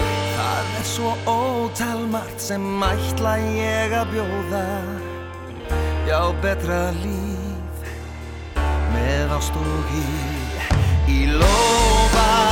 [0.00, 4.66] Það er svo ótalmart sem ætla ég að bjóða.
[6.08, 7.84] Já, betra líf
[8.94, 10.06] með ást og í
[11.10, 12.49] Í lófa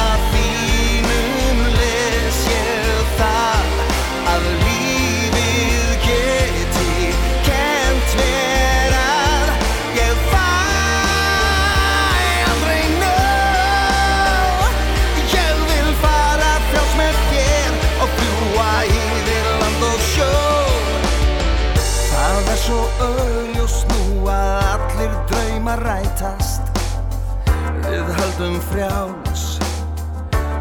[28.39, 29.59] Höldum frjáls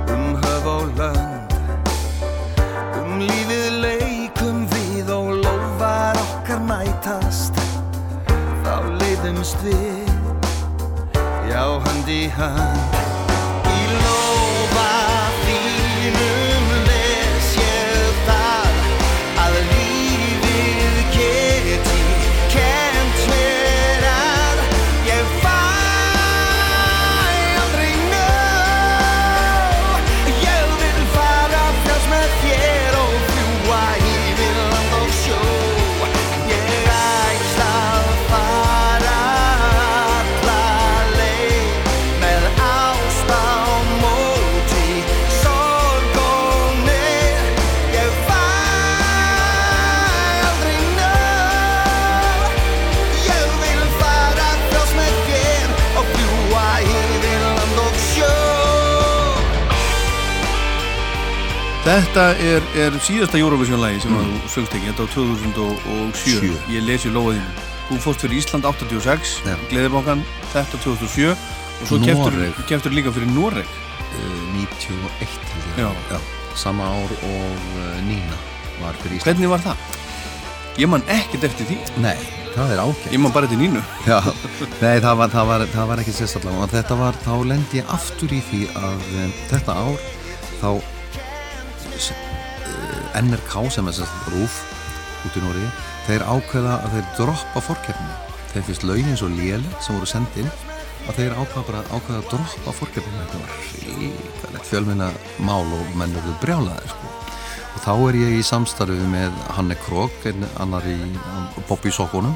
[0.10, 1.54] um höf og lönd.
[2.98, 7.62] Um lífið leikum við og lofar okkar mætast.
[8.66, 10.10] Þá leiðumst við,
[11.54, 12.97] já hönd í hönd
[61.88, 64.31] Þetta er, er síðasta Eurovision-lægi sem mm.
[64.43, 66.49] þú söngst ekki, þetta á 2007 Sjö.
[66.73, 69.53] Ég lesi lóðinu Þú fórst fyrir Ísland 86, Já.
[69.72, 71.99] Gleðibankan þetta 2007 og svo
[72.68, 73.77] keftur líka fyrir Noreg
[74.18, 75.95] Uh, 91 held ég.
[76.09, 76.19] Já.
[76.55, 78.38] Sama ár og uh, Nína
[78.80, 79.26] var fyrir Ísland.
[79.27, 79.97] Hvernig var það?
[80.80, 82.15] Ég man ekkert eftir því Nei,
[82.55, 83.07] það er ágætt.
[83.11, 84.19] Ég man bara eftir Nínu Já,
[84.80, 88.31] nei, það var, það var, það var ekki sérstaklega þetta var, þá lendi ég aftur
[88.31, 90.07] í því að um, þetta ár
[90.61, 90.97] þá
[93.18, 94.61] NRK sem er sérst rúf
[95.26, 95.65] út í Nóri
[96.06, 98.18] þeir ákveða að þeir droppa fórkeppni
[98.52, 100.49] þeir finnst launin svo léleg sem voru sendin
[101.07, 103.56] að þeir ákveða að droppa fórkeppni þetta var
[103.88, 105.07] ríkalegt fjölminna
[105.48, 107.14] mál og menn eru brjálaðir sko.
[107.77, 110.98] Og þá er ég í samstarfi með Hanne Krog, einn annar í
[111.69, 112.35] Bobby Sokkunum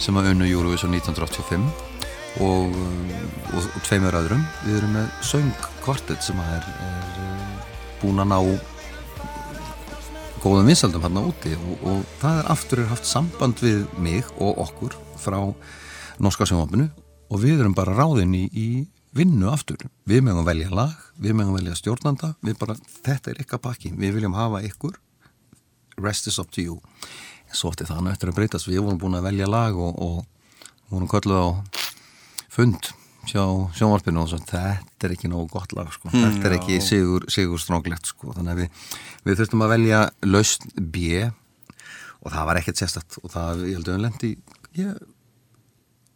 [0.00, 1.68] sem að unnu Eurovision 1985
[2.44, 4.44] og, og, og tveimur öðrum.
[4.66, 7.12] Við erum með söngkvartett sem er, er
[8.02, 8.40] búin að ná
[10.46, 14.60] góðum vinsaldum hérna úti og, og það er aftur er haft samband við mig og
[14.62, 15.40] okkur frá
[16.22, 16.84] norska sjónvapinu
[17.34, 18.68] og við erum bara ráðin í, í
[19.16, 19.80] vinnu aftur.
[20.06, 24.20] Við mögum velja lag, við mögum velja stjórnanda, við bara, þetta er ykkar pakki, við
[24.20, 24.94] viljum hafa ykkur,
[26.04, 26.78] rest is up to you.
[27.50, 31.10] Svo það nú eftir að breytast, við vorum búin að velja lag og, og vorum
[31.10, 31.48] kölluð á
[32.54, 32.92] fund
[33.26, 33.42] hjá
[33.76, 36.10] sjónvarpinu og svo þetta er ekki nógu gott lag sko.
[36.12, 36.60] Hmm, þetta er já.
[36.60, 38.32] ekki sigur, sigur strónglegt sko.
[38.36, 38.86] þannig að við,
[39.26, 41.26] við þurftum að velja lausn B
[42.26, 44.32] og það var ekkert sérstætt og það, ég held að við lendi
[44.80, 44.92] ég,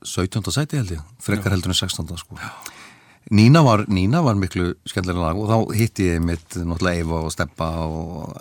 [0.06, 0.52] 17.
[0.54, 2.14] sæti held ég frekar heldur en 16.
[2.22, 2.38] sko
[3.30, 7.34] Nína var, Nína var miklu skemmtilega lag og þá hitti ég mitt náttúrulega Eva og
[7.34, 8.32] Steppa og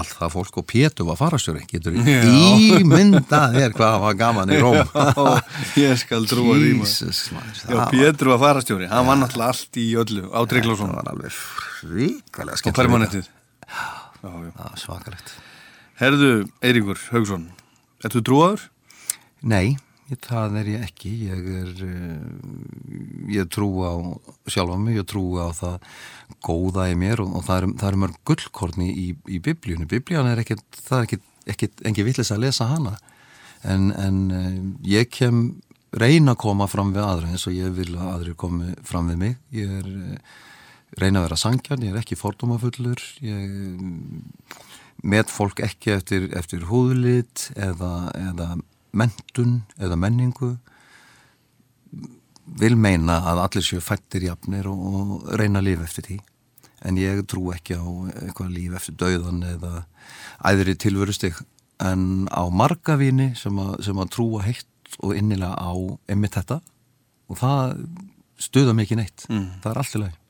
[0.00, 4.78] allt það fólk og Pétur var farastjóri getur ímyndað þér hvað var gaman í Róm?
[4.86, 5.42] Já,
[5.82, 10.40] ég skal trúa því Já, Pétur var farastjóri, hann var náttúrulega allt í öllu á
[10.48, 11.40] Trygglason það var alveg
[11.96, 13.32] ríkalega og skemmtilega permanentið
[14.80, 15.34] svakalegt.
[16.00, 16.32] Herðu,
[16.64, 17.50] Eiríkur Haugsson
[18.04, 18.66] Ertu trúaður?
[19.46, 19.76] Nei,
[20.26, 21.12] það er ég ekki.
[21.26, 22.22] Ég er uh,
[23.32, 23.92] ég trú á
[24.50, 25.82] sjálfa mig ég trú á það
[26.46, 30.42] góða í mér og, og það eru er mörg gullkorni í, í biblíunni, biblíun er
[30.42, 32.96] ekkert það er ekkert, ekkert engi villis að lesa hana.
[33.66, 35.48] En, en uh, ég kem
[35.96, 39.22] reyna að koma fram við aðra eins og ég vil að aðrir komi fram við
[39.22, 39.36] mig.
[39.56, 40.36] Ég er uh,
[41.00, 43.60] reyna að vera sangjarn, ég er ekki fordómafullur ég
[45.04, 48.48] met fólk ekki eftir, eftir húðlit eða, eða
[48.96, 50.56] mentun eða menningu
[52.60, 56.18] vil meina að allir séu fættir jafnir og, og reyna lifa eftir því.
[56.86, 57.84] En ég trú ekki á
[58.22, 59.72] eitthvað líf eftir dauðan eða
[60.46, 61.40] æðri tilverustig.
[61.82, 65.72] En á marga vini sem, sem að trúa heitt og innilega á
[66.08, 66.60] einmitt þetta
[67.26, 67.74] og það
[68.38, 69.26] stuða mikið neitt.
[69.32, 69.48] Mm.
[69.64, 70.25] það er allt í lagi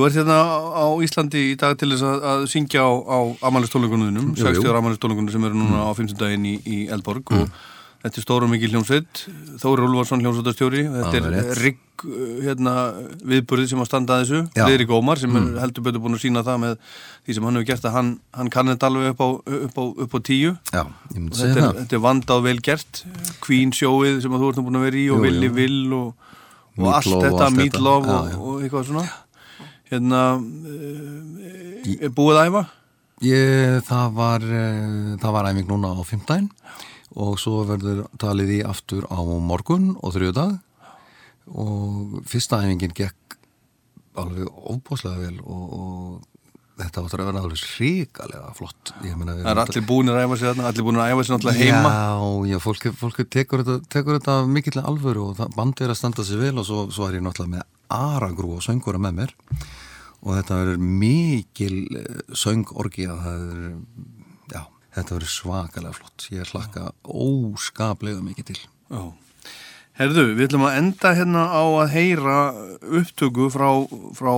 [0.00, 0.36] Þú ert hérna
[0.80, 3.18] á Íslandi í dag til þess að, að syngja á, á
[4.32, 4.46] jú.
[4.48, 7.50] 60 ára amalistónleikunum sem eru núna á 50 daginn í, í Eldborg og
[8.00, 9.20] þetta er stóra mikið hljómsveit,
[9.60, 12.74] Þóri Úlfarsson hljómsveitastjóri, þetta Alveg er rigg uh, hérna,
[13.28, 14.40] viðburði sem að standa að þessu.
[14.70, 16.74] Leiri Gómar sem er heldur betur búin að sína það með
[17.26, 18.10] því sem hann hefur gert að hann,
[18.40, 19.28] hann kann þetta alveg upp á,
[19.60, 20.56] upp á, upp á tíu.
[20.72, 20.82] Já,
[21.12, 23.04] Þetta segja er, þetta er vandað vel gert
[23.44, 25.56] Queen sjóið sem þú ert búin að vera í og Jú, Willi jú.
[25.60, 26.30] Will og,
[26.80, 27.84] og allt þetta, allt Meat þetta.
[27.84, 28.40] Love Já, og, já.
[28.40, 29.04] og eitthvað svona
[29.90, 32.64] hérna uh, er búið æfa?
[33.26, 36.48] Ég, það var, uh, það var æfing núna á fimmtæn
[37.20, 40.58] og svo verður talið í aftur á morgun og þriðudag
[41.50, 43.38] og fyrsta æfingin gekk
[44.20, 46.30] alveg óbúslega vel og, og
[46.80, 48.92] þetta áttur að vera alveg ríkalega flott.
[49.02, 51.66] Meina, Það er allir búinir að æfa sig þarna, allir búinir að æfa sig náttúrulega
[51.66, 56.00] heima Já, já, fólk, fólk tekur, þetta, þetta mikill alvöru og það, bandið er að
[56.00, 59.34] standa sig vel og svo, svo er ég náttúrulega með aragrú og söngura með mér.
[60.20, 63.64] Og þetta verður mikil eh, söngorgía það er,
[64.52, 64.62] já,
[64.98, 66.28] þetta verður svakalega flott.
[66.34, 68.60] Ég hlakka óskaplega mikið til.
[68.90, 69.02] Já.
[70.00, 72.36] Herðu, við ætlum að enda hérna á að heyra
[73.00, 73.68] upptöku frá,
[74.16, 74.30] frá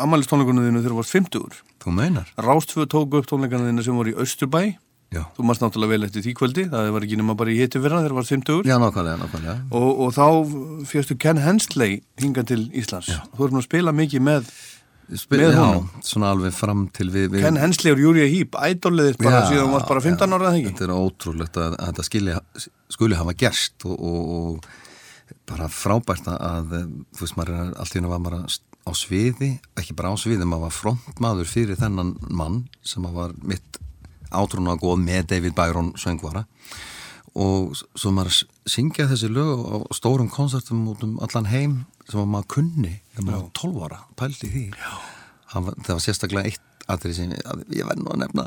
[0.00, 2.30] ammælistónleikunum þínu þegar þú varst 50 Þú meinar?
[2.40, 4.62] Rástföð tóku upp tónleikana þínu sem voru í Östurbæ
[5.10, 5.24] Já.
[5.34, 7.98] Þú marst náttúrulega vel eftir því kvöldi það var ekki nema bara í hitu fyrra
[7.98, 10.26] þegar þú varst 50 Já, nákvæmlega, nákvæmlega og, og þá
[10.86, 13.18] fjöstu Ken Hensley hinga til Íslands Já.
[13.34, 14.52] Þú erum að spila mikið með
[15.18, 15.88] Spil, með já, honum.
[16.06, 19.66] svona alveg fram til við, við Ken Hensley og Júria Hýp, ædóliðir bara Já, síðan
[19.66, 23.34] þú varst bara 15 ára eða ekki Þetta er ótrúlegt að, að þetta skuli hafa
[23.42, 24.70] gerst og, og, og
[25.50, 26.78] bara frábært að, að
[27.18, 28.46] þú veist maður er allt í hennu var maður
[28.86, 33.34] á sviði, ekki bara á sviði, maður var frontmaður fyrir þennan mann sem að var
[33.42, 33.80] mitt
[34.30, 36.46] átrúna góð með David Byron söngvara.
[37.38, 41.76] Og svo maður syngja þessi lög á stórum konsertum út um allan heim
[42.08, 44.64] sem að maður kunni þegar maður var 12 ára, pældi því.
[45.52, 48.46] Hann var, það var sérstaklega eitt atrið sem að ég verð nú að nefna.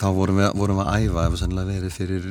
[0.00, 2.28] Þá vorum við, vorum við að æfa ef við sennilega verið fyrir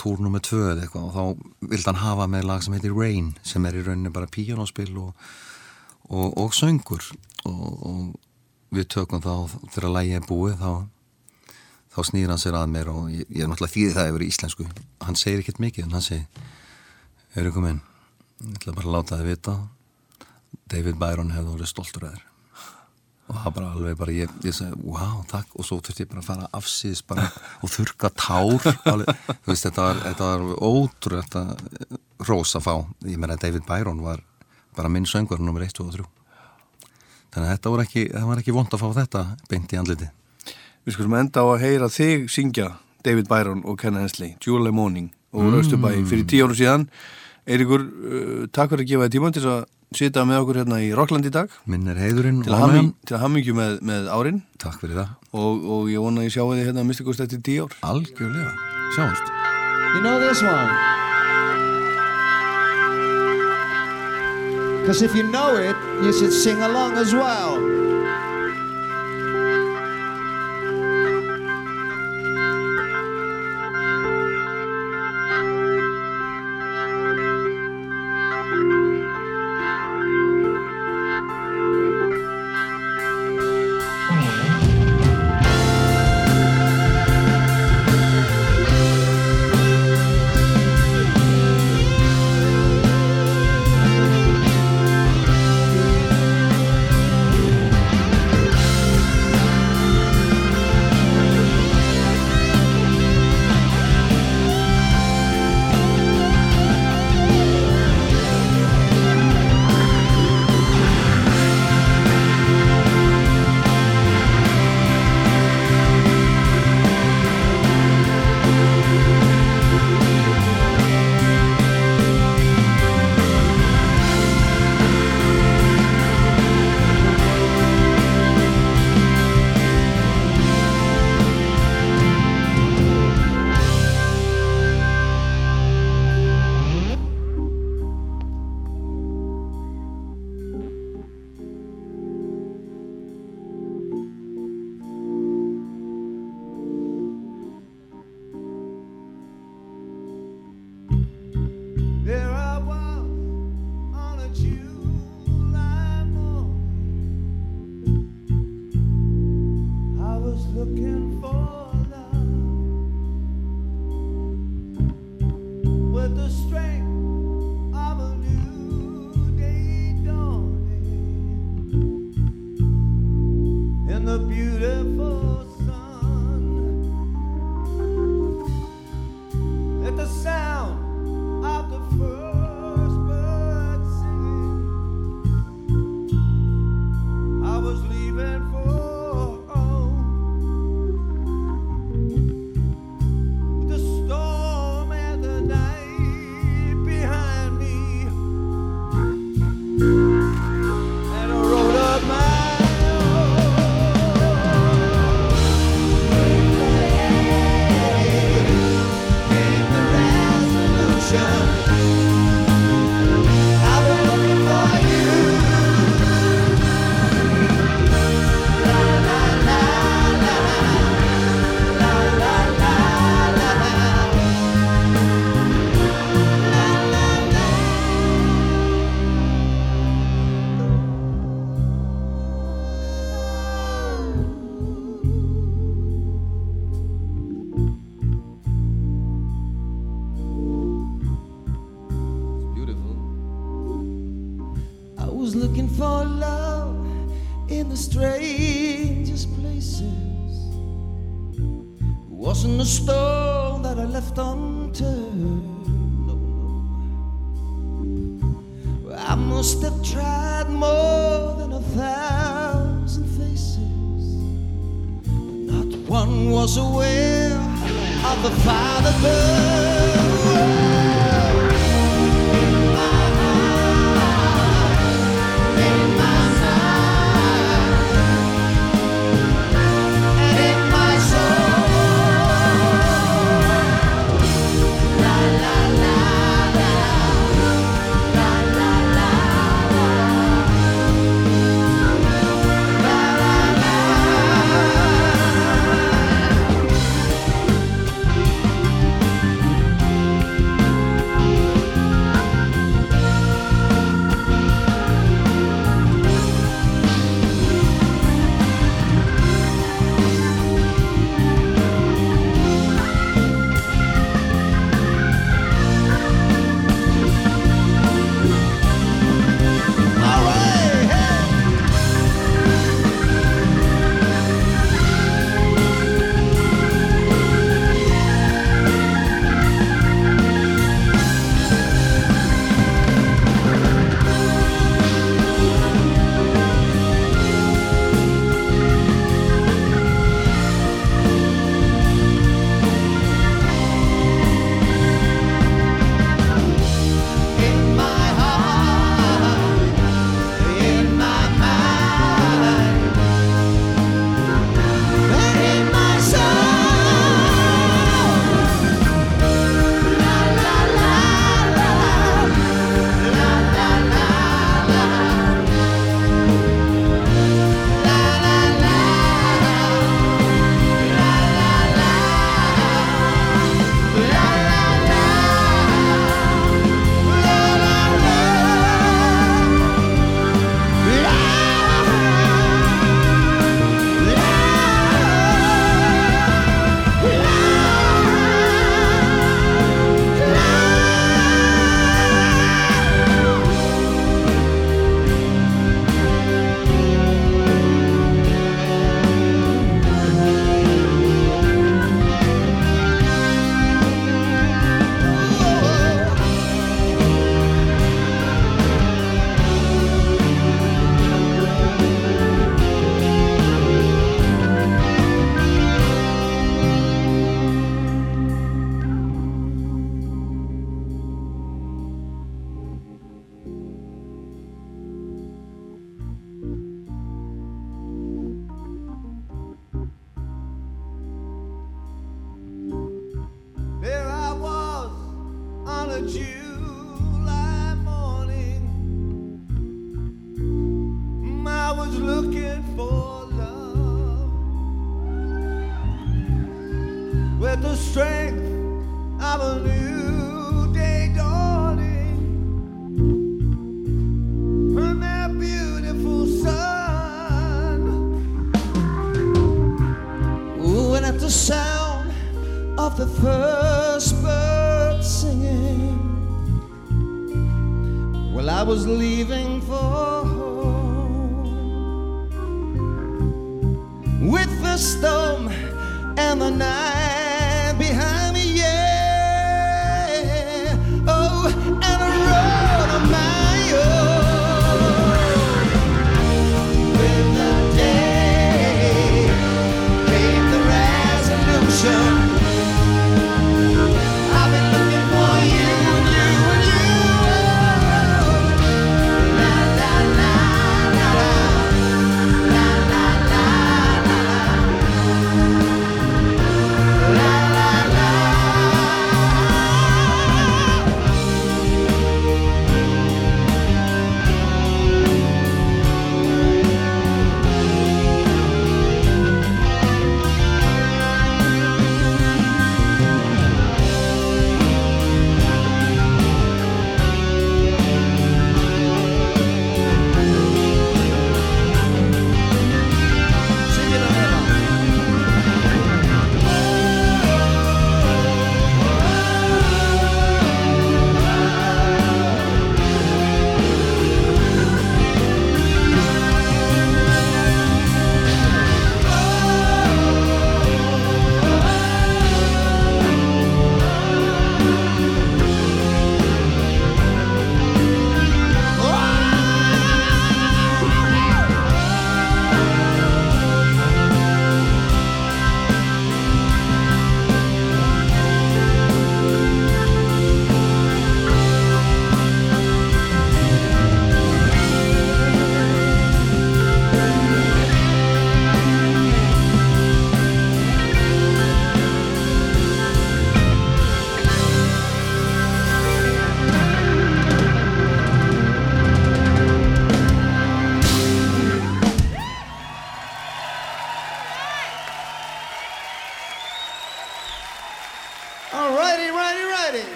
[0.00, 3.34] túr nummer tvö eða eitthvað og þá vildi hann hafa með lag sem heitir Rain
[3.44, 5.28] sem er í rauninni bara píjónaspil og,
[6.08, 7.04] og, og söngur.
[7.48, 9.34] Og, og við tökum þá
[9.72, 10.72] þegar lagi er búið þá
[11.90, 14.30] þá snýr hann sér að mér og ég, ég er náttúrulega þýðið það yfir í
[14.30, 14.66] íslensku.
[15.04, 17.80] Hann segir ekkert mikið en hann segir eru komin,
[18.44, 19.56] ég ætla bara að láta þið vita.
[20.70, 22.26] David Byron hefði orðið stoltur að þér.
[23.30, 25.52] Og það bara alveg bara ég, ég segi, wow, takk.
[25.54, 27.28] Og svo þurfti ég bara að fara afsýðis bara
[27.62, 28.70] og þurka tár.
[28.90, 31.44] Alveg, þú veist, þetta var, þetta var ótrúlega
[32.26, 32.74] rós að fá.
[33.06, 34.24] Ég meina David Byron var
[34.76, 36.08] bara minn söngur nummer 1, 2 og 3
[37.30, 40.08] þannig að þetta var ekki, var ekki vond að fá þetta beint í andliti
[40.86, 42.68] Við skulum enda á að heyra þig syngja
[43.04, 46.86] David Byron og Ken Hensley July Morning og Röstubæ fyrir tíu árum síðan.
[47.50, 49.60] Eiríkur, uh, takk fyrir að gefa þið tíma til að
[49.96, 51.50] sita með okkur hérna í Rockland í dag.
[51.66, 54.42] Minn er heiðurinn til að haming- til að hamingju með, með árin.
[54.62, 55.08] Takk fyrir það.
[55.32, 57.76] Og, og ég vona að ég sjáu þið hérna að mista kost eftir tíu ár.
[57.90, 58.52] Algjörlega,
[58.96, 59.32] sjáumst.
[59.94, 60.70] You know this one?
[64.80, 67.79] Because if you know it, you should sing along as well.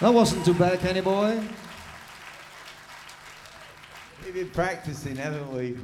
[0.00, 1.38] That wasn't too bad, Kenny boy.
[4.24, 5.76] We've been practicing, haven't we?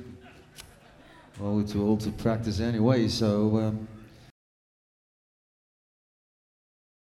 [1.39, 3.59] Well, we're too old to practice anyway, so.
[3.59, 3.89] Um